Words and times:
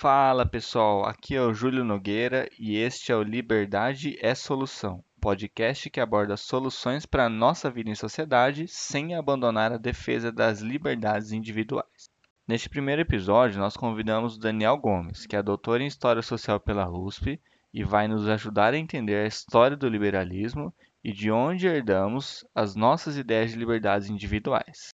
Fala 0.00 0.46
pessoal, 0.46 1.04
aqui 1.04 1.34
é 1.34 1.42
o 1.42 1.52
Júlio 1.52 1.82
Nogueira 1.82 2.48
e 2.56 2.76
este 2.76 3.10
é 3.10 3.16
o 3.16 3.22
Liberdade 3.24 4.16
é 4.22 4.32
Solução, 4.32 5.02
podcast 5.20 5.90
que 5.90 5.98
aborda 5.98 6.36
soluções 6.36 7.04
para 7.04 7.24
a 7.24 7.28
nossa 7.28 7.68
vida 7.68 7.90
em 7.90 7.96
sociedade 7.96 8.68
sem 8.68 9.16
abandonar 9.16 9.72
a 9.72 9.76
defesa 9.76 10.30
das 10.30 10.60
liberdades 10.60 11.32
individuais. 11.32 12.08
Neste 12.46 12.68
primeiro 12.68 13.02
episódio, 13.02 13.58
nós 13.58 13.76
convidamos 13.76 14.36
o 14.36 14.38
Daniel 14.38 14.76
Gomes, 14.76 15.26
que 15.26 15.34
é 15.34 15.42
doutor 15.42 15.80
em 15.80 15.88
História 15.88 16.22
Social 16.22 16.60
pela 16.60 16.88
USP 16.88 17.40
e 17.74 17.82
vai 17.82 18.06
nos 18.06 18.28
ajudar 18.28 18.74
a 18.74 18.78
entender 18.78 19.16
a 19.16 19.26
história 19.26 19.76
do 19.76 19.88
liberalismo 19.88 20.72
e 21.02 21.12
de 21.12 21.28
onde 21.28 21.66
herdamos 21.66 22.46
as 22.54 22.76
nossas 22.76 23.16
ideias 23.16 23.50
de 23.50 23.58
liberdades 23.58 24.08
individuais. 24.08 24.92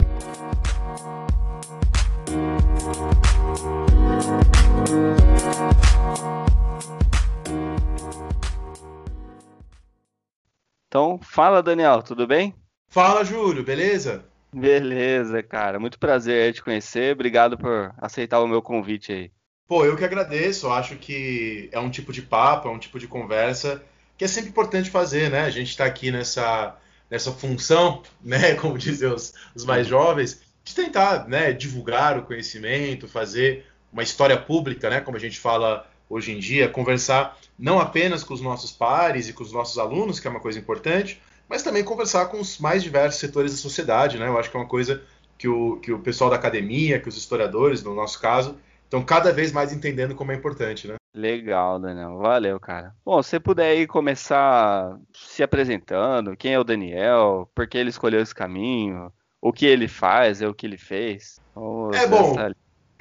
Então, 10.87 11.19
fala 11.23 11.63
Daniel, 11.63 12.03
tudo 12.03 12.27
bem? 12.27 12.53
Fala 12.89 13.23
Júlio, 13.23 13.63
beleza? 13.63 14.25
Beleza, 14.53 15.41
cara. 15.41 15.79
Muito 15.79 15.97
prazer 15.97 16.53
te 16.53 16.61
conhecer. 16.61 17.13
Obrigado 17.13 17.57
por 17.57 17.93
aceitar 17.97 18.41
o 18.41 18.47
meu 18.47 18.61
convite 18.61 19.13
aí. 19.13 19.31
Pô, 19.67 19.85
eu 19.85 19.95
que 19.95 20.03
agradeço. 20.03 20.69
Acho 20.69 20.97
que 20.97 21.69
é 21.71 21.79
um 21.79 21.89
tipo 21.89 22.11
de 22.11 22.21
papo, 22.21 22.67
é 22.67 22.71
um 22.71 22.77
tipo 22.77 22.99
de 22.99 23.07
conversa 23.07 23.81
que 24.17 24.25
é 24.25 24.27
sempre 24.27 24.49
importante 24.49 24.89
fazer, 24.89 25.31
né? 25.31 25.45
A 25.45 25.49
gente 25.49 25.69
está 25.69 25.85
aqui 25.85 26.11
nessa, 26.11 26.75
nessa 27.09 27.31
função, 27.31 28.03
né? 28.21 28.55
Como 28.55 28.77
dizem 28.77 29.09
os, 29.09 29.33
os 29.55 29.63
mais 29.63 29.87
jovens, 29.87 30.41
de 30.63 30.75
tentar 30.75 31.27
né, 31.27 31.53
divulgar 31.53 32.19
o 32.19 32.23
conhecimento, 32.23 33.07
fazer 33.07 33.65
uma 33.91 34.03
história 34.03 34.37
pública, 34.37 34.89
né? 34.89 35.01
Como 35.01 35.17
a 35.17 35.19
gente 35.19 35.39
fala 35.39 35.87
hoje 36.09 36.31
em 36.31 36.39
dia, 36.39 36.67
conversar 36.67 37.37
não 37.57 37.79
apenas 37.79 38.23
com 38.23 38.33
os 38.33 38.41
nossos 38.41 38.71
pares 38.71 39.29
e 39.29 39.33
com 39.33 39.43
os 39.43 39.53
nossos 39.53 39.77
alunos, 39.77 40.19
que 40.19 40.27
é 40.27 40.31
uma 40.31 40.39
coisa 40.39 40.59
importante, 40.59 41.21
mas 41.47 41.63
também 41.63 41.83
conversar 41.83 42.27
com 42.27 42.39
os 42.39 42.57
mais 42.59 42.83
diversos 42.83 43.19
setores 43.19 43.51
da 43.51 43.57
sociedade, 43.57 44.17
né? 44.17 44.27
Eu 44.27 44.37
acho 44.37 44.49
que 44.49 44.57
é 44.57 44.59
uma 44.59 44.67
coisa 44.67 45.01
que 45.37 45.47
o, 45.47 45.77
que 45.77 45.91
o 45.91 45.99
pessoal 45.99 46.29
da 46.29 46.35
academia, 46.35 46.99
que 46.99 47.09
os 47.09 47.17
historiadores, 47.17 47.83
no 47.83 47.95
nosso 47.95 48.19
caso, 48.19 48.57
estão 48.83 49.03
cada 49.03 49.31
vez 49.31 49.51
mais 49.51 49.71
entendendo 49.71 50.15
como 50.15 50.31
é 50.31 50.35
importante, 50.35 50.87
né? 50.87 50.95
Legal, 51.13 51.79
Daniel. 51.79 52.17
Valeu, 52.17 52.59
cara. 52.59 52.95
Bom, 53.05 53.21
se 53.21 53.31
você 53.31 53.39
puder 53.39 53.71
aí 53.71 53.85
começar 53.85 54.97
se 55.13 55.43
apresentando, 55.43 56.37
quem 56.37 56.53
é 56.53 56.59
o 56.59 56.63
Daniel, 56.63 57.49
por 57.53 57.67
que 57.67 57.77
ele 57.77 57.89
escolheu 57.89 58.21
esse 58.21 58.33
caminho, 58.33 59.11
o 59.41 59.51
que 59.51 59.65
ele 59.65 59.87
faz, 59.87 60.41
é 60.41 60.47
o 60.47 60.53
que 60.53 60.65
ele 60.65 60.77
fez. 60.77 61.41
Vamos 61.53 61.97
é 61.97 62.07
bom. 62.07 62.33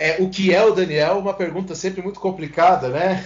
É, 0.00 0.16
o 0.18 0.30
que 0.30 0.54
é 0.54 0.64
o 0.64 0.72
Daniel? 0.72 1.18
Uma 1.18 1.34
pergunta 1.34 1.74
sempre 1.74 2.00
muito 2.00 2.18
complicada, 2.18 2.88
né? 2.88 3.22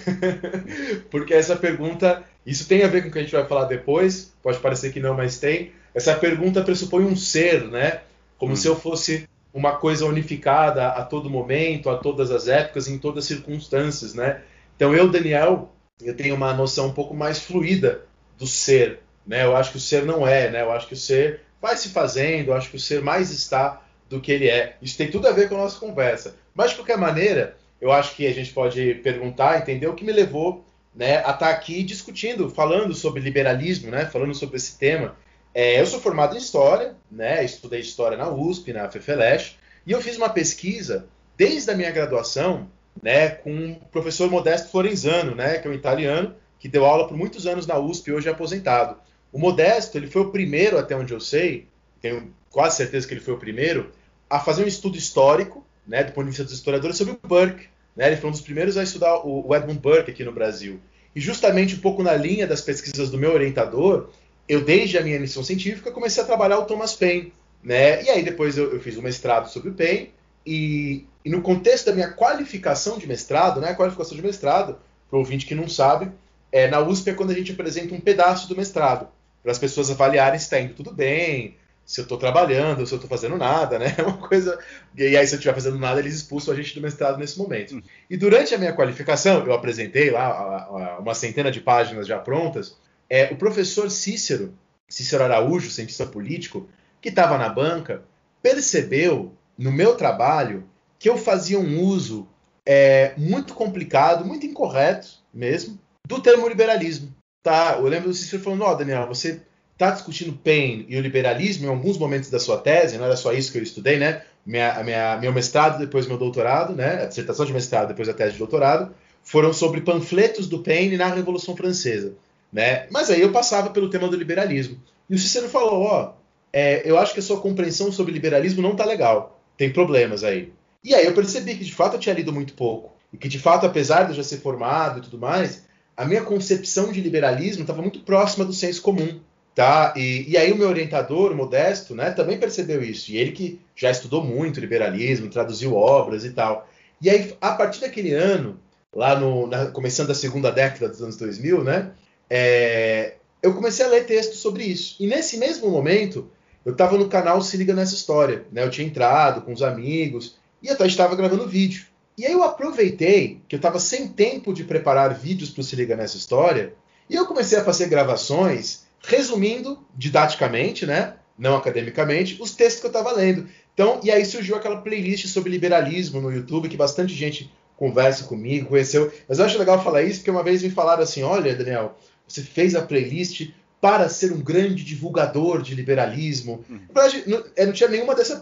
Porque 1.09 1.33
essa 1.33 1.55
pergunta, 1.55 2.25
isso 2.45 2.67
tem 2.67 2.83
a 2.83 2.89
ver 2.89 3.03
com 3.03 3.09
o 3.09 3.13
que 3.13 3.19
a 3.21 3.23
gente 3.23 3.31
vai 3.31 3.47
falar 3.47 3.67
depois. 3.67 4.35
Pode 4.43 4.59
parecer 4.59 4.93
que 4.93 4.99
não, 4.99 5.15
mas 5.15 5.39
tem. 5.39 5.71
Essa 5.95 6.17
pergunta 6.17 6.65
pressupõe 6.65 7.05
um 7.05 7.15
ser, 7.15 7.69
né? 7.69 8.01
Como 8.37 8.55
hum. 8.55 8.57
se 8.57 8.67
eu 8.67 8.75
fosse 8.75 9.29
uma 9.53 9.77
coisa 9.77 10.05
unificada 10.05 10.89
a 10.89 11.05
todo 11.05 11.31
momento, 11.31 11.89
a 11.89 11.97
todas 11.97 12.33
as 12.33 12.49
épocas, 12.49 12.89
em 12.89 12.99
todas 12.99 13.23
as 13.23 13.29
circunstâncias, 13.29 14.13
né? 14.13 14.43
Então 14.75 14.93
eu, 14.93 15.09
Daniel, 15.09 15.73
eu 16.03 16.17
tenho 16.17 16.35
uma 16.35 16.53
noção 16.53 16.89
um 16.89 16.93
pouco 16.93 17.15
mais 17.15 17.39
fluida 17.39 18.05
do 18.37 18.49
ser, 18.49 18.99
né? 19.25 19.45
Eu 19.45 19.57
acho 19.57 19.71
que 19.71 19.77
o 19.77 19.81
ser 19.81 20.05
não 20.05 20.27
é, 20.27 20.51
né? 20.51 20.63
Eu 20.63 20.73
acho 20.73 20.89
que 20.89 20.95
o 20.95 20.97
ser 20.97 21.43
vai 21.63 21.77
se 21.77 21.91
fazendo, 21.91 22.49
eu 22.49 22.55
acho 22.55 22.69
que 22.69 22.77
o 22.77 22.81
ser 22.81 23.01
mais 23.01 23.31
está 23.31 23.84
do 24.15 24.21
que 24.21 24.33
ele 24.33 24.49
é. 24.49 24.77
Isso 24.81 24.97
tem 24.97 25.11
tudo 25.11 25.27
a 25.29 25.33
ver 25.33 25.49
com 25.49 25.57
a 25.57 25.59
nossa 25.59 25.79
conversa. 25.79 26.37
Mas, 26.55 26.71
de 26.71 26.77
qualquer 26.77 26.97
maneira, 26.97 27.57
eu 27.81 27.93
acho 27.93 28.15
que 28.15 28.27
a 28.27 28.33
gente 28.33 28.53
pode 28.53 28.95
perguntar, 28.97 29.59
entender 29.59 29.87
o 29.87 29.95
que 29.95 30.05
me 30.05 30.13
levou 30.13 30.65
né, 30.95 31.17
a 31.17 31.21
estar 31.21 31.35
tá 31.35 31.51
aqui 31.51 31.83
discutindo, 31.83 32.49
falando 32.49 32.95
sobre 32.95 33.21
liberalismo, 33.21 33.91
né, 33.91 34.07
falando 34.07 34.35
sobre 34.35 34.57
esse 34.57 34.79
tema. 34.79 35.17
É, 35.53 35.81
eu 35.81 35.87
sou 35.87 36.01
formado 36.01 36.35
em 36.35 36.39
História, 36.39 36.95
né, 37.11 37.45
estudei 37.45 37.81
História 37.81 38.17
na 38.17 38.31
USP, 38.31 38.73
na 38.73 38.89
FEFELESH, 38.89 39.57
e 39.87 39.93
eu 39.93 40.01
fiz 40.01 40.17
uma 40.17 40.29
pesquisa 40.29 41.09
desde 41.37 41.71
a 41.71 41.77
minha 41.77 41.91
graduação 41.91 42.69
né, 43.03 43.29
com 43.29 43.73
o 43.73 43.87
professor 43.91 44.31
Modesto 44.31 44.71
Florenzano, 44.71 45.35
né, 45.35 45.59
que 45.59 45.67
é 45.67 45.71
um 45.71 45.75
italiano, 45.75 46.35
que 46.59 46.69
deu 46.69 46.85
aula 46.85 47.09
por 47.09 47.17
muitos 47.17 47.47
anos 47.47 47.67
na 47.67 47.79
USP 47.79 48.09
e 48.09 48.13
hoje 48.13 48.29
é 48.29 48.33
aposentado. 48.33 48.97
O 49.33 49.39
Modesto 49.39 49.99
ele 49.99 50.07
foi 50.07 50.23
o 50.23 50.31
primeiro, 50.31 50.79
até 50.79 50.95
onde 50.97 51.13
eu 51.13 51.21
sei, 51.21 51.67
tenho 52.01 52.33
quase 52.55 52.77
certeza 52.77 53.07
que 53.07 53.15
ele 53.15 53.21
foi 53.21 53.35
o 53.35 53.39
primeiro, 53.39 53.91
a 54.35 54.41
fazer 54.41 54.65
um 54.65 54.67
estudo 54.67 54.99
histórico, 54.99 55.65
né, 55.87 56.03
do 56.03 56.11
ponto 56.11 56.25
de 56.25 56.31
vista 56.31 56.43
dos 56.43 56.55
historiadores, 56.55 56.97
sobre 56.97 57.15
o 57.15 57.29
Burke. 57.29 57.69
Né? 57.95 58.09
Ele 58.09 58.17
foi 58.17 58.31
um 58.31 58.33
dos 58.33 58.41
primeiros 58.41 58.77
a 58.77 58.83
estudar 58.83 59.25
o 59.25 59.55
Edmund 59.55 59.79
Burke 59.79 60.11
aqui 60.11 60.25
no 60.25 60.33
Brasil. 60.33 60.81
E 61.15 61.21
justamente 61.21 61.77
um 61.77 61.79
pouco 61.79 62.03
na 62.03 62.17
linha 62.17 62.45
das 62.45 62.61
pesquisas 62.61 63.11
do 63.11 63.17
meu 63.17 63.33
orientador, 63.33 64.11
eu, 64.49 64.65
desde 64.65 64.99
a 64.99 65.03
minha 65.03 65.21
missão 65.21 65.45
científica, 65.45 65.93
comecei 65.93 66.21
a 66.21 66.27
trabalhar 66.27 66.59
o 66.59 66.65
Thomas 66.65 66.95
Paine. 66.97 67.33
Né? 67.63 68.03
E 68.03 68.11
aí 68.11 68.25
depois 68.25 68.59
eu, 68.59 68.73
eu 68.73 68.81
fiz 68.81 68.97
um 68.99 69.03
mestrado 69.03 69.49
sobre 69.49 69.71
o 69.71 69.75
Paine, 69.75 70.11
e, 70.45 71.07
e, 71.25 71.31
no 71.31 71.41
contexto 71.41 71.87
da 71.87 71.93
minha 71.93 72.11
qualificação 72.11 72.99
de 72.99 73.07
mestrado, 73.07 73.61
né, 73.61 73.73
qualificação 73.73 74.17
de 74.17 74.23
mestrado, 74.23 74.77
para 75.09 75.17
o 75.17 75.21
ouvinte 75.21 75.47
que 75.47 75.55
não 75.55 75.69
sabe, 75.69 76.11
é, 76.51 76.67
na 76.67 76.81
USP 76.81 77.11
é 77.11 77.15
quando 77.15 77.31
a 77.31 77.35
gente 77.35 77.53
apresenta 77.53 77.95
um 77.95 78.01
pedaço 78.01 78.49
do 78.49 78.57
mestrado, 78.57 79.07
para 79.45 79.53
as 79.53 79.61
pessoas 79.61 79.93
avaliarem 79.93 80.41
se 80.41 80.47
está 80.47 80.61
indo 80.61 80.75
tudo 80.75 80.93
bem, 80.93 81.57
se 81.85 82.01
eu 82.01 82.05
estou 82.05 82.17
trabalhando, 82.17 82.87
se 82.87 82.93
eu 82.93 82.97
estou 82.97 83.09
fazendo 83.09 83.37
nada, 83.37 83.79
né? 83.79 83.95
Uma 84.01 84.17
coisa. 84.17 84.59
E 84.97 85.17
aí, 85.17 85.27
se 85.27 85.35
eu 85.35 85.39
estiver 85.39 85.55
fazendo 85.55 85.79
nada, 85.79 86.01
eles 86.01 86.15
expulsam 86.15 86.55
a 86.55 86.57
gente 86.57 86.75
do 86.75 86.81
mestrado 86.81 87.19
nesse 87.19 87.39
momento. 87.39 87.75
Uhum. 87.75 87.83
E 88.09 88.17
durante 88.17 88.55
a 88.55 88.59
minha 88.59 88.73
qualificação, 88.73 89.45
eu 89.45 89.53
apresentei 89.53 90.11
lá 90.11 90.99
uma 90.99 91.15
centena 91.15 91.51
de 91.51 91.61
páginas 91.61 92.07
já 92.07 92.19
prontas. 92.19 92.77
É, 93.09 93.33
o 93.33 93.37
professor 93.37 93.91
Cícero, 93.91 94.55
Cícero 94.89 95.25
Araújo, 95.25 95.71
cientista 95.71 96.07
político, 96.07 96.69
que 97.01 97.11
estava 97.11 97.37
na 97.37 97.49
banca, 97.49 98.03
percebeu 98.43 99.35
no 99.59 99.71
meu 99.71 99.95
trabalho 99.95 100.65
que 100.99 101.09
eu 101.09 101.19
fazia 101.19 101.59
um 101.59 101.81
uso 101.81 102.27
é, 102.65 103.13
muito 103.19 103.53
complicado, 103.53 104.25
muito 104.25 104.47
incorreto 104.47 105.09
mesmo, 105.33 105.79
do 106.07 106.21
termo 106.21 106.49
liberalismo. 106.49 107.15
Tá? 107.43 107.77
Eu 107.79 107.85
lembro 107.85 108.09
do 108.09 108.15
Cícero 108.15 108.43
falando: 108.43 108.63
Ó, 108.63 108.73
oh, 108.73 108.75
Daniel, 108.75 109.07
você 109.07 109.43
está 109.75 109.91
discutindo 109.91 110.33
Paine 110.33 110.87
e 110.89 110.97
o 110.97 111.01
liberalismo 111.01 111.67
em 111.67 111.69
alguns 111.69 111.99
momentos 111.99 112.31
da 112.31 112.39
sua 112.39 112.59
tese, 112.59 112.97
não 112.97 113.05
era 113.05 113.17
só 113.17 113.33
isso 113.33 113.53
que 113.53 113.59
eu 113.59 113.63
estudei, 113.63 113.99
né? 113.99 114.23
Minha, 114.47 114.83
minha, 114.83 115.17
meu 115.17 115.33
mestrado, 115.33 115.79
depois 115.79 116.07
meu 116.07 116.17
doutorado, 116.17 116.75
né? 116.75 117.03
A 117.03 117.07
dissertação 117.07 117.45
de 117.45 117.53
mestrado, 117.53 117.89
depois 117.89 118.09
a 118.09 118.15
tese 118.15 118.33
de 118.33 118.39
doutorado, 118.39 118.95
foram 119.23 119.53
sobre 119.53 119.81
panfletos 119.81 120.47
do 120.47 120.61
Paine 120.61 120.97
na 120.97 121.09
Revolução 121.09 121.57
Francesa, 121.57 122.15
né? 122.53 122.87
Mas 122.91 123.11
aí 123.11 123.21
eu 123.21 123.33
passava 123.33 123.71
pelo 123.71 123.91
tema 123.91 124.09
do 124.09 124.17
liberalismo. 124.17 124.81
E 125.11 125.15
o 125.15 125.19
Cícero 125.19 125.49
falou, 125.49 125.83
ó, 125.83 126.13
é, 126.53 126.89
eu 126.89 126.97
acho 126.97 127.13
que 127.13 127.21
a 127.21 127.23
sua 127.23 127.41
compreensão 127.41 127.91
sobre 127.91 128.13
liberalismo 128.13 128.63
não 128.63 128.77
tá 128.77 128.85
legal, 128.85 129.41
tem 129.57 129.73
problemas 129.73 130.23
aí. 130.23 130.53
E 130.85 130.95
aí 130.95 131.07
eu 131.07 131.15
percebi 131.15 131.57
que 131.57 131.65
de 131.65 131.75
fato 131.75 131.97
eu 131.97 132.01
tinha 132.01 132.15
lido 132.15 132.33
muito 132.33 132.55
pouco. 132.55 132.93
E 133.13 133.17
que 133.17 133.29
de 133.29 133.39
fato, 133.39 133.65
apesar 133.65 134.05
de 134.05 134.11
eu 134.11 134.17
já 134.17 134.23
ser 134.23 134.39
formado 134.39 134.99
e 134.99 135.03
tudo 135.03 135.19
mais, 135.19 135.65
a 135.97 136.05
minha 136.05 136.23
concepção 136.23 136.93
de 136.93 137.01
liberalismo 137.01 137.63
estava 137.63 137.81
muito 137.81 138.01
próxima 138.01 138.45
do 138.45 138.53
senso 138.53 138.83
comum. 138.83 139.21
Tá? 139.55 139.95
E, 139.97 140.29
e 140.29 140.37
aí 140.37 140.51
o 140.51 140.57
meu 140.57 140.69
orientador, 140.69 141.31
o 141.31 141.37
Modesto, 141.37 141.95
né, 141.95 142.11
também 142.11 142.39
percebeu 142.39 142.83
isso. 142.83 143.13
E 143.13 143.17
ele 143.17 143.33
que 143.33 143.61
já 143.77 143.91
estudou 143.91 144.25
muito 144.25 144.59
liberalismo, 144.59 145.31
traduziu 145.31 145.77
obras 145.77 146.25
e 146.25 146.31
tal. 146.31 146.69
E 147.01 147.09
aí, 147.09 147.35
a 147.41 147.53
partir 147.53 147.81
daquele 147.81 148.13
ano, 148.13 148.59
lá 148.93 149.19
no, 149.19 149.47
na, 149.47 149.67
começando 149.67 150.11
a 150.11 150.15
segunda 150.15 150.51
década 150.51 150.89
dos 150.89 151.01
anos 151.01 151.17
2000, 151.17 151.63
né, 151.63 151.93
é, 152.29 153.15
eu 153.43 153.55
comecei 153.55 153.85
a 153.85 153.89
ler 153.89 154.07
textos 154.07 154.39
sobre 154.41 154.65
isso. 154.65 154.97
E 154.99 155.07
nesse 155.07 155.37
mesmo 155.39 155.71
momento, 155.71 156.29
eu 156.65 156.73
estava 156.73 156.97
no 156.99 157.09
canal 157.09 157.41
Se 157.41 157.57
Liga 157.57 157.75
Nessa 157.75 157.95
História. 157.95 158.45
Né, 158.51 158.65
eu 158.65 158.71
tinha 158.71 158.87
entrado 158.87 159.43
com 159.43 159.53
os 159.53 159.63
amigos 159.63 160.37
e 160.63 160.69
até 160.69 160.87
estava 160.87 161.15
gravando 161.15 161.47
vídeo. 161.47 161.87
E 162.17 162.25
aí 162.25 162.33
eu 162.33 162.43
aproveitei 162.43 163.41
que 163.49 163.55
eu 163.55 163.59
estava 163.59 163.79
sem 163.79 164.09
tempo 164.09 164.53
de 164.53 164.65
preparar 164.65 165.15
vídeos 165.15 165.51
para 165.51 165.61
o 165.61 165.65
Se 165.65 165.77
Liga 165.77 165.95
Nessa 165.95 166.17
História 166.17 166.75
e 167.09 167.15
eu 167.15 167.27
comecei 167.27 167.59
a 167.59 167.65
fazer 167.65 167.89
gravações 167.89 168.84
resumindo 169.07 169.79
didaticamente, 169.97 170.87
né, 170.87 171.15
não 171.39 171.57
academicamente, 171.57 172.37
os 172.41 172.55
textos 172.55 172.81
que 172.81 172.87
eu 172.87 172.91
estava 172.91 173.13
lendo. 173.13 173.47
Então, 173.73 174.01
e 174.03 174.11
aí 174.11 174.25
surgiu 174.25 174.57
aquela 174.57 174.81
playlist 174.81 175.27
sobre 175.27 175.51
liberalismo 175.51 176.21
no 176.21 176.33
YouTube 176.33 176.69
que 176.69 176.77
bastante 176.77 177.13
gente 177.13 177.51
conversa 177.77 178.25
comigo, 178.25 178.69
conheceu. 178.69 179.13
Mas 179.29 179.39
eu 179.39 179.45
acho 179.45 179.59
legal 179.59 179.83
falar 179.83 180.03
isso 180.03 180.21
porque 180.21 180.31
uma 180.31 180.45
vez 180.45 180.63
me 180.63 180.71
falaram 180.71 181.03
assim: 181.03 181.25
"Olha, 181.25 181.55
Daniel, 181.55 181.99
você 182.27 182.41
fez 182.41 182.77
a 182.77 182.83
playlist 182.83 183.51
para 183.81 184.09
ser 184.09 184.33
um 184.33 184.41
grande 184.41 184.83
divulgador 184.83 185.61
de 185.61 185.75
liberalismo. 185.75 186.65
Uhum. 186.71 186.81
Não, 187.27 187.45
eu 187.55 187.67
não 187.67 187.73
tinha 187.75 187.89
nenhuma 187.91 188.15
dessas 188.17 188.39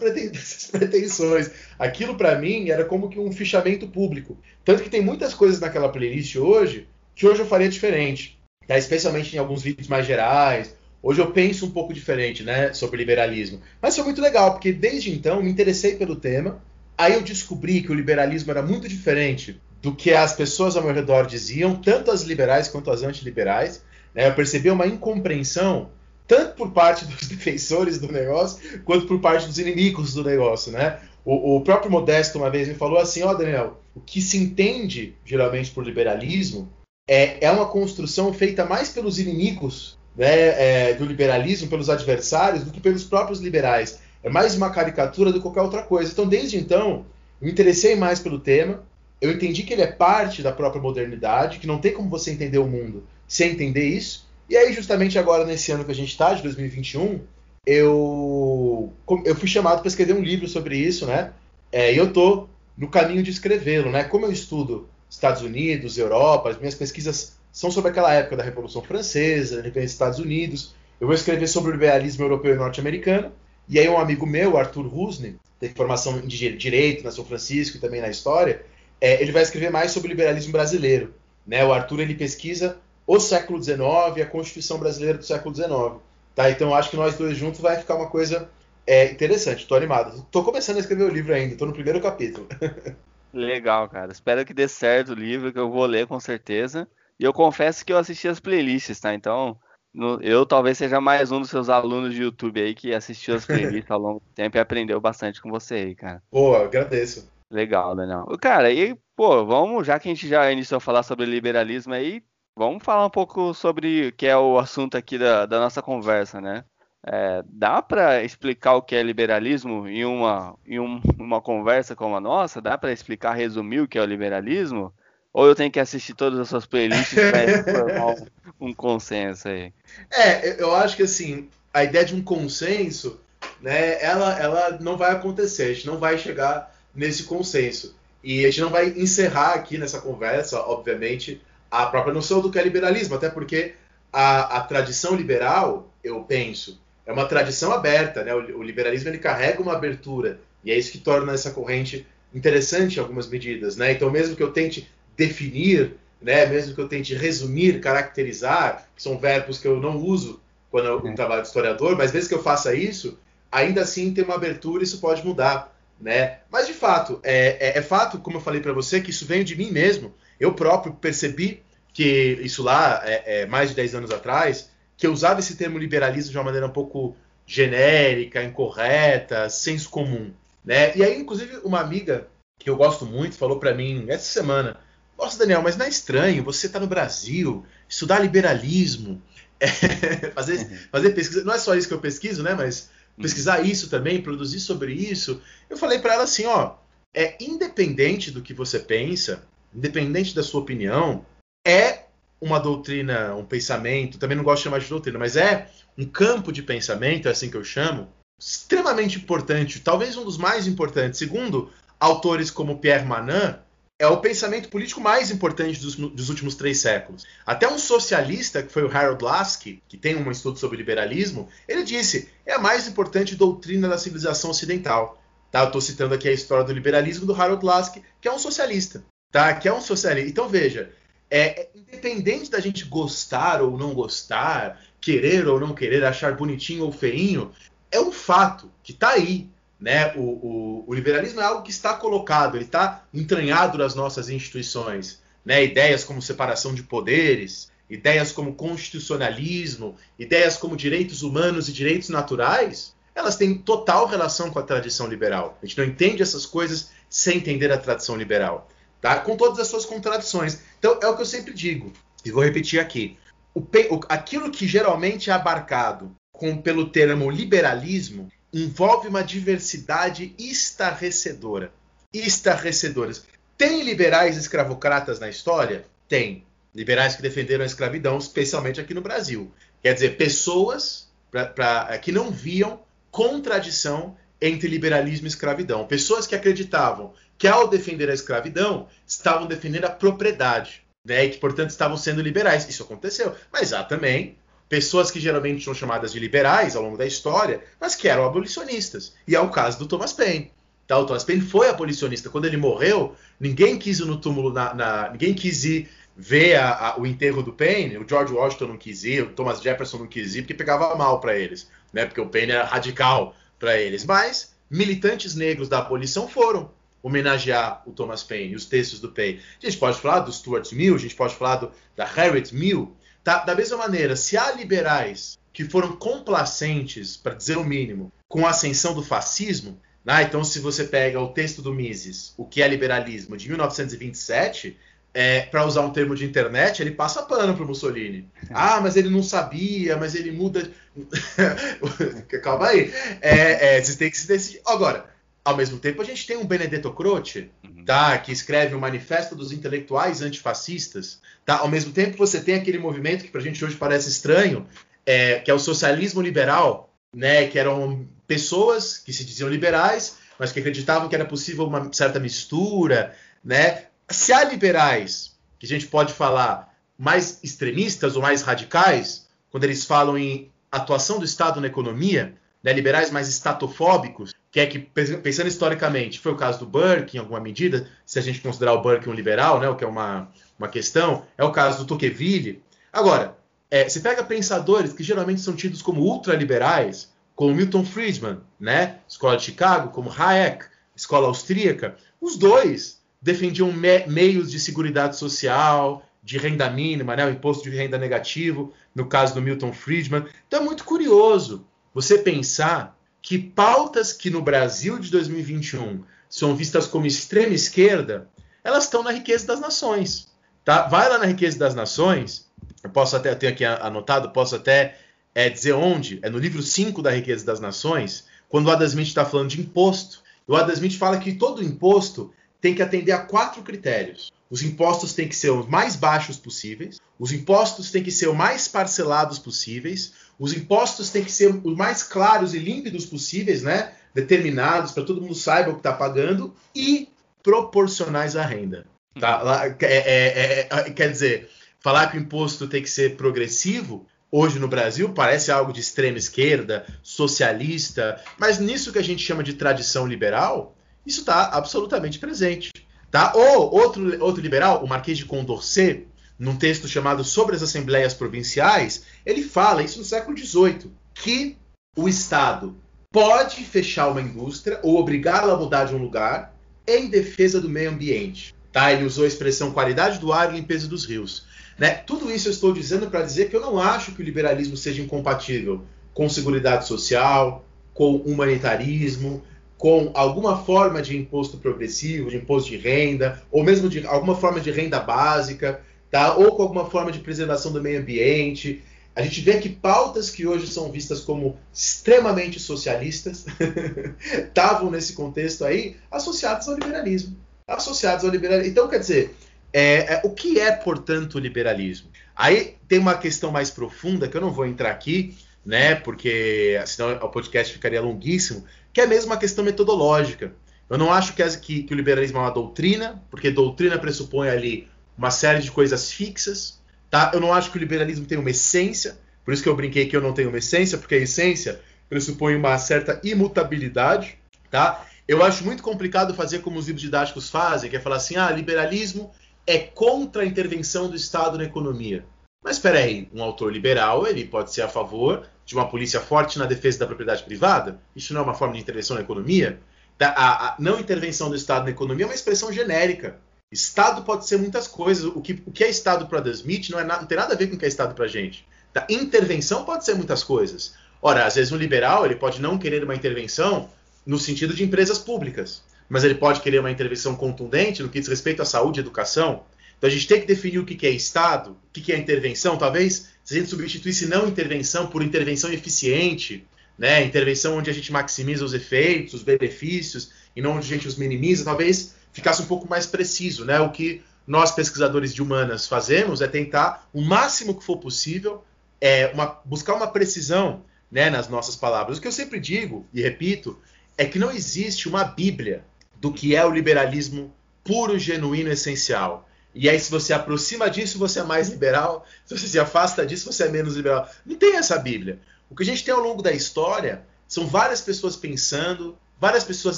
pretensões. 0.71 1.51
Aquilo 1.77 2.15
para 2.15 2.39
mim 2.39 2.69
era 2.69 2.85
como 2.85 3.09
que 3.09 3.19
um 3.19 3.29
fichamento 3.29 3.85
público. 3.85 4.37
Tanto 4.63 4.81
que 4.81 4.89
tem 4.89 5.01
muitas 5.01 5.33
coisas 5.33 5.59
naquela 5.59 5.89
playlist 5.89 6.37
hoje 6.37 6.87
que 7.13 7.27
hoje 7.27 7.41
eu 7.41 7.45
faria 7.45 7.67
diferente 7.67 8.39
tá? 8.67 8.77
especialmente 8.77 9.35
em 9.35 9.39
alguns 9.39 9.61
vídeos 9.61 9.87
mais 9.87 10.05
gerais. 10.05 10.75
Hoje 11.01 11.19
eu 11.19 11.31
penso 11.31 11.65
um 11.65 11.71
pouco 11.71 11.93
diferente 11.93 12.43
né, 12.43 12.73
sobre 12.73 12.97
liberalismo. 12.97 13.59
Mas 13.81 13.95
foi 13.95 14.05
muito 14.05 14.21
legal, 14.21 14.51
porque 14.51 14.71
desde 14.71 15.11
então 15.11 15.43
me 15.43 15.51
interessei 15.51 15.95
pelo 15.95 16.15
tema. 16.15 16.61
Aí 16.97 17.13
eu 17.13 17.21
descobri 17.21 17.81
que 17.81 17.91
o 17.91 17.95
liberalismo 17.95 18.51
era 18.51 18.61
muito 18.61 18.87
diferente 18.87 19.59
do 19.81 19.93
que 19.93 20.13
as 20.13 20.33
pessoas 20.33 20.77
ao 20.77 20.83
meu 20.83 20.93
redor 20.93 21.27
diziam, 21.27 21.75
tanto 21.75 22.09
as 22.09 22.21
liberais 22.21 22.69
quanto 22.69 22.89
as 22.89 23.03
antiliberais. 23.03 23.83
Né? 24.15 24.27
Eu 24.27 24.33
percebi 24.33 24.69
uma 24.69 24.87
incompreensão 24.87 25.89
tanto 26.25 26.55
por 26.55 26.71
parte 26.71 27.03
dos 27.05 27.27
defensores 27.27 27.99
do 27.99 28.11
negócio 28.11 28.81
quanto 28.85 29.05
por 29.05 29.19
parte 29.19 29.45
dos 29.45 29.59
inimigos 29.59 30.13
do 30.13 30.23
negócio, 30.23 30.71
né? 30.71 30.99
O, 31.25 31.57
o 31.57 31.61
próprio 31.61 31.91
Modesto 31.91 32.37
uma 32.37 32.49
vez 32.49 32.67
me 32.67 32.73
falou 32.73 32.97
assim, 32.97 33.23
ó 33.23 33.31
oh, 33.31 33.33
Daniel, 33.33 33.79
o 33.95 34.01
que 34.01 34.21
se 34.21 34.37
entende 34.37 35.15
geralmente 35.25 35.71
por 35.71 35.85
liberalismo 35.85 36.69
é, 37.07 37.45
é 37.45 37.51
uma 37.51 37.65
construção 37.65 38.33
feita 38.33 38.65
mais 38.65 38.89
pelos 38.89 39.19
inimigos 39.19 39.97
né, 40.15 40.89
é, 40.89 40.93
do 40.93 41.05
liberalismo, 41.05 41.67
pelos 41.67 41.89
adversários, 41.89 42.63
do 42.63 42.71
que 42.71 42.79
pelos 42.79 43.03
próprios 43.03 43.39
liberais. 43.39 43.99
É 44.23 44.29
mais 44.29 44.55
uma 44.55 44.69
caricatura 44.69 45.31
do 45.31 45.39
que 45.39 45.43
qualquer 45.43 45.61
outra 45.61 45.83
coisa. 45.83 46.11
Então, 46.11 46.27
desde 46.27 46.57
então, 46.57 47.05
eu 47.41 47.45
me 47.45 47.51
interessei 47.51 47.95
mais 47.95 48.19
pelo 48.19 48.39
tema. 48.39 48.83
Eu 49.19 49.31
entendi 49.31 49.63
que 49.63 49.73
ele 49.73 49.81
é 49.81 49.87
parte 49.87 50.41
da 50.41 50.51
própria 50.51 50.81
modernidade, 50.81 51.59
que 51.59 51.67
não 51.67 51.79
tem 51.79 51.93
como 51.93 52.09
você 52.09 52.31
entender 52.31 52.57
o 52.57 52.67
mundo 52.67 53.03
sem 53.27 53.51
entender 53.51 53.85
isso. 53.85 54.27
E 54.49 54.55
aí, 54.55 54.73
justamente 54.73 55.17
agora, 55.17 55.45
nesse 55.45 55.71
ano 55.71 55.83
que 55.83 55.91
a 55.91 55.95
gente 55.95 56.09
está, 56.09 56.33
de 56.33 56.43
2021, 56.43 57.21
eu, 57.65 58.93
eu 59.25 59.35
fui 59.35 59.47
chamado 59.47 59.79
para 59.79 59.87
escrever 59.87 60.13
um 60.13 60.21
livro 60.21 60.47
sobre 60.47 60.77
isso, 60.77 61.05
né? 61.05 61.31
É, 61.71 61.93
e 61.93 61.97
eu 61.97 62.11
tô 62.13 62.47
no 62.77 62.89
caminho 62.89 63.23
de 63.23 63.31
escrevê-lo, 63.31 63.91
né? 63.91 64.03
Como 64.03 64.25
eu 64.25 64.31
estudo 64.31 64.87
Estados 65.13 65.43
Unidos, 65.43 65.97
Europa, 65.97 66.49
as 66.49 66.57
minhas 66.57 66.73
pesquisas 66.73 67.37
são 67.51 67.69
sobre 67.69 67.91
aquela 67.91 68.11
época 68.11 68.35
da 68.35 68.43
Revolução 68.43 68.81
Francesa, 68.81 69.61
da 69.61 69.69
dos 69.69 69.83
Estados 69.83 70.17
Unidos. 70.17 70.73
Eu 70.99 71.05
vou 71.05 71.15
escrever 71.15 71.47
sobre 71.47 71.69
o 71.69 71.73
liberalismo 71.73 72.25
europeu 72.25 72.55
e 72.55 72.57
norte-americano. 72.57 73.31
E 73.69 73.79
aí 73.79 73.87
um 73.87 73.99
amigo 73.99 74.25
meu, 74.25 74.57
Arthur 74.57 74.87
Rusney, 74.87 75.35
tem 75.59 75.69
formação 75.69 76.17
em 76.17 76.27
direito 76.27 77.03
na 77.03 77.11
São 77.11 77.23
Francisco 77.23 77.77
e 77.77 77.79
também 77.79 78.01
na 78.01 78.09
história, 78.09 78.65
é, 78.99 79.21
ele 79.21 79.31
vai 79.31 79.43
escrever 79.43 79.69
mais 79.69 79.91
sobre 79.91 80.07
o 80.07 80.13
liberalismo 80.13 80.51
brasileiro. 80.51 81.13
Né? 81.45 81.63
O 81.63 81.71
Arthur 81.71 81.99
ele 81.99 82.15
pesquisa 82.15 82.77
o 83.05 83.19
século 83.19 83.61
XIX 83.61 83.77
e 84.17 84.21
a 84.23 84.25
Constituição 84.25 84.79
brasileira 84.79 85.19
do 85.19 85.25
século 85.25 85.53
XIX. 85.53 86.01
Tá? 86.33 86.49
Então 86.49 86.73
acho 86.73 86.89
que 86.89 86.97
nós 86.97 87.15
dois 87.15 87.37
juntos 87.37 87.61
vai 87.61 87.77
ficar 87.77 87.95
uma 87.95 88.07
coisa 88.07 88.49
é, 88.87 89.11
interessante. 89.11 89.61
Estou 89.61 89.77
animado. 89.77 90.17
Estou 90.17 90.43
começando 90.43 90.77
a 90.77 90.79
escrever 90.79 91.03
o 91.03 91.13
livro 91.13 91.35
ainda, 91.35 91.53
estou 91.53 91.67
no 91.67 91.73
primeiro 91.73 92.01
capítulo. 92.01 92.47
Legal, 93.33 93.89
cara. 93.89 94.11
Espero 94.11 94.45
que 94.45 94.53
dê 94.53 94.67
certo 94.67 95.09
o 95.09 95.15
livro, 95.15 95.51
que 95.51 95.59
eu 95.59 95.71
vou 95.71 95.85
ler 95.85 96.05
com 96.05 96.19
certeza. 96.19 96.87
E 97.19 97.23
eu 97.23 97.33
confesso 97.33 97.85
que 97.85 97.91
eu 97.91 97.97
assisti 97.97 98.27
as 98.27 98.39
playlists, 98.39 98.99
tá? 98.99 99.13
Então, 99.13 99.57
no, 99.93 100.21
eu 100.21 100.45
talvez 100.45 100.77
seja 100.77 101.01
mais 101.01 101.31
um 101.31 101.39
dos 101.39 101.49
seus 101.49 101.69
alunos 101.69 102.13
de 102.13 102.21
YouTube 102.21 102.61
aí 102.61 102.73
que 102.73 102.93
assistiu 102.93 103.35
as 103.35 103.45
playlists 103.45 103.89
ao 103.89 103.99
longo 103.99 104.19
do 104.19 104.25
tempo 104.33 104.57
e 104.57 104.59
aprendeu 104.59 104.99
bastante 105.01 105.41
com 105.41 105.49
você 105.49 105.75
aí, 105.75 105.95
cara. 105.95 106.21
Pô, 106.29 106.55
agradeço. 106.55 107.31
Legal, 107.51 107.95
Daniel. 107.95 108.25
Cara, 108.41 108.71
e, 108.71 108.97
pô, 109.15 109.45
vamos, 109.45 109.85
já 109.85 109.99
que 109.99 110.09
a 110.09 110.13
gente 110.13 110.27
já 110.27 110.51
iniciou 110.51 110.77
a 110.77 110.81
falar 110.81 111.03
sobre 111.03 111.25
liberalismo 111.25 111.93
aí, 111.93 112.23
vamos 112.57 112.83
falar 112.83 113.05
um 113.05 113.11
pouco 113.11 113.53
sobre 113.53 114.11
que 114.13 114.25
é 114.25 114.35
o 114.35 114.57
assunto 114.57 114.97
aqui 114.97 115.17
da, 115.17 115.45
da 115.45 115.59
nossa 115.59 115.81
conversa, 115.81 116.41
né? 116.41 116.65
É, 117.05 117.43
dá 117.45 117.81
para 117.81 118.23
explicar 118.23 118.75
o 118.75 118.81
que 118.81 118.95
é 118.95 119.03
liberalismo 119.03 119.87
em 119.87 120.05
uma, 120.05 120.55
em 120.65 120.79
um, 120.79 121.01
uma 121.19 121.41
conversa 121.41 121.95
como 121.95 122.15
a 122.15 122.21
nossa? 122.21 122.61
Dá 122.61 122.77
para 122.77 122.93
explicar, 122.93 123.33
resumir 123.33 123.81
o 123.81 123.87
que 123.87 123.97
é 123.97 124.01
o 124.01 124.05
liberalismo? 124.05 124.93
Ou 125.33 125.45
eu 125.45 125.55
tenho 125.55 125.71
que 125.71 125.79
assistir 125.79 126.13
todas 126.13 126.39
as 126.39 126.47
suas 126.47 126.65
playlists 126.65 127.13
para 127.13 127.63
formar 127.73 128.15
um, 128.59 128.67
um, 128.67 128.73
consenso 128.73 129.49
aí? 129.49 129.73
É, 130.11 130.61
eu 130.61 130.73
acho 130.73 130.95
que 130.95 131.03
assim, 131.03 131.49
a 131.73 131.83
ideia 131.83 132.05
de 132.05 132.15
um 132.15 132.23
consenso, 132.23 133.19
né, 133.59 134.01
ela, 134.01 134.39
ela 134.39 134.77
não 134.79 134.95
vai 134.95 135.11
acontecer, 135.11 135.63
a 135.63 135.73
gente 135.73 135.87
não 135.87 135.97
vai 135.97 136.17
chegar 136.17 136.73
nesse 136.95 137.23
consenso. 137.23 137.95
E 138.23 138.45
a 138.45 138.49
gente 138.49 138.61
não 138.61 138.69
vai 138.69 138.87
encerrar 138.89 139.55
aqui 139.55 139.77
nessa 139.77 139.99
conversa, 139.99 140.61
obviamente, 140.61 141.41
a 141.69 141.87
própria 141.87 142.13
noção 142.13 142.39
do 142.39 142.49
que 142.49 142.57
é 142.57 142.63
liberalismo, 142.63 143.15
até 143.15 143.29
porque 143.29 143.75
a, 144.13 144.59
a 144.59 144.61
tradição 144.61 145.15
liberal, 145.15 145.91
eu 146.01 146.23
penso, 146.23 146.79
é 147.05 147.11
uma 147.11 147.25
tradição 147.25 147.71
aberta, 147.71 148.23
né? 148.23 148.33
O, 148.33 148.59
o, 148.59 148.63
liberalismo 148.63 149.09
ele 149.09 149.17
carrega 149.17 149.61
uma 149.61 149.73
abertura 149.73 150.39
e 150.63 150.71
é 150.71 150.77
isso 150.77 150.91
que 150.91 150.97
torna 150.97 151.33
essa 151.33 151.51
corrente 151.51 152.05
interessante 152.33 152.97
em 152.97 152.99
algumas 152.99 153.27
medidas, 153.27 153.75
né? 153.75 153.91
Então, 153.91 154.09
mesmo 154.09 154.35
que 154.35 154.43
eu 154.43 154.51
tente 154.51 154.89
definir, 155.15 155.95
né, 156.21 156.45
mesmo 156.45 156.73
que 156.73 156.81
eu 156.81 156.87
tente 156.87 157.13
resumir, 157.13 157.79
caracterizar, 157.81 158.87
que 158.95 159.03
são 159.03 159.17
verbos 159.17 159.59
que 159.59 159.67
eu 159.67 159.79
não 159.79 159.97
uso 159.97 160.41
quando 160.71 160.85
eu 160.85 161.07
é. 161.07 161.13
trabalho 161.13 161.41
de 161.41 161.47
historiador, 161.47 161.95
mas 161.95 162.11
mesmo 162.11 162.29
que 162.29 162.35
eu 162.35 162.41
faça 162.41 162.73
isso, 162.73 163.19
ainda 163.51 163.81
assim 163.81 164.11
tem 164.13 164.23
uma 164.23 164.35
abertura 164.35 164.81
e 164.81 164.85
isso 164.85 164.99
pode 164.99 165.23
mudar, 165.23 165.77
né? 165.99 166.39
Mas 166.49 166.65
de 166.65 166.73
fato, 166.73 167.19
é, 167.21 167.57
é, 167.59 167.77
é 167.77 167.81
fato, 167.81 168.17
como 168.17 168.37
eu 168.37 168.41
falei 168.41 168.61
para 168.61 168.73
você, 168.73 168.99
que 168.99 169.11
isso 169.11 169.25
veio 169.25 169.43
de 169.43 169.55
mim 169.55 169.69
mesmo. 169.69 170.13
Eu 170.39 170.53
próprio 170.53 170.93
percebi 170.93 171.61
que 171.93 172.39
isso 172.41 172.63
lá, 172.63 173.01
é, 173.05 173.41
é 173.41 173.45
mais 173.45 173.69
de 173.69 173.75
10 173.75 173.95
anos 173.95 174.11
atrás, 174.11 174.71
que 175.03 175.07
eu 175.07 175.11
usava 175.11 175.41
esse 175.41 175.57
termo 175.57 175.77
liberalismo 175.77 176.31
de 176.31 176.37
uma 176.37 176.45
maneira 176.45 176.65
um 176.65 176.71
pouco 176.71 177.13
genérica, 177.45 178.41
incorreta, 178.41 179.49
senso 179.49 179.89
comum, 179.89 180.31
né? 180.63 180.95
E 180.95 181.03
aí, 181.03 181.19
inclusive, 181.19 181.57
uma 181.65 181.81
amiga 181.81 182.29
que 182.57 182.69
eu 182.69 182.77
gosto 182.77 183.05
muito 183.05 183.35
falou 183.35 183.59
para 183.59 183.73
mim 183.73 184.05
essa 184.07 184.31
semana: 184.31 184.79
Nossa, 185.17 185.37
Daniel, 185.37 185.61
mas 185.61 185.75
não 185.75 185.85
é 185.85 185.89
estranho? 185.89 186.41
Você 186.45 186.67
está 186.67 186.79
no 186.79 186.87
Brasil, 186.87 187.65
estudar 187.89 188.19
liberalismo, 188.19 189.21
é, 189.59 189.67
fazer, 190.31 190.59
uhum. 190.59 190.77
fazer 190.89 191.09
pesquisa. 191.09 191.43
Não 191.43 191.53
é 191.53 191.59
só 191.59 191.75
isso 191.75 191.89
que 191.89 191.93
eu 191.93 191.99
pesquiso, 191.99 192.41
né? 192.41 192.53
Mas 192.53 192.89
uhum. 193.17 193.23
pesquisar 193.23 193.59
isso 193.59 193.89
também, 193.89 194.21
produzir 194.21 194.61
sobre 194.61 194.93
isso. 194.93 195.41
Eu 195.69 195.75
falei 195.75 195.99
para 195.99 196.13
ela 196.13 196.23
assim: 196.23 196.45
ó, 196.45 196.75
é 197.13 197.35
independente 197.43 198.31
do 198.31 198.41
que 198.41 198.53
você 198.53 198.79
pensa, 198.79 199.43
independente 199.75 200.33
da 200.33 200.43
sua 200.43 200.61
opinião, 200.61 201.25
é 201.67 202.02
uma 202.43 202.59
doutrina, 202.59 203.33
um 203.35 203.45
pensamento, 203.45 204.17
também 204.17 204.35
não 204.35 204.43
gosto 204.43 204.57
de 204.57 204.63
chamar 204.65 204.79
de 204.79 204.89
doutrina, 204.89 205.17
mas 205.17 205.37
é 205.37 205.69
um 205.97 206.05
campo 206.05 206.51
de 206.51 206.61
pensamento, 206.61 207.27
é 207.27 207.31
assim 207.31 207.49
que 207.49 207.55
eu 207.55 207.63
chamo, 207.63 208.09
extremamente 208.39 209.17
importante, 209.17 209.79
talvez 209.79 210.17
um 210.17 210.25
dos 210.25 210.37
mais 210.37 210.67
importantes, 210.67 211.19
segundo 211.19 211.71
autores 211.99 212.51
como 212.51 212.79
Pierre 212.79 213.05
Manin, 213.05 213.55
é 213.97 214.07
o 214.07 214.17
pensamento 214.17 214.67
político 214.67 214.99
mais 214.99 215.31
importante 215.31 215.79
dos, 215.79 215.95
dos, 215.95 216.27
últimos 216.27 216.55
três 216.55 216.79
séculos. 216.81 217.23
Até 217.45 217.69
um 217.69 217.79
socialista, 217.79 218.61
que 218.61 218.73
foi 218.73 218.83
o 218.83 218.91
Harold 218.91 219.23
Lasky, 219.23 219.81
que 219.87 219.95
tem 219.95 220.15
um 220.15 220.29
estudo 220.29 220.59
sobre 220.59 220.75
liberalismo, 220.77 221.47
ele 221.67 221.83
disse: 221.83 222.27
é 222.45 222.53
a 222.53 222.59
mais 222.59 222.85
importante 222.87 223.35
doutrina 223.35 223.87
da 223.87 223.97
civilização 223.97 224.49
ocidental. 224.49 225.21
Tá? 225.49 225.61
Eu 225.61 225.67
estou 225.67 225.79
citando 225.79 226.15
aqui 226.15 226.27
a 226.27 226.33
história 226.33 226.65
do 226.65 226.73
liberalismo 226.73 227.25
do 227.25 227.33
Harold 227.33 227.63
Lasky, 227.63 228.03
que 228.19 228.27
é 228.27 228.33
um 228.33 228.39
socialista. 228.39 229.05
Tá? 229.31 229.53
Que 229.53 229.69
é 229.69 229.73
um 229.73 229.79
socialista. 229.79 230.29
Então 230.29 230.49
veja, 230.49 230.91
é, 231.33 231.61
é, 231.61 231.69
independente 231.73 232.51
da 232.51 232.59
gente 232.59 232.85
gostar 232.85 233.59
ou 233.59 233.75
não 233.75 233.95
gostar, 233.95 234.79
querer 235.01 235.47
ou 235.47 235.59
não 235.59 235.73
querer, 235.73 236.05
achar 236.05 236.35
bonitinho 236.35 236.85
ou 236.85 236.91
feinho, 236.91 237.51
é 237.91 237.99
um 237.99 238.11
fato 238.11 238.69
que 238.83 238.91
está 238.91 239.09
aí. 239.09 239.49
Né? 239.79 240.13
O, 240.15 240.21
o, 240.21 240.83
o, 240.85 240.93
liberalismo 240.93 241.41
é 241.41 241.43
algo 241.43 241.63
que 241.63 241.71
está 241.71 241.95
colocado, 241.95 242.55
ele 242.55 242.65
está 242.65 243.03
entranhado 243.11 243.79
nas 243.79 243.95
nossas 243.95 244.29
instituições. 244.29 245.23
Né? 245.43 245.63
Ideias 245.63 246.03
como 246.03 246.21
separação 246.21 246.71
de 246.71 246.83
poderes, 246.83 247.71
ideias 247.89 248.31
como 248.31 248.53
constitucionalismo, 248.53 249.95
ideias 250.19 250.55
como 250.55 250.77
direitos 250.77 251.23
humanos 251.23 251.67
e 251.67 251.73
direitos 251.73 252.09
naturais, 252.09 252.93
elas 253.15 253.35
têm 253.37 253.57
total 253.57 254.05
relação 254.05 254.51
com 254.51 254.59
a 254.59 254.63
tradição 254.63 255.07
liberal. 255.07 255.57
A 255.63 255.65
gente 255.65 255.79
não 255.79 255.85
entende 255.85 256.21
essas 256.21 256.45
coisas 256.45 256.91
sem 257.09 257.37
entender 257.37 257.71
a 257.71 257.77
tradição 257.77 258.15
liberal 258.15 258.69
tá? 259.03 259.19
com 259.19 259.35
todas 259.35 259.59
as 259.59 259.67
suas 259.67 259.85
contradições. 259.85 260.59
Então, 260.79 260.97
é 261.03 261.07
o 261.07 261.15
que 261.15 261.21
eu 261.21 261.25
sempre 261.25 261.53
digo, 261.53 261.91
e 262.23 262.31
vou 262.31 262.41
repetir 262.41 262.79
aqui. 262.79 263.17
O, 263.53 263.59
o, 263.59 263.99
aquilo 264.07 264.49
que 264.49 264.65
geralmente 264.65 265.29
é 265.29 265.33
abarcado 265.33 266.15
com, 266.31 266.57
pelo 266.57 266.89
termo 266.89 267.29
liberalismo 267.29 268.31
envolve 268.51 269.09
uma 269.09 269.21
diversidade 269.21 270.33
estarrecedora. 270.39 271.73
Estarrecedoras. 272.13 273.25
Tem 273.57 273.83
liberais 273.83 274.37
escravocratas 274.37 275.19
na 275.19 275.27
história? 275.29 275.83
Tem. 276.07 276.45
Liberais 276.73 277.15
que 277.15 277.21
defenderam 277.21 277.63
a 277.63 277.67
escravidão, 277.67 278.17
especialmente 278.17 278.79
aqui 278.79 278.93
no 278.93 279.01
Brasil. 279.01 279.51
Quer 279.81 279.93
dizer, 279.93 280.15
pessoas 280.15 281.09
pra, 281.29 281.45
pra, 281.45 281.97
que 281.97 282.11
não 282.11 282.31
viam 282.31 282.79
contradição 283.11 284.15
entre 284.43 284.67
liberalismo 284.67 285.25
e 285.25 285.29
escravidão. 285.29 285.87
Pessoas 285.87 286.27
que 286.27 286.35
acreditavam 286.35 287.13
que, 287.37 287.47
ao 287.47 287.65
defender 287.65 288.09
a 288.09 288.13
escravidão, 288.13 288.87
estavam 289.07 289.47
defendendo 289.47 289.85
a 289.85 289.89
propriedade, 289.89 290.83
né? 291.07 291.23
e 291.23 291.29
que, 291.29 291.37
portanto, 291.37 291.69
estavam 291.69 291.95
sendo 291.95 292.21
liberais. 292.21 292.67
Isso 292.67 292.83
aconteceu. 292.83 293.33
Mas 293.51 293.71
há 293.71 293.85
também 293.85 294.37
pessoas 294.67 295.09
que 295.09 295.19
geralmente 295.19 295.63
são 295.63 295.73
chamadas 295.73 296.11
de 296.11 296.19
liberais 296.19 296.75
ao 296.75 296.83
longo 296.83 296.97
da 296.97 297.05
história, 297.05 297.63
mas 297.79 297.95
que 297.95 298.09
eram 298.09 298.25
abolicionistas. 298.25 299.13
E 299.25 299.33
é 299.33 299.39
o 299.39 299.49
caso 299.49 299.79
do 299.79 299.87
Thomas 299.87 300.11
Paine. 300.11 300.51
Tá? 300.85 300.97
O 300.97 301.05
Thomas 301.05 301.23
Paine 301.23 301.41
foi 301.41 301.69
abolicionista. 301.69 302.29
Quando 302.29 302.43
ele 302.43 302.57
morreu, 302.57 303.15
ninguém 303.39 303.79
quis 303.79 303.99
ir 303.99 304.05
no 304.05 304.17
túmulo, 304.17 304.51
na, 304.51 304.73
na 304.73 305.09
ninguém 305.09 305.33
quis 305.33 305.63
ir 305.63 305.89
ver 306.17 306.55
a, 306.55 306.89
a, 306.89 306.99
o 306.99 307.07
enterro 307.07 307.41
do 307.41 307.53
Paine. 307.53 307.97
O 307.97 308.05
George 308.05 308.33
Washington 308.33 308.67
não 308.67 308.77
quis 308.77 309.05
ir, 309.05 309.23
o 309.23 309.29
Thomas 309.29 309.61
Jefferson 309.61 309.99
não 309.99 310.07
quis 310.07 310.35
ir, 310.35 310.41
porque 310.41 310.53
pegava 310.53 310.93
mal 310.95 311.21
para 311.21 311.37
eles, 311.37 311.69
né? 311.93 312.05
porque 312.05 312.19
o 312.19 312.27
Paine 312.27 312.51
era 312.51 312.65
radical 312.65 313.33
para 313.59 313.79
eles. 313.79 314.05
Mas 314.05 314.53
militantes 314.69 315.35
negros 315.35 315.69
da 315.69 315.79
abolição 315.79 316.27
foram. 316.27 316.71
homenagear 317.01 317.83
o 317.85 317.91
Thomas 317.91 318.23
Paine, 318.23 318.55
os 318.55 318.65
textos 318.65 319.01
do 319.01 319.11
Paine. 319.11 319.41
A 319.61 319.65
gente 319.65 319.77
pode 319.77 319.99
falar 319.99 320.21
do 320.21 320.31
Stuart 320.31 320.71
Mill, 320.71 320.95
a 320.95 320.97
gente 320.97 321.15
pode 321.15 321.35
falar 321.35 321.57
do, 321.57 321.71
da 321.97 322.05
Harriet 322.05 322.55
Mill. 322.55 322.95
Tá? 323.23 323.43
Da 323.43 323.53
mesma 323.53 323.77
maneira, 323.77 324.15
se 324.15 324.37
há 324.37 324.53
liberais 324.53 325.37
que 325.51 325.65
foram 325.65 325.97
complacentes, 325.97 327.17
para 327.17 327.35
dizer 327.35 327.57
o 327.57 327.63
mínimo, 327.63 328.11
com 328.27 328.47
a 328.47 328.51
ascensão 328.51 328.93
do 328.95 329.03
fascismo, 329.03 329.79
né? 330.03 330.23
então 330.23 330.43
se 330.43 330.59
você 330.59 330.85
pega 330.85 331.19
o 331.21 331.33
texto 331.33 331.61
do 331.61 331.73
Mises, 331.73 332.33
O 332.37 332.45
que 332.45 332.61
é 332.61 332.67
liberalismo, 332.67 333.37
de 333.37 333.47
1927, 333.49 334.77
é, 335.13 335.41
para 335.41 335.65
usar 335.65 335.81
um 335.81 335.91
termo 335.91 336.15
de 336.15 336.25
internet, 336.25 336.81
ele 336.81 336.91
passa 336.91 337.21
pano 337.21 337.55
para 337.55 337.65
Mussolini. 337.65 338.27
Ah, 338.49 338.81
mas 338.81 338.95
ele 338.95 339.09
não 339.09 339.21
sabia, 339.21 339.95
mas 339.95 340.15
ele 340.15 340.31
muda. 340.31 340.71
Calma 342.41 342.67
aí. 342.67 342.91
É, 343.21 343.77
é, 343.77 343.81
vocês 343.81 343.95
têm 343.95 344.09
que 344.09 344.17
se 344.17 344.27
decidir. 344.27 344.61
Agora, 344.65 345.05
ao 345.45 345.55
mesmo 345.55 345.77
tempo, 345.77 346.01
a 346.01 346.05
gente 346.05 346.25
tem 346.25 346.37
um 346.37 346.45
Benedetto 346.45 346.91
Croce, 346.91 347.51
uhum. 347.63 347.85
tá, 347.85 348.17
que 348.17 348.31
escreve 348.31 348.73
o 348.73 348.79
Manifesto 348.79 349.35
dos 349.35 349.51
Intelectuais 349.51 350.21
Antifascistas. 350.21 351.21
Tá? 351.45 351.59
Ao 351.59 351.67
mesmo 351.67 351.91
tempo, 351.91 352.17
você 352.17 352.39
tem 352.39 352.55
aquele 352.55 352.79
movimento 352.79 353.23
que 353.23 353.29
para 353.29 353.41
a 353.41 353.43
gente 353.43 353.63
hoje 353.63 353.75
parece 353.75 354.09
estranho, 354.09 354.65
é, 355.05 355.39
que 355.39 355.51
é 355.51 355.53
o 355.53 355.59
socialismo 355.59 356.21
liberal, 356.21 356.91
né, 357.15 357.45
que 357.47 357.59
eram 357.59 358.07
pessoas 358.25 358.97
que 358.97 359.13
se 359.13 359.23
diziam 359.23 359.49
liberais, 359.49 360.17
mas 360.39 360.51
que 360.51 360.59
acreditavam 360.59 361.07
que 361.07 361.13
era 361.13 361.25
possível 361.25 361.67
uma 361.67 361.91
certa 361.93 362.19
mistura, 362.19 363.13
né? 363.43 363.85
Se 364.09 364.33
há 364.33 364.43
liberais, 364.43 365.35
que 365.59 365.65
a 365.65 365.69
gente 365.69 365.87
pode 365.87 366.13
falar 366.13 366.73
mais 366.97 367.39
extremistas 367.43 368.15
ou 368.15 368.21
mais 368.21 368.41
radicais, 368.41 369.27
quando 369.49 369.63
eles 369.63 369.85
falam 369.85 370.17
em 370.17 370.51
atuação 370.71 371.19
do 371.19 371.25
Estado 371.25 371.61
na 371.61 371.67
economia, 371.67 372.35
né, 372.63 372.71
liberais 372.71 373.11
mais 373.11 373.27
estatofóbicos, 373.27 374.33
que 374.49 374.59
é 374.59 374.65
que, 374.65 374.79
pensando 374.79 375.47
historicamente, 375.47 376.19
foi 376.19 376.31
o 376.31 376.37
caso 376.37 376.59
do 376.59 376.65
Burke, 376.65 377.17
em 377.17 377.19
alguma 377.19 377.39
medida, 377.39 377.87
se 378.05 378.17
a 378.17 378.21
gente 378.21 378.39
considerar 378.39 378.73
o 378.73 378.81
Burke 378.81 379.09
um 379.09 379.13
liberal, 379.13 379.59
né, 379.59 379.67
o 379.67 379.75
que 379.75 379.83
é 379.83 379.87
uma, 379.87 380.31
uma 380.57 380.67
questão, 380.67 381.25
é 381.37 381.43
o 381.43 381.51
caso 381.51 381.79
do 381.79 381.85
Tocqueville. 381.85 382.63
Agora, 382.91 383.37
é, 383.69 383.87
você 383.87 383.99
pega 383.99 384.23
pensadores 384.23 384.93
que 384.93 385.03
geralmente 385.03 385.41
são 385.41 385.55
tidos 385.55 385.81
como 385.81 386.01
ultraliberais, 386.01 387.11
como 387.35 387.53
Milton 387.53 387.83
Friedman, 387.83 388.39
né, 388.59 388.99
escola 389.09 389.35
de 389.35 389.43
Chicago, 389.43 389.89
como 389.89 390.11
Hayek, 390.11 390.65
escola 390.95 391.27
austríaca, 391.27 391.97
os 392.21 392.37
dois 392.37 393.02
defendiam 393.23 393.71
me 393.71 394.05
meios 394.05 394.51
de 394.51 394.59
segurança 394.59 395.13
social, 395.13 396.05
de 396.21 396.37
renda 396.37 396.69
mínima, 396.69 397.15
né, 397.15 397.25
o 397.25 397.29
imposto 397.29 397.63
de 397.63 397.75
renda 397.75 397.97
negativo, 397.97 398.73
no 398.93 399.07
caso 399.07 399.33
do 399.33 399.41
Milton 399.41 399.71
Friedman. 399.71 400.25
Então 400.47 400.59
é 400.59 400.63
muito 400.63 400.83
curioso 400.83 401.65
você 401.93 402.17
pensar 402.17 402.99
que 403.21 403.37
pautas 403.37 404.11
que 404.11 404.29
no 404.29 404.41
Brasil 404.41 404.99
de 404.99 405.09
2021 405.09 406.03
são 406.29 406.55
vistas 406.55 406.85
como 406.85 407.05
extrema 407.05 407.53
esquerda, 407.53 408.29
elas 408.63 408.83
estão 408.83 409.01
na 409.01 409.11
riqueza 409.11 409.47
das 409.47 409.59
nações. 409.59 410.27
Tá? 410.65 410.87
Vai 410.87 411.07
lá 411.07 411.17
na 411.17 411.25
riqueza 411.25 411.57
das 411.57 411.73
nações, 411.73 412.49
eu 412.83 412.89
posso 412.89 413.15
até 413.15 413.33
ter 413.35 413.47
aqui 413.47 413.63
anotado, 413.63 414.31
posso 414.31 414.55
até 414.55 414.97
é, 415.33 415.49
dizer 415.49 415.73
onde, 415.73 416.19
é 416.21 416.29
no 416.29 416.37
livro 416.37 416.61
5 416.61 417.01
da 417.01 417.11
riqueza 417.11 417.45
das 417.45 417.59
nações, 417.59 418.25
quando 418.49 418.67
o 418.67 418.71
Adam 418.71 418.87
Smith 418.87 419.07
está 419.07 419.25
falando 419.25 419.49
de 419.49 419.61
imposto, 419.61 420.21
o 420.45 420.55
Adam 420.55 420.73
Smith 420.73 420.97
fala 420.97 421.17
que 421.17 421.33
todo 421.33 421.63
imposto 421.63 422.33
tem 422.63 422.73
que 422.73 422.81
atender 422.81 423.11
a 423.11 423.17
quatro 423.19 423.61
critérios. 423.61 424.31
Os 424.49 424.63
impostos 424.63 425.11
têm 425.11 425.27
que 425.27 425.35
ser 425.35 425.49
os 425.49 425.67
mais 425.67 425.97
baixos 425.97 426.37
possíveis, 426.37 426.97
os 427.19 427.33
impostos 427.33 427.91
têm 427.91 428.01
que 428.01 428.09
ser 428.09 428.29
os 428.29 428.37
mais 428.37 428.69
parcelados 428.69 429.37
possíveis, 429.37 430.13
os 430.39 430.53
impostos 430.53 431.09
têm 431.09 431.25
que 431.25 431.31
ser 431.31 431.53
os 431.61 431.75
mais 431.75 432.03
claros 432.03 432.53
e 432.53 432.59
límpidos 432.59 433.05
possíveis, 433.05 433.63
né? 433.63 433.91
Determinados 434.15 434.93
para 434.93 435.03
todo 435.03 435.19
mundo 435.19 435.35
saiba 435.35 435.71
o 435.71 435.73
que 435.73 435.81
está 435.81 435.91
pagando 435.91 436.55
e 436.73 437.09
proporcionais 437.43 438.37
à 438.37 438.45
renda. 438.45 438.85
Tá? 439.19 439.41
Lá, 439.41 439.65
é, 439.67 439.75
é, 439.81 440.67
é, 440.71 440.89
quer 440.91 441.11
dizer, 441.11 441.49
falar 441.81 442.07
que 442.07 442.17
o 442.17 442.21
imposto 442.21 442.65
tem 442.65 442.81
que 442.81 442.89
ser 442.89 443.17
progressivo 443.17 444.07
hoje 444.31 444.57
no 444.57 444.69
Brasil 444.69 445.09
parece 445.09 445.51
algo 445.51 445.73
de 445.73 445.81
extrema 445.81 446.17
esquerda, 446.17 446.85
socialista, 447.03 448.23
mas 448.39 448.57
nisso 448.57 448.93
que 448.93 448.99
a 448.99 449.03
gente 449.03 449.21
chama 449.21 449.43
de 449.43 449.53
tradição 449.53 450.07
liberal, 450.07 450.77
isso 451.05 451.21
está 451.21 451.49
absolutamente 451.49 452.19
presente. 452.19 452.71
Tá? 453.11 453.31
Ou 453.35 453.73
outro, 453.73 454.23
outro 454.23 454.41
liberal, 454.41 454.83
o 454.83 454.87
Marquês 454.87 455.17
de 455.17 455.25
Condorcet, 455.25 456.07
num 456.37 456.55
texto 456.55 456.87
chamado 456.87 457.23
Sobre 457.23 457.55
as 457.55 457.61
Assembleias 457.61 458.13
Provinciais, 458.13 459.03
ele 459.25 459.43
fala, 459.43 459.83
isso 459.83 459.99
no 459.99 460.05
século 460.05 460.37
XVIII, 460.37 460.91
que 461.13 461.57
o 461.95 462.09
Estado 462.09 462.75
pode 463.11 463.63
fechar 463.63 464.09
uma 464.09 464.21
indústria 464.21 464.79
ou 464.81 464.97
obrigá-la 464.97 465.53
a 465.53 465.57
mudar 465.57 465.85
de 465.85 465.93
um 465.93 465.99
lugar 465.99 466.55
em 466.87 467.07
defesa 467.07 467.61
do 467.61 467.69
meio 467.69 467.91
ambiente. 467.91 468.55
Tá? 468.71 468.91
Ele 468.91 469.05
usou 469.05 469.23
a 469.23 469.27
expressão 469.27 469.71
qualidade 469.71 470.17
do 470.17 470.33
ar 470.33 470.51
e 470.51 470.57
limpeza 470.57 470.87
dos 470.87 471.05
rios. 471.05 471.45
Né? 471.77 471.91
Tudo 471.91 472.31
isso 472.31 472.47
eu 472.47 472.51
estou 472.51 472.73
dizendo 472.73 473.07
para 473.07 473.21
dizer 473.21 473.49
que 473.49 473.55
eu 473.55 473.61
não 473.61 473.79
acho 473.79 474.13
que 474.13 474.21
o 474.21 474.25
liberalismo 474.25 474.75
seja 474.75 475.01
incompatível 475.01 475.83
com 476.13 476.27
segurança 476.27 476.81
social, 476.81 477.65
com 477.93 478.15
humanitarismo, 478.15 479.43
com 479.83 480.11
alguma 480.13 480.63
forma 480.63 481.01
de 481.01 481.17
imposto 481.17 481.57
progressivo, 481.57 482.29
de 482.29 482.37
imposto 482.37 482.69
de 482.69 482.77
renda, 482.77 483.43
ou 483.51 483.65
mesmo 483.65 483.89
de 483.89 484.07
alguma 484.07 484.33
forma 484.33 484.61
de 484.61 484.71
renda 484.71 484.97
básica 484.97 485.81
tá? 486.09 486.35
ou 486.37 486.55
com 486.55 486.61
alguma 486.61 486.89
forma 486.89 487.11
de 487.11 487.19
preservação 487.19 487.69
do 487.69 487.81
meio 487.81 487.99
ambiente. 487.99 488.81
A 489.13 489.21
gente 489.21 489.41
vê 489.41 489.59
que 489.59 489.67
pautas 489.67 490.29
que 490.29 490.47
hoje 490.47 490.67
são 490.67 490.89
vistas 490.89 491.19
como 491.19 491.59
extremamente 491.73 492.61
socialistas 492.61 493.45
estavam 494.23 494.89
nesse 494.89 495.11
contexto 495.11 495.65
aí 495.65 495.97
associadas 496.09 496.65
ao 496.69 496.75
liberalismo. 496.75 497.35
Associados 497.67 498.23
ao 498.23 498.31
liberalismo. 498.31 498.71
Então, 498.71 498.87
quer 498.87 498.99
dizer, 498.99 499.35
é, 499.73 500.13
é, 500.13 500.21
o 500.23 500.29
que 500.29 500.61
é, 500.61 500.71
portanto, 500.71 501.35
o 501.35 501.39
liberalismo? 501.39 502.07
Aí 502.33 502.77
tem 502.87 502.99
uma 502.99 503.17
questão 503.17 503.51
mais 503.51 503.69
profunda 503.69 504.29
que 504.29 504.37
eu 504.37 504.41
não 504.41 504.53
vou 504.53 504.65
entrar 504.65 504.91
aqui, 504.91 505.35
né? 505.65 505.93
Porque 505.93 506.81
senão 506.85 507.17
o 507.17 507.27
podcast 507.27 507.73
ficaria 507.73 508.01
longuíssimo, 508.01 508.63
que 508.93 509.01
é 509.01 509.07
mesmo 509.07 509.31
uma 509.31 509.37
questão 509.37 509.65
metodológica. 509.65 510.53
Eu 510.89 510.97
não 510.97 511.11
acho 511.11 511.33
que, 511.33 511.43
que, 511.57 511.83
que 511.83 511.93
o 511.93 511.97
liberalismo 511.97 512.37
é 512.37 512.41
uma 512.41 512.51
doutrina, 512.51 513.21
porque 513.31 513.49
doutrina 513.49 513.97
pressupõe 513.97 514.49
ali 514.49 514.87
uma 515.17 515.31
série 515.31 515.61
de 515.61 515.71
coisas 515.71 516.11
fixas. 516.11 516.79
Tá? 517.09 517.31
Eu 517.33 517.39
não 517.39 517.51
acho 517.51 517.71
que 517.71 517.77
o 517.77 517.79
liberalismo 517.79 518.25
tem 518.25 518.37
uma 518.37 518.51
essência, 518.51 519.17
por 519.43 519.53
isso 519.53 519.63
que 519.63 519.69
eu 519.69 519.75
brinquei 519.75 520.07
que 520.07 520.15
eu 520.15 520.21
não 520.21 520.33
tenho 520.33 520.49
uma 520.49 520.57
essência, 520.59 520.97
porque 520.97 521.15
a 521.15 521.19
essência 521.19 521.81
pressupõe 522.07 522.55
uma 522.55 522.77
certa 522.77 523.19
imutabilidade. 523.23 524.37
Tá? 524.69 525.05
Eu 525.27 525.43
acho 525.43 525.63
muito 525.63 525.81
complicado 525.81 526.33
fazer 526.33 526.59
como 526.59 526.77
os 526.77 526.85
livros 526.87 527.01
didáticos 527.01 527.49
fazem, 527.49 527.89
que 527.89 527.95
é 527.95 527.99
falar 527.99 528.17
assim: 528.17 528.35
ah, 528.35 528.51
liberalismo 528.51 529.31
é 529.65 529.79
contra 529.79 530.43
a 530.43 530.45
intervenção 530.45 531.09
do 531.09 531.15
Estado 531.15 531.57
na 531.57 531.63
economia. 531.63 532.25
Mas 532.63 532.77
espera 532.77 532.99
aí, 532.99 533.27
um 533.33 533.41
autor 533.41 533.71
liberal 533.71 534.27
ele 534.27 534.45
pode 534.45 534.73
ser 534.73 534.81
a 534.81 534.87
favor 534.87 535.47
de 535.65 535.75
uma 535.75 535.87
polícia 535.87 536.19
forte 536.19 536.59
na 536.59 536.65
defesa 536.65 536.99
da 536.99 537.05
propriedade 537.05 537.43
privada? 537.43 537.99
Isso 538.15 538.33
não 538.33 538.41
é 538.41 538.43
uma 538.43 538.53
forma 538.53 538.73
de 538.73 538.81
intervenção 538.81 539.15
na 539.15 539.21
economia? 539.21 539.79
A, 540.19 540.67
a 540.67 540.75
não 540.79 540.99
intervenção 540.99 541.49
do 541.49 541.55
Estado 541.55 541.85
na 541.85 541.91
economia 541.91 542.25
é 542.25 542.27
uma 542.27 542.35
expressão 542.35 542.71
genérica. 542.71 543.39
Estado 543.71 544.21
pode 544.21 544.47
ser 544.47 544.57
muitas 544.57 544.87
coisas. 544.87 545.25
O 545.25 545.41
que, 545.41 545.63
o 545.65 545.71
que 545.71 545.83
é 545.83 545.89
Estado 545.89 546.27
para 546.27 546.39
Adam 546.39 546.53
Smith 546.53 546.89
não, 546.89 546.99
é 546.99 547.03
na, 547.03 547.19
não 547.19 547.25
tem 547.25 547.37
nada 547.37 547.53
a 547.53 547.57
ver 547.57 547.67
com 547.67 547.75
o 547.75 547.79
que 547.79 547.85
é 547.85 547.87
Estado 547.87 548.13
para 548.13 548.25
a 548.25 548.27
gente. 548.27 548.65
Tá? 548.93 549.05
Intervenção 549.09 549.83
pode 549.83 550.05
ser 550.05 550.13
muitas 550.13 550.43
coisas. 550.43 550.93
Ora, 551.21 551.45
às 551.45 551.55
vezes 551.55 551.71
um 551.71 551.77
liberal 551.77 552.25
ele 552.25 552.35
pode 552.35 552.61
não 552.61 552.77
querer 552.77 553.03
uma 553.03 553.15
intervenção 553.15 553.89
no 554.25 554.37
sentido 554.37 554.73
de 554.73 554.83
empresas 554.83 555.17
públicas, 555.17 555.81
mas 556.07 556.23
ele 556.23 556.35
pode 556.35 556.61
querer 556.61 556.79
uma 556.79 556.91
intervenção 556.91 557.35
contundente 557.35 558.03
no 558.03 558.09
que 558.09 558.19
diz 558.19 558.27
respeito 558.27 558.61
à 558.61 558.65
saúde 558.65 558.99
e 558.99 559.01
educação. 559.01 559.63
Então 560.03 560.11
a 560.11 560.13
gente 560.13 560.27
tem 560.27 560.41
que 560.41 560.47
definir 560.47 560.79
o 560.79 560.85
que 560.85 561.07
é 561.07 561.09
Estado, 561.11 561.77
o 561.87 561.93
que 561.93 562.11
é 562.11 562.17
intervenção. 562.17 562.75
Talvez 562.75 563.29
se 563.41 563.55
a 563.55 563.57
gente 563.57 563.69
substituísse 563.69 564.27
não 564.27 564.49
intervenção 564.49 565.07
por 565.07 565.23
intervenção 565.23 565.71
eficiente, 565.71 566.67
né? 566.99 567.23
intervenção 567.23 567.77
onde 567.77 567.89
a 567.89 567.93
gente 567.93 568.11
maximiza 568.11 568.65
os 568.65 568.73
efeitos, 568.73 569.33
os 569.33 569.43
benefícios, 569.43 570.31
e 570.53 570.61
não 570.61 570.71
onde 570.71 570.87
a 570.87 570.89
gente 570.89 571.07
os 571.07 571.15
minimiza, 571.15 571.63
talvez 571.63 572.15
ficasse 572.33 572.61
um 572.61 572.65
pouco 572.65 572.85
mais 572.85 573.05
preciso, 573.05 573.63
né? 573.63 573.79
O 573.79 573.91
que 573.91 574.21
nós 574.45 574.73
pesquisadores 574.73 575.33
de 575.33 575.41
humanas 575.41 575.87
fazemos 575.87 576.41
é 576.41 576.49
tentar 576.49 577.07
o 577.13 577.21
máximo 577.21 577.73
que 577.73 577.85
for 577.85 577.95
possível 577.95 578.61
é 578.99 579.27
uma, 579.33 579.57
buscar 579.63 579.93
uma 579.93 580.07
precisão, 580.07 580.83
né, 581.09 581.29
nas 581.29 581.47
nossas 581.47 581.77
palavras. 581.77 582.17
O 582.17 582.21
que 582.21 582.27
eu 582.27 582.31
sempre 582.33 582.59
digo 582.59 583.07
e 583.13 583.21
repito 583.21 583.79
é 584.17 584.25
que 584.25 584.37
não 584.37 584.51
existe 584.51 585.07
uma 585.07 585.23
Bíblia 585.23 585.85
do 586.19 586.33
que 586.33 586.57
é 586.57 586.65
o 586.65 586.71
liberalismo 586.71 587.55
puro, 587.85 588.19
genuíno, 588.19 588.69
essencial. 588.69 589.47
E 589.73 589.89
aí, 589.89 589.99
se 589.99 590.11
você 590.11 590.33
aproxima 590.33 590.89
disso, 590.89 591.17
você 591.17 591.39
é 591.39 591.43
mais 591.43 591.69
liberal. 591.69 592.25
Se 592.45 592.57
você 592.57 592.67
se 592.67 592.79
afasta 592.79 593.25
disso, 593.25 593.51
você 593.51 593.63
é 593.63 593.69
menos 593.69 593.95
liberal. 593.95 594.29
Não 594.45 594.55
tem 594.55 594.75
essa 594.75 594.97
Bíblia. 594.97 595.39
O 595.69 595.75
que 595.75 595.83
a 595.83 595.85
gente 595.85 596.03
tem 596.03 596.13
ao 596.13 596.21
longo 596.21 596.41
da 596.41 596.51
história 596.51 597.25
são 597.47 597.65
várias 597.65 598.01
pessoas 598.01 598.35
pensando, 598.35 599.17
várias 599.39 599.63
pessoas 599.63 599.97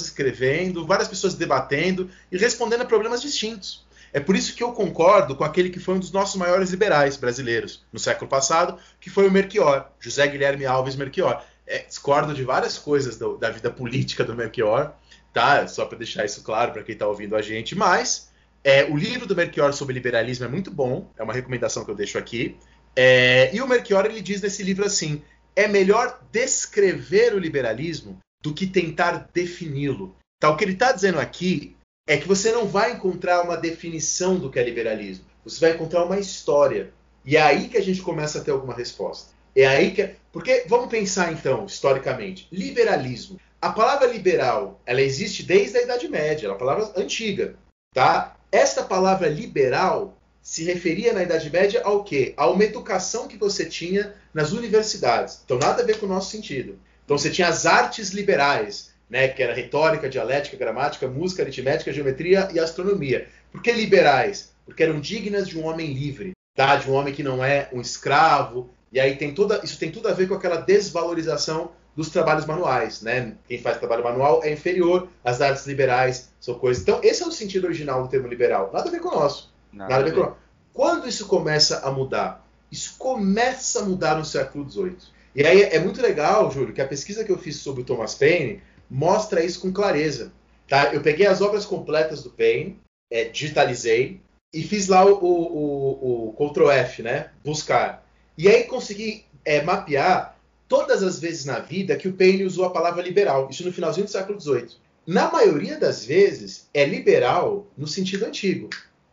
escrevendo, 0.00 0.86
várias 0.86 1.08
pessoas 1.08 1.34
debatendo 1.34 2.10
e 2.32 2.38
respondendo 2.38 2.82
a 2.82 2.86
problemas 2.86 3.20
distintos. 3.20 3.84
É 4.12 4.20
por 4.20 4.34
isso 4.34 4.54
que 4.54 4.62
eu 4.62 4.72
concordo 4.72 5.36
com 5.36 5.44
aquele 5.44 5.68
que 5.68 5.78
foi 5.78 5.94
um 5.94 5.98
dos 5.98 6.10
nossos 6.10 6.36
maiores 6.36 6.70
liberais 6.70 7.16
brasileiros 7.16 7.84
no 7.92 7.98
século 7.98 8.30
passado, 8.30 8.78
que 8.98 9.10
foi 9.10 9.28
o 9.28 9.30
Melchior, 9.30 9.90
José 10.00 10.26
Guilherme 10.26 10.64
Alves 10.64 10.96
Melchior. 10.96 11.44
É, 11.66 11.80
discordo 11.80 12.32
de 12.32 12.44
várias 12.44 12.78
coisas 12.78 13.18
do, 13.18 13.36
da 13.36 13.50
vida 13.50 13.70
política 13.70 14.24
do 14.24 14.34
Melchior, 14.34 14.94
tá? 15.32 15.66
Só 15.68 15.84
para 15.84 15.98
deixar 15.98 16.24
isso 16.24 16.42
claro 16.42 16.72
para 16.72 16.82
quem 16.82 16.94
está 16.94 17.06
ouvindo 17.06 17.36
a 17.36 17.42
gente. 17.42 17.74
Mas 17.74 18.30
é, 18.66 18.84
o 18.86 18.96
livro 18.96 19.26
do 19.26 19.36
Melchior 19.36 19.72
sobre 19.72 19.94
liberalismo 19.94 20.44
é 20.44 20.48
muito 20.48 20.72
bom, 20.72 21.08
é 21.16 21.22
uma 21.22 21.32
recomendação 21.32 21.84
que 21.84 21.90
eu 21.92 21.94
deixo 21.94 22.18
aqui. 22.18 22.56
É, 22.96 23.54
e 23.54 23.62
o 23.62 23.68
Melchior 23.68 24.04
ele 24.06 24.20
diz 24.20 24.42
nesse 24.42 24.64
livro 24.64 24.84
assim: 24.84 25.22
é 25.54 25.68
melhor 25.68 26.20
descrever 26.32 27.32
o 27.32 27.38
liberalismo 27.38 28.18
do 28.42 28.52
que 28.52 28.66
tentar 28.66 29.30
defini-lo. 29.32 30.16
Tá, 30.40 30.50
o 30.50 30.56
que 30.56 30.64
ele 30.64 30.72
está 30.72 30.90
dizendo 30.90 31.20
aqui 31.20 31.76
é 32.08 32.16
que 32.16 32.26
você 32.26 32.50
não 32.50 32.66
vai 32.66 32.94
encontrar 32.94 33.42
uma 33.42 33.56
definição 33.56 34.36
do 34.36 34.50
que 34.50 34.58
é 34.58 34.64
liberalismo. 34.64 35.24
Você 35.44 35.60
vai 35.60 35.76
encontrar 35.76 36.04
uma 36.04 36.18
história. 36.18 36.92
E 37.24 37.36
é 37.36 37.42
aí 37.42 37.68
que 37.68 37.78
a 37.78 37.82
gente 37.82 38.02
começa 38.02 38.40
a 38.40 38.44
ter 38.44 38.50
alguma 38.50 38.74
resposta. 38.74 39.32
É 39.54 39.64
aí 39.64 39.92
que. 39.92 40.10
Porque 40.32 40.64
vamos 40.66 40.88
pensar 40.88 41.32
então, 41.32 41.66
historicamente. 41.66 42.48
Liberalismo. 42.50 43.38
A 43.62 43.70
palavra 43.70 44.08
liberal, 44.08 44.80
ela 44.84 45.00
existe 45.00 45.44
desde 45.44 45.78
a 45.78 45.82
Idade 45.82 46.08
Média, 46.08 46.48
é 46.48 46.50
uma 46.50 46.58
palavra 46.58 46.92
antiga, 46.96 47.54
tá? 47.94 48.35
Esta 48.56 48.82
palavra 48.82 49.28
liberal 49.28 50.16
se 50.40 50.64
referia 50.64 51.12
na 51.12 51.22
Idade 51.22 51.50
Média 51.50 51.82
ao 51.84 52.02
quê? 52.02 52.32
A 52.38 52.48
uma 52.48 52.64
educação 52.64 53.28
que 53.28 53.36
você 53.36 53.66
tinha 53.66 54.14
nas 54.32 54.52
universidades. 54.52 55.42
Então 55.44 55.58
nada 55.58 55.82
a 55.82 55.84
ver 55.84 55.98
com 55.98 56.06
o 56.06 56.08
nosso 56.08 56.30
sentido. 56.30 56.78
Então 57.04 57.18
você 57.18 57.28
tinha 57.28 57.48
as 57.48 57.66
artes 57.66 58.12
liberais, 58.12 58.94
né, 59.10 59.28
que 59.28 59.42
era 59.42 59.52
retórica, 59.52 60.08
dialética, 60.08 60.56
gramática, 60.56 61.06
música, 61.06 61.42
aritmética, 61.42 61.92
geometria 61.92 62.48
e 62.50 62.58
astronomia. 62.58 63.28
Por 63.52 63.60
que 63.60 63.70
liberais? 63.70 64.54
Porque 64.64 64.82
eram 64.82 65.00
dignas 65.00 65.46
de 65.46 65.58
um 65.58 65.66
homem 65.66 65.92
livre, 65.92 66.32
tá? 66.54 66.76
De 66.76 66.90
um 66.90 66.94
homem 66.94 67.12
que 67.12 67.22
não 67.22 67.44
é 67.44 67.68
um 67.74 67.82
escravo. 67.82 68.70
E 68.90 68.98
aí 68.98 69.16
tem 69.16 69.34
toda, 69.34 69.60
isso 69.62 69.78
tem 69.78 69.92
tudo 69.92 70.08
a 70.08 70.14
ver 70.14 70.28
com 70.28 70.34
aquela 70.34 70.56
desvalorização 70.56 71.72
dos 71.96 72.10
trabalhos 72.10 72.44
manuais, 72.44 73.00
né? 73.00 73.34
Quem 73.48 73.58
faz 73.58 73.78
trabalho 73.78 74.04
manual 74.04 74.44
é 74.44 74.52
inferior 74.52 75.08
às 75.24 75.40
artes 75.40 75.66
liberais, 75.66 76.28
são 76.38 76.54
coisas. 76.58 76.82
Então, 76.82 77.00
esse 77.02 77.22
é 77.22 77.26
o 77.26 77.32
sentido 77.32 77.64
original 77.64 78.02
do 78.02 78.08
termo 78.08 78.28
liberal. 78.28 78.70
Nada 78.72 78.88
a 78.88 78.92
ver 78.92 79.00
com 79.00 79.08
o 79.08 79.18
nosso. 79.18 79.50
Nada, 79.72 79.90
Nada 79.90 80.02
a 80.02 80.04
ver 80.04 80.14
com 80.14 80.20
o 80.20 80.24
nosso. 80.24 80.36
Quando 80.74 81.08
isso 81.08 81.26
começa 81.26 81.80
a 81.80 81.90
mudar? 81.90 82.46
Isso 82.70 82.96
começa 82.98 83.80
a 83.80 83.84
mudar 83.84 84.16
no 84.16 84.24
século 84.26 84.68
XVIII. 84.70 84.96
E 85.34 85.46
aí 85.46 85.62
é 85.62 85.78
muito 85.78 86.02
legal, 86.02 86.50
Júlio, 86.50 86.74
que 86.74 86.82
a 86.82 86.86
pesquisa 86.86 87.24
que 87.24 87.32
eu 87.32 87.38
fiz 87.38 87.56
sobre 87.56 87.80
o 87.80 87.84
Thomas 87.84 88.14
Paine 88.14 88.62
mostra 88.90 89.42
isso 89.42 89.60
com 89.60 89.72
clareza. 89.72 90.32
Tá? 90.68 90.92
Eu 90.92 91.00
peguei 91.00 91.26
as 91.26 91.40
obras 91.40 91.64
completas 91.64 92.22
do 92.22 92.30
Paine, 92.30 92.78
é, 93.10 93.24
digitalizei 93.24 94.20
e 94.52 94.62
fiz 94.62 94.88
lá 94.88 95.04
o, 95.04 95.14
o, 95.14 96.32
o, 96.32 96.34
o 96.36 96.50
Ctrl 96.50 96.70
F, 96.70 97.02
né? 97.02 97.30
Buscar. 97.42 98.04
E 98.36 98.48
aí 98.48 98.64
consegui 98.64 99.24
é, 99.44 99.62
mapear 99.62 100.35
todas 100.68 101.02
as 101.02 101.18
vezes 101.18 101.44
na 101.44 101.58
vida 101.58 101.96
que 101.96 102.08
o 102.08 102.12
Paine 102.12 102.44
usou 102.44 102.64
a 102.64 102.70
palavra 102.70 103.02
liberal, 103.02 103.48
isso 103.50 103.64
no 103.64 103.72
finalzinho 103.72 104.06
do 104.06 104.10
século 104.10 104.40
XVIII. 104.40 104.68
Na 105.06 105.30
maioria 105.30 105.78
das 105.78 106.04
vezes, 106.04 106.68
é 106.74 106.84
liberal 106.84 107.66
no 107.76 107.86
sentido 107.86 108.24
antigo. 108.24 108.68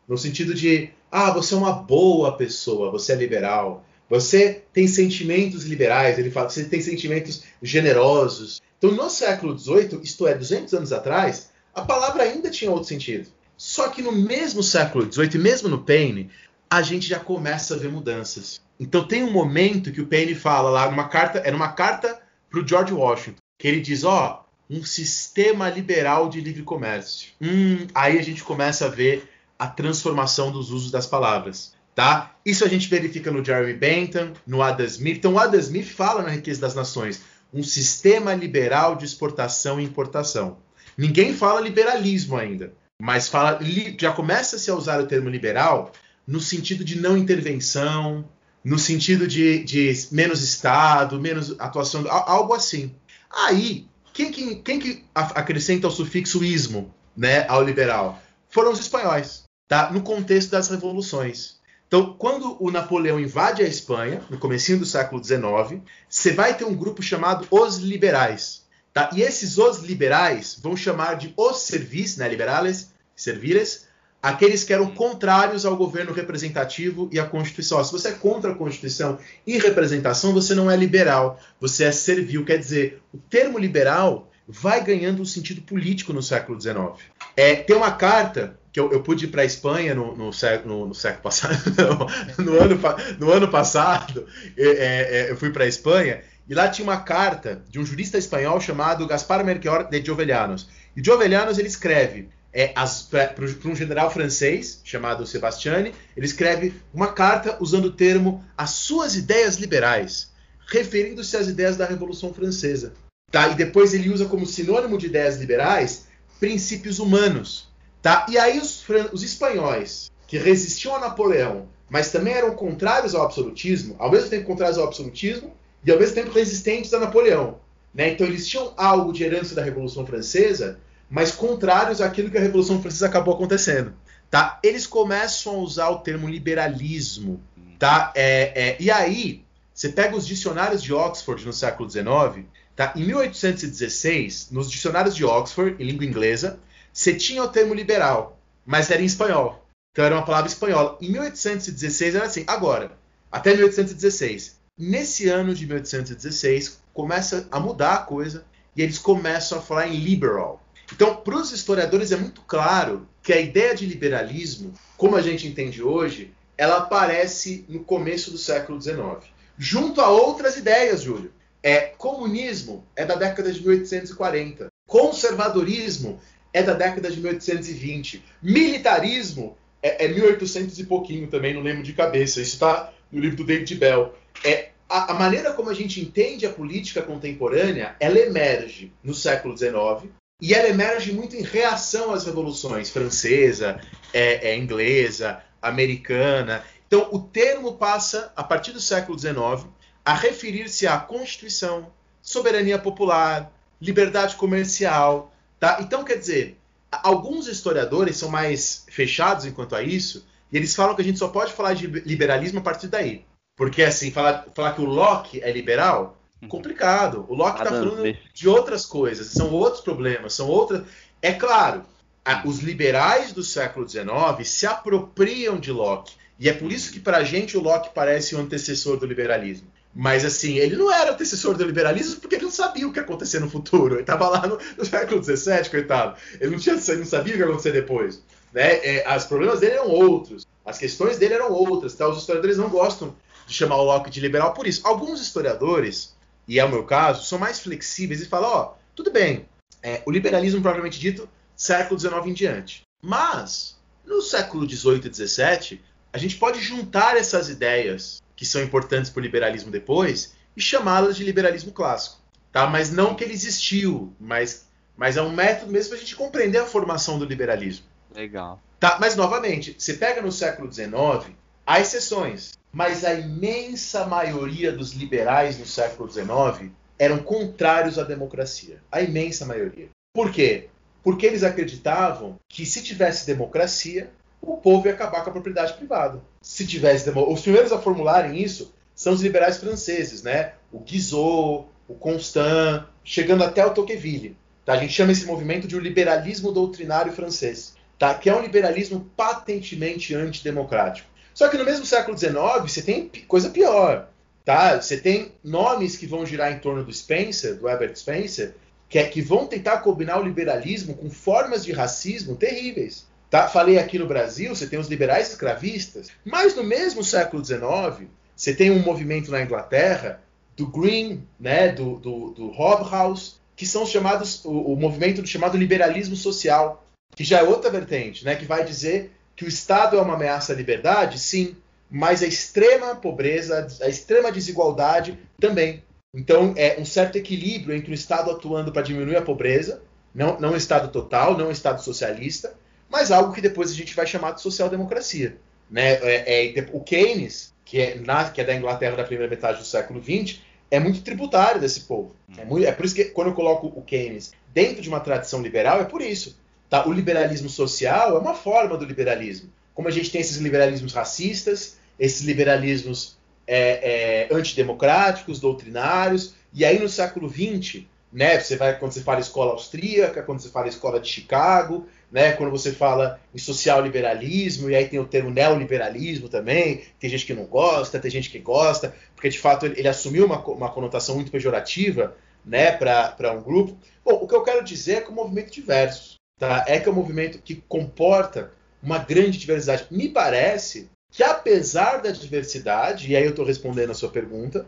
No 0.07 0.17
sentido 0.17 0.53
de, 0.53 0.89
ah, 1.11 1.31
você 1.31 1.53
é 1.53 1.57
uma 1.57 1.71
boa 1.71 2.35
pessoa, 2.35 2.91
você 2.91 3.13
é 3.13 3.15
liberal. 3.15 3.85
Você 4.09 4.63
tem 4.73 4.87
sentimentos 4.87 5.63
liberais, 5.65 6.17
ele 6.17 6.31
fala, 6.31 6.49
você 6.49 6.65
tem 6.65 6.81
sentimentos 6.81 7.43
generosos. 7.61 8.61
Então, 8.77 8.91
no 8.91 9.09
século 9.09 9.57
XVIII, 9.57 10.01
isto 10.03 10.27
é, 10.27 10.35
200 10.35 10.73
anos 10.73 10.91
atrás, 10.91 11.51
a 11.73 11.81
palavra 11.81 12.23
ainda 12.23 12.49
tinha 12.49 12.71
outro 12.71 12.89
sentido. 12.89 13.29
Só 13.55 13.87
que 13.89 14.01
no 14.01 14.11
mesmo 14.11 14.61
século 14.61 15.09
XVIII, 15.11 15.37
mesmo 15.39 15.69
no 15.69 15.83
Paine, 15.83 16.29
a 16.69 16.81
gente 16.81 17.07
já 17.07 17.19
começa 17.19 17.75
a 17.75 17.77
ver 17.77 17.89
mudanças. 17.89 18.59
Então 18.79 19.07
tem 19.07 19.23
um 19.23 19.31
momento 19.31 19.91
que 19.91 20.01
o 20.01 20.07
Paine 20.07 20.35
fala 20.35 20.69
lá 20.69 20.89
numa 20.89 21.07
carta, 21.07 21.39
é 21.39 21.51
numa 21.51 21.71
carta 21.71 22.19
para 22.49 22.59
o 22.59 22.67
George 22.67 22.93
Washington, 22.93 23.41
que 23.57 23.67
ele 23.67 23.79
diz, 23.79 24.03
ó, 24.03 24.45
oh, 24.69 24.75
um 24.75 24.83
sistema 24.83 25.69
liberal 25.69 26.29
de 26.29 26.41
livre 26.41 26.63
comércio. 26.63 27.29
Hum, 27.41 27.87
aí 27.93 28.17
a 28.17 28.21
gente 28.21 28.43
começa 28.43 28.85
a 28.85 28.89
ver 28.89 29.29
a 29.57 29.67
transformação 29.67 30.51
dos 30.51 30.71
usos 30.71 30.91
das 30.91 31.05
palavras, 31.05 31.73
tá? 31.93 32.35
Isso 32.45 32.65
a 32.65 32.67
gente 32.67 32.89
verifica 32.89 33.31
no 33.31 33.43
Jeremy 33.43 33.73
Bentham, 33.73 34.33
no 34.45 34.61
Adam 34.61 34.85
Smith. 34.85 35.17
Então 35.17 35.33
o 35.33 35.39
Adam 35.39 35.59
Smith 35.59 35.87
fala 35.87 36.23
na 36.23 36.29
Riqueza 36.29 36.61
das 36.61 36.75
Nações, 36.75 37.21
um 37.53 37.63
sistema 37.63 38.33
liberal 38.33 38.95
de 38.95 39.05
exportação 39.05 39.79
e 39.79 39.83
importação. 39.83 40.57
Ninguém 40.97 41.33
fala 41.33 41.61
liberalismo 41.61 42.35
ainda, 42.35 42.73
mas 42.99 43.27
fala, 43.27 43.59
já 43.99 44.11
começa-se 44.11 44.69
a 44.69 44.75
usar 44.75 44.99
o 44.99 45.07
termo 45.07 45.29
liberal 45.29 45.91
no 46.25 46.39
sentido 46.39 46.83
de 46.83 46.99
não 46.99 47.17
intervenção, 47.17 48.25
no 48.63 48.79
sentido 48.79 49.27
de, 49.27 49.63
de 49.63 50.07
menos 50.11 50.41
Estado, 50.41 51.19
menos 51.19 51.59
atuação, 51.59 52.05
algo 52.09 52.53
assim. 52.53 52.95
Aí, 53.29 53.87
quem 54.13 54.31
que, 54.31 54.55
quem 54.57 54.79
que 54.79 55.03
acrescenta 55.13 55.87
o 55.87 55.91
sufixo 55.91 56.43
ismo 56.43 56.93
né, 57.15 57.45
ao 57.47 57.63
liberal? 57.63 58.21
Foram 58.49 58.71
os 58.71 58.79
espanhóis, 58.79 59.43
tá? 59.67 59.91
no 59.91 60.01
contexto 60.01 60.51
das 60.51 60.69
revoluções. 60.69 61.57
Então, 61.87 62.15
quando 62.17 62.57
o 62.59 62.71
Napoleão 62.71 63.19
invade 63.19 63.61
a 63.61 63.67
Espanha, 63.67 64.21
no 64.29 64.39
comecinho 64.39 64.79
do 64.79 64.85
século 64.85 65.23
XIX, 65.23 65.81
você 66.09 66.31
vai 66.31 66.55
ter 66.55 66.65
um 66.65 66.75
grupo 66.75 67.03
chamado 67.03 67.47
Os 67.51 67.77
Liberais. 67.77 68.63
Tá? 68.91 69.09
E 69.13 69.21
esses 69.21 69.57
Os 69.57 69.79
Liberais 69.79 70.57
vão 70.61 70.77
chamar 70.77 71.15
de 71.15 71.33
Os 71.35 71.57
Servis, 71.57 72.17
né, 72.17 72.27
liberales, 72.27 72.91
servires, 73.15 73.87
aqueles 74.23 74.63
que 74.63 74.71
eram 74.71 74.87
contrários 74.87 75.65
ao 75.65 75.75
governo 75.75 76.13
representativo 76.13 77.09
e 77.11 77.19
à 77.19 77.25
Constituição. 77.25 77.83
Se 77.83 77.91
você 77.91 78.07
é 78.07 78.11
contra 78.13 78.53
a 78.53 78.55
Constituição 78.55 79.19
e 79.45 79.57
representação, 79.57 80.31
você 80.31 80.55
não 80.55 80.71
é 80.71 80.77
liberal, 80.77 81.37
você 81.59 81.83
é 81.83 81.91
servil. 81.91 82.45
Quer 82.45 82.57
dizer, 82.57 83.01
o 83.13 83.17
termo 83.17 83.59
liberal 83.59 84.31
vai 84.47 84.81
ganhando 84.81 85.21
um 85.21 85.25
sentido 85.25 85.61
político 85.61 86.13
no 86.13 86.23
século 86.23 86.59
XIX. 86.59 87.03
É, 87.35 87.55
tem 87.55 87.75
uma 87.75 87.91
carta 87.91 88.57
que 88.71 88.79
eu, 88.79 88.91
eu 88.93 89.03
pude 89.03 89.25
ir 89.25 89.27
para 89.27 89.41
a 89.41 89.45
Espanha 89.45 89.93
no, 89.93 90.15
no, 90.15 90.31
no, 90.65 90.87
no, 90.87 90.95
século 90.95 91.21
passado, 91.21 91.57
no, 92.39 92.59
ano, 92.59 92.79
no 93.19 93.31
ano 93.31 93.47
passado, 93.49 94.25
é, 94.57 94.67
é, 94.67 95.31
eu 95.31 95.35
fui 95.35 95.51
para 95.51 95.65
a 95.65 95.67
Espanha 95.67 96.21
e 96.47 96.53
lá 96.53 96.69
tinha 96.69 96.83
uma 96.83 96.97
carta 96.97 97.61
de 97.69 97.77
um 97.77 97.85
jurista 97.85 98.17
espanhol 98.17 98.59
chamado 98.59 99.05
Gaspar 99.05 99.43
Melchior 99.45 99.89
de 99.89 100.03
Jovellanos. 100.03 100.69
E 100.95 101.03
Jovellanos 101.03 101.59
ele 101.59 101.67
escreve 101.67 102.29
é, 102.53 102.67
para 102.67 103.69
um 103.69 103.75
general 103.75 104.11
francês 104.11 104.79
chamado 104.83 105.25
Sebastiani, 105.25 105.93
ele 106.15 106.25
escreve 106.25 106.73
uma 106.93 107.11
carta 107.11 107.57
usando 107.59 107.85
o 107.85 107.91
termo 107.91 108.45
as 108.55 108.69
suas 108.69 109.15
ideias 109.15 109.55
liberais, 109.55 110.31
referindo-se 110.67 111.35
às 111.35 111.47
ideias 111.47 111.75
da 111.75 111.85
Revolução 111.85 112.33
Francesa. 112.33 112.93
Tá? 113.31 113.47
E 113.49 113.55
depois 113.55 113.93
ele 113.95 114.11
usa 114.11 114.25
como 114.25 114.45
sinônimo 114.45 114.97
de 114.97 115.07
ideias 115.07 115.37
liberais 115.37 116.05
princípios 116.39 116.99
humanos. 116.99 117.67
Tá? 118.01 118.25
E 118.29 118.37
aí 118.37 118.59
os, 118.59 118.83
os 119.11 119.23
espanhóis, 119.23 120.11
que 120.27 120.37
resistiam 120.37 120.95
a 120.95 120.99
Napoleão, 120.99 121.67
mas 121.89 122.11
também 122.11 122.33
eram 122.33 122.55
contrários 122.55 123.15
ao 123.15 123.23
absolutismo, 123.23 123.95
ao 123.97 124.11
mesmo 124.11 124.29
tempo 124.29 124.45
contrários 124.45 124.77
ao 124.77 124.85
absolutismo 124.85 125.55
e 125.83 125.91
ao 125.91 125.97
mesmo 125.97 126.15
tempo 126.15 126.31
resistentes 126.31 126.93
a 126.93 126.99
Napoleão. 126.99 127.59
Né? 127.93 128.09
Então 128.11 128.27
eles 128.27 128.47
tinham 128.47 128.73
algo 128.77 129.11
de 129.11 129.23
herança 129.23 129.55
da 129.55 129.63
Revolução 129.63 130.05
Francesa, 130.05 130.79
mas 131.13 131.31
contrários 131.31 132.01
àquilo 132.01 132.31
que 132.31 132.39
a 132.39 132.41
Revolução 132.41 132.81
Francesa 132.81 133.05
acabou 133.05 133.35
acontecendo. 133.35 133.93
Tá? 134.31 134.59
Eles 134.63 134.87
começam 134.87 135.53
a 135.53 135.59
usar 135.59 135.89
o 135.89 135.99
termo 135.99 136.27
liberalismo. 136.27 137.39
Tá? 137.77 138.11
É, 138.15 138.69
é, 138.69 138.77
e 138.79 138.89
aí, 138.89 139.45
você 139.71 139.89
pega 139.89 140.15
os 140.15 140.25
dicionários 140.25 140.81
de 140.81 140.91
Oxford 140.91 141.45
no 141.45 141.53
século 141.53 141.87
XIX, 141.87 142.47
tá? 142.75 142.93
em 142.95 143.03
1816, 143.05 144.49
nos 144.49 144.71
dicionários 144.71 145.15
de 145.15 145.23
Oxford, 145.23 145.75
em 145.79 145.85
língua 145.85 146.03
inglesa, 146.03 146.59
você 146.91 147.13
tinha 147.13 147.43
o 147.43 147.47
termo 147.47 147.75
liberal, 147.75 148.39
mas 148.65 148.89
era 148.89 149.03
em 149.03 149.05
espanhol. 149.05 149.63
Então 149.91 150.05
era 150.05 150.15
uma 150.15 150.25
palavra 150.25 150.49
espanhola. 150.49 150.97
Em 150.99 151.11
1816 151.11 152.15
era 152.15 152.25
assim. 152.25 152.43
Agora, 152.47 152.97
até 153.31 153.51
1816. 153.53 154.57
Nesse 154.75 155.29
ano 155.29 155.53
de 155.53 155.67
1816, 155.67 156.79
começa 156.91 157.47
a 157.51 157.59
mudar 157.59 157.93
a 157.93 157.99
coisa 157.99 158.43
e 158.75 158.81
eles 158.81 158.97
começam 158.97 159.59
a 159.59 159.61
falar 159.61 159.87
em 159.87 159.97
liberal. 159.97 160.62
Então, 160.93 161.15
para 161.15 161.37
os 161.37 161.51
historiadores 161.51 162.11
é 162.11 162.15
muito 162.15 162.41
claro 162.41 163.07
que 163.23 163.33
a 163.33 163.41
ideia 163.41 163.73
de 163.73 163.83
liberalismo, 163.83 164.73
como 164.95 165.15
a 165.15 165.21
gente 165.21 165.47
entende 165.47 165.81
hoje, 165.81 166.31
ela 166.55 166.77
aparece 166.77 167.65
no 167.67 167.83
começo 167.83 168.29
do 168.29 168.37
século 168.37 168.79
XIX, 168.79 169.23
junto 169.57 170.01
a 170.01 170.09
outras 170.09 170.55
ideias, 170.55 171.01
Júlio. 171.01 171.33
É, 171.63 171.79
comunismo 171.97 172.85
é 172.95 173.05
da 173.05 173.15
década 173.15 173.51
de 173.51 173.59
1840, 173.61 174.67
conservadorismo 174.85 176.19
é 176.53 176.61
da 176.61 176.73
década 176.73 177.09
de 177.09 177.19
1820, 177.19 178.23
militarismo 178.39 179.57
é, 179.81 180.05
é 180.05 180.07
1800 180.07 180.77
e 180.77 180.83
pouquinho 180.85 181.27
também, 181.27 181.55
não 181.55 181.63
lembro 181.63 181.81
de 181.81 181.93
cabeça. 181.93 182.39
Isso 182.39 182.53
está 182.53 182.93
no 183.11 183.19
livro 183.19 183.37
do 183.37 183.45
David 183.45 183.73
Bell. 183.75 184.13
É, 184.43 184.69
a, 184.87 185.11
a, 185.11 185.15
maneira 185.15 185.53
como 185.53 185.71
a 185.71 185.73
gente 185.73 185.99
entende 185.99 186.45
a 186.45 186.53
política 186.53 187.01
contemporânea, 187.01 187.95
ela 187.99 188.19
emerge 188.19 188.93
no 189.03 189.15
século 189.15 189.57
XIX, 189.57 190.11
e 190.43 190.53
ela 190.53 190.67
emerge 190.67 191.11
muito 191.11 191.35
em 191.35 191.41
reação 191.41 192.13
às 192.13 192.25
revoluções 192.25 192.89
francesa, 192.89 193.79
é, 194.13 194.51
é, 194.51 194.57
inglesa, 194.57 195.41
americana. 195.61 196.63
Então, 196.85 197.07
o 197.11 197.19
termo 197.19 197.73
passa, 197.73 198.31
a 198.35 198.43
partir 198.43 198.71
do 198.71 198.79
século 198.79 199.17
XIX, 199.17 199.65
a 200.03 200.13
referir-se 200.13 200.85
à 200.85 200.97
Constituição, 200.97 201.91
soberania 202.21 202.77
popular, 202.77 203.51
liberdade 203.81 204.35
comercial, 204.35 205.33
Tá? 205.63 205.77
Então, 205.79 206.03
quer 206.03 206.17
dizer, 206.17 206.59
alguns 206.91 207.47
historiadores 207.47 208.17
são 208.17 208.27
mais 208.27 208.85
fechados 208.89 209.45
enquanto 209.45 209.77
a 209.77 209.81
isso, 209.81 210.27
e 210.51 210.57
eles 210.57 210.75
falam 210.75 210.93
que 210.93 211.01
a 211.01 211.05
gente 211.05 211.17
só 211.17 211.29
pode 211.29 211.53
falar 211.53 211.73
de 211.73 211.87
liberalismo 211.87 212.59
a 212.59 212.61
partir 212.61 212.87
daí. 212.87 213.23
Porque, 213.55 213.81
assim, 213.81 214.11
falar, 214.11 214.45
falar 214.53 214.73
que 214.73 214.81
o 214.81 214.85
Locke 214.85 215.41
é 215.41 215.49
liberal. 215.53 216.21
Complicado. 216.47 217.25
O 217.27 217.35
Locke 217.35 217.59
está 217.59 217.69
falando 217.69 218.17
de 218.33 218.49
outras 218.49 218.85
coisas, 218.85 219.27
são 219.27 219.51
outros 219.51 219.81
problemas, 219.81 220.33
são 220.33 220.47
outras. 220.47 220.83
É 221.21 221.33
claro, 221.33 221.83
a, 222.23 222.47
os 222.47 222.59
liberais 222.59 223.31
do 223.31 223.43
século 223.43 223.87
XIX 223.87 224.47
se 224.47 224.65
apropriam 224.65 225.59
de 225.59 225.71
Locke. 225.71 226.15
E 226.39 226.49
é 226.49 226.53
por 226.53 226.71
isso 226.71 226.91
que, 226.91 226.99
para 226.99 227.17
a 227.17 227.23
gente, 227.23 227.55
o 227.55 227.61
Locke 227.61 227.91
parece 227.93 228.35
o 228.35 228.39
antecessor 228.39 228.97
do 228.97 229.05
liberalismo. 229.05 229.67
Mas 229.95 230.25
assim, 230.25 230.57
ele 230.57 230.75
não 230.75 230.91
era 230.91 231.11
antecessor 231.11 231.55
do 231.55 231.63
liberalismo 231.63 232.19
porque 232.19 232.35
ele 232.35 232.45
não 232.45 232.51
sabia 232.51 232.87
o 232.87 232.91
que 232.91 232.97
ia 232.97 233.03
acontecer 233.03 233.39
no 233.39 233.49
futuro. 233.49 233.95
Ele 233.95 234.01
estava 234.01 234.27
lá 234.27 234.47
no, 234.47 234.57
no, 234.77 234.85
século 234.85 235.23
XVII, 235.23 235.69
coitado. 235.69 236.17
Ele 236.41 236.51
não, 236.51 236.57
tinha, 236.59 236.75
ele 236.75 236.97
não 236.97 237.05
sabia 237.05 237.33
o 237.33 237.37
que 237.37 237.43
ia 237.43 237.47
acontecer 237.47 237.71
depois. 237.71 238.21
Né? 238.51 238.77
É, 238.83 239.15
os 239.15 239.25
problemas 239.25 239.59
dele 239.59 239.73
eram 239.73 239.89
outros. 239.89 240.47
As 240.65 240.79
questões 240.79 241.17
dele 241.17 241.35
eram 241.35 241.51
outras. 241.51 241.93
Tá? 241.93 242.07
Os 242.07 242.17
historiadores 242.17 242.57
não 242.57 242.69
gostam 242.69 243.15
de 243.45 243.53
chamar 243.53 243.77
o 243.77 243.83
Locke 243.83 244.09
de 244.09 244.19
liberal 244.19 244.53
por 244.53 244.65
isso. 244.65 244.81
Alguns 244.83 245.21
historiadores, 245.21 246.15
e 246.47 246.59
é 246.59 246.65
o 246.65 246.69
meu 246.69 246.83
caso, 246.83 247.23
são 247.25 247.39
mais 247.39 247.59
flexíveis 247.59 248.21
e 248.21 248.25
falam: 248.25 248.49
ó, 248.49 248.63
oh, 248.63 248.77
tudo 248.95 249.11
bem, 249.11 249.47
é, 249.81 250.01
o 250.05 250.11
liberalismo, 250.11 250.61
propriamente 250.61 250.99
dito, 250.99 251.29
século 251.55 251.99
XIX 251.99 252.27
em 252.27 252.33
diante. 252.33 252.81
Mas, 253.03 253.77
no 254.05 254.21
século 254.21 254.67
XVIII 254.69 255.01
e 255.05 255.13
XVII, 255.13 255.81
a 256.11 256.17
gente 256.17 256.37
pode 256.37 256.61
juntar 256.61 257.17
essas 257.17 257.49
ideias 257.49 258.21
que 258.35 258.45
são 258.45 258.61
importantes 258.61 259.11
para 259.11 259.19
o 259.19 259.23
liberalismo 259.23 259.71
depois 259.71 260.35
e 260.55 260.61
chamá-las 260.61 261.17
de 261.17 261.23
liberalismo 261.23 261.71
clássico. 261.71 262.17
Tá? 262.51 262.67
Mas 262.67 262.91
não 262.91 263.15
que 263.15 263.23
ele 263.23 263.33
existiu, 263.33 264.13
mas, 264.19 264.67
mas 264.95 265.17
é 265.17 265.21
um 265.21 265.31
método 265.31 265.71
mesmo 265.71 265.89
para 265.89 265.97
a 265.97 266.01
gente 266.01 266.15
compreender 266.15 266.59
a 266.59 266.65
formação 266.65 267.17
do 267.17 267.25
liberalismo. 267.25 267.85
Legal. 268.15 268.61
Tá? 268.79 268.97
Mas, 268.99 269.15
novamente, 269.15 269.75
você 269.77 269.95
pega 269.95 270.21
no 270.21 270.31
século 270.31 270.71
XIX, 270.71 271.35
há 271.65 271.79
exceções, 271.79 272.53
mas 272.73 273.05
a 273.05 273.13
imensa 273.13 274.05
maioria 274.07 274.71
dos 274.71 274.93
liberais 274.93 275.59
no 275.59 275.65
século 275.65 276.11
XIX 276.11 276.71
eram 276.97 277.19
contrários 277.19 277.99
à 277.99 278.03
democracia. 278.03 278.81
A 278.91 278.99
imensa 278.99 279.45
maioria. 279.45 279.89
Por 280.11 280.31
quê? 280.31 280.69
Porque 281.03 281.27
eles 281.27 281.43
acreditavam 281.43 282.37
que 282.49 282.65
se 282.65 282.81
tivesse 282.81 283.27
democracia, 283.27 284.09
o 284.41 284.57
povo 284.57 284.87
ia 284.87 284.93
acabar 284.93 285.23
com 285.23 285.29
a 285.29 285.33
propriedade 285.33 285.73
privada. 285.73 286.19
Se 286.41 286.65
tivesse 286.65 287.09
os 287.09 287.41
primeiros 287.41 287.71
a 287.71 287.79
formularem 287.79 288.41
isso 288.41 288.73
são 288.95 289.13
os 289.13 289.21
liberais 289.21 289.57
franceses, 289.57 290.23
né? 290.23 290.53
O 290.71 290.79
Guizot, 290.79 291.67
o 291.87 291.93
Constant, 291.93 292.85
chegando 293.03 293.43
até 293.43 293.65
o 293.65 293.71
Tocqueville. 293.71 294.35
Tá? 294.65 294.73
A 294.73 294.77
gente 294.77 294.93
chama 294.93 295.11
esse 295.11 295.25
movimento 295.25 295.67
de 295.67 295.75
um 295.75 295.79
liberalismo 295.79 296.51
doutrinário 296.51 297.11
francês, 297.11 297.75
tá? 297.99 298.13
Que 298.13 298.29
é 298.29 298.35
um 298.35 298.41
liberalismo 298.41 299.09
patentemente 299.15 300.15
antidemocrático. 300.15 301.12
Só 301.33 301.47
que 301.49 301.57
no 301.57 301.65
mesmo 301.65 301.85
século 301.85 302.17
XIX 302.17 302.33
você 302.61 302.81
tem 302.81 303.09
coisa 303.27 303.49
pior, 303.49 304.09
tá? 304.45 304.79
Você 304.79 304.97
tem 304.97 305.31
nomes 305.43 305.97
que 305.97 306.05
vão 306.05 306.25
girar 306.25 306.51
em 306.51 306.59
torno 306.59 306.83
do 306.83 306.93
Spencer, 306.93 307.55
do 307.55 307.67
Herbert 307.67 307.95
Spencer, 307.95 308.53
que, 308.87 308.99
é, 308.99 309.05
que 309.05 309.21
vão 309.21 309.47
tentar 309.47 309.79
combinar 309.79 310.19
o 310.19 310.23
liberalismo 310.23 310.93
com 310.93 311.09
formas 311.09 311.65
de 311.65 311.71
racismo 311.71 312.35
terríveis. 312.35 313.07
Tá? 313.29 313.47
Falei 313.47 313.79
aqui 313.79 313.97
no 313.97 314.05
Brasil, 314.05 314.55
você 314.55 314.67
tem 314.67 314.77
os 314.77 314.87
liberais 314.87 315.31
escravistas, 315.31 316.09
mas 316.23 316.55
no 316.55 316.63
mesmo 316.63 317.03
século 317.03 317.43
XIX, 317.43 318.07
você 318.35 318.53
tem 318.53 318.69
um 318.69 318.83
movimento 318.83 319.31
na 319.31 319.41
Inglaterra 319.41 320.21
do 320.55 320.67
Green, 320.67 321.27
né, 321.39 321.69
do, 321.69 321.95
do, 321.97 322.29
do 322.29 322.51
Hobhouse, 322.51 323.37
que 323.55 323.65
são 323.65 323.87
chamados 323.87 324.45
o, 324.45 324.73
o 324.73 324.75
movimento 324.75 325.25
chamado 325.25 325.57
liberalismo 325.57 326.15
social, 326.15 326.85
que 327.15 327.23
já 327.23 327.39
é 327.39 327.43
outra 327.43 327.71
vertente, 327.71 328.23
né, 328.23 328.35
que 328.35 328.45
vai 328.45 328.63
dizer 328.63 329.11
que 329.35 329.45
o 329.45 329.47
Estado 329.47 329.97
é 329.97 330.01
uma 330.01 330.15
ameaça 330.15 330.53
à 330.53 330.55
liberdade, 330.55 331.19
sim, 331.19 331.55
mas 331.89 332.23
a 332.23 332.27
extrema 332.27 332.95
pobreza, 332.95 333.67
a 333.81 333.87
extrema 333.87 334.31
desigualdade 334.31 335.17
também. 335.39 335.83
Então, 336.13 336.53
é 336.55 336.79
um 336.79 336.85
certo 336.85 337.15
equilíbrio 337.15 337.75
entre 337.75 337.91
o 337.91 337.93
Estado 337.93 338.29
atuando 338.29 338.71
para 338.71 338.83
diminuir 338.83 339.15
a 339.15 339.21
pobreza, 339.21 339.81
não, 340.13 340.39
não 340.39 340.53
um 340.53 340.55
Estado 340.55 340.89
total, 340.89 341.37
não 341.37 341.47
um 341.47 341.51
Estado 341.51 341.83
socialista, 341.83 342.55
mas 342.89 343.11
algo 343.11 343.33
que 343.33 343.41
depois 343.41 343.71
a 343.71 343.73
gente 343.73 343.95
vai 343.95 344.05
chamar 344.05 344.31
de 344.31 344.41
social-democracia. 344.41 345.37
Né? 345.69 345.93
É, 345.93 346.59
é, 346.59 346.67
o 346.71 346.79
Keynes, 346.79 347.51
que 347.65 347.81
é, 347.81 347.95
na, 347.95 348.29
que 348.29 348.39
é, 348.39 348.43
da 348.43 348.53
Inglaterra 348.53 348.95
da 348.95 349.03
primeira 349.03 349.29
metade 349.29 349.57
do 349.57 349.65
século 349.65 349.99
XX, 350.03 350.39
é 350.69 350.79
muito 350.79 351.01
tributário 351.01 351.59
desse 351.59 351.81
povo. 351.81 352.15
É, 352.37 352.45
muito, 352.45 352.67
é, 352.67 352.71
por 352.71 352.85
isso 352.85 352.93
que 352.93 353.05
quando 353.05 353.29
eu 353.29 353.33
coloco 353.33 353.67
o 353.67 353.81
Keynes 353.81 354.31
dentro 354.53 354.81
de 354.81 354.89
uma 354.89 354.99
tradição 354.99 355.41
liberal, 355.41 355.81
é 355.81 355.85
por 355.85 356.01
isso. 356.01 356.37
Tá? 356.73 356.87
O 356.87 356.91
liberalismo 356.91 357.49
social 357.49 358.17
é 358.17 358.19
uma 358.19 358.33
forma 358.33 358.75
do 358.75 358.83
liberalismo. 358.83 359.47
Como 359.75 359.87
a 359.87 359.91
gente 359.91 360.09
tem 360.09 360.19
esses 360.19 360.37
liberalismos 360.37 360.91
racistas, 360.91 361.77
esses 361.99 362.23
liberalismos 362.23 363.15
é, 363.45 364.27
é, 364.31 364.35
antidemocráticos, 364.35 365.39
doutrinários, 365.39 366.33
e 366.51 366.65
aí 366.65 366.79
no 366.79 366.89
século 366.89 367.29
XX, 367.29 367.83
né, 368.11 368.39
você 368.39 368.55
vai 368.55 368.79
quando 368.79 368.91
você 368.91 369.01
fala 369.01 369.19
escola 369.19 369.51
austríaca, 369.51 370.23
quando 370.23 370.39
você 370.39 370.49
fala 370.49 370.67
escola 370.67 370.99
de 370.99 371.07
Chicago, 371.07 371.87
né? 372.11 372.31
Quando 372.31 372.49
você 372.49 372.71
fala 372.71 373.19
em 373.35 373.37
social 373.37 373.79
liberalismo, 373.79 374.67
e 374.67 374.75
aí 374.75 374.87
tem 374.87 374.97
o 374.97 375.05
termo 375.05 375.29
neoliberalismo 375.29 376.27
também, 376.27 376.85
tem 376.99 377.07
gente 377.07 377.27
que 377.27 377.35
não 377.35 377.45
gosta, 377.45 377.99
tem 377.99 378.09
gente 378.09 378.31
que 378.31 378.39
gosta, 378.39 378.95
porque 379.13 379.29
de 379.29 379.37
fato 379.37 379.67
ele, 379.67 379.79
ele 379.79 379.87
assumiu 379.87 380.25
uma, 380.25 380.43
uma 380.47 380.71
conotação 380.71 381.13
muito 381.13 381.29
pejorativa 381.29 382.15
né, 382.43 382.71
para 382.71 383.31
um 383.31 383.43
grupo. 383.43 383.77
Bom, 384.03 384.13
o 384.13 384.27
que 384.27 384.33
eu 384.33 384.41
quero 384.41 384.63
dizer 384.63 384.93
é 384.93 385.01
que 385.01 385.11
o 385.11 385.13
movimento 385.13 385.51
diverso, 385.51 386.22
tá? 386.39 386.65
É 386.67 386.79
que 386.79 386.87
é 386.87 386.91
um 386.91 386.95
movimento 386.95 387.39
que 387.39 387.55
comporta 387.67 388.51
uma 388.81 388.99
grande 388.99 389.37
diversidade. 389.37 389.87
Me 389.89 390.09
parece 390.09 390.89
que 391.11 391.23
apesar 391.23 391.97
da 391.97 392.11
diversidade, 392.11 393.11
e 393.11 393.15
aí 393.15 393.23
eu 393.23 393.29
estou 393.29 393.45
respondendo 393.45 393.91
a 393.91 393.95
sua 393.95 394.09
pergunta, 394.09 394.65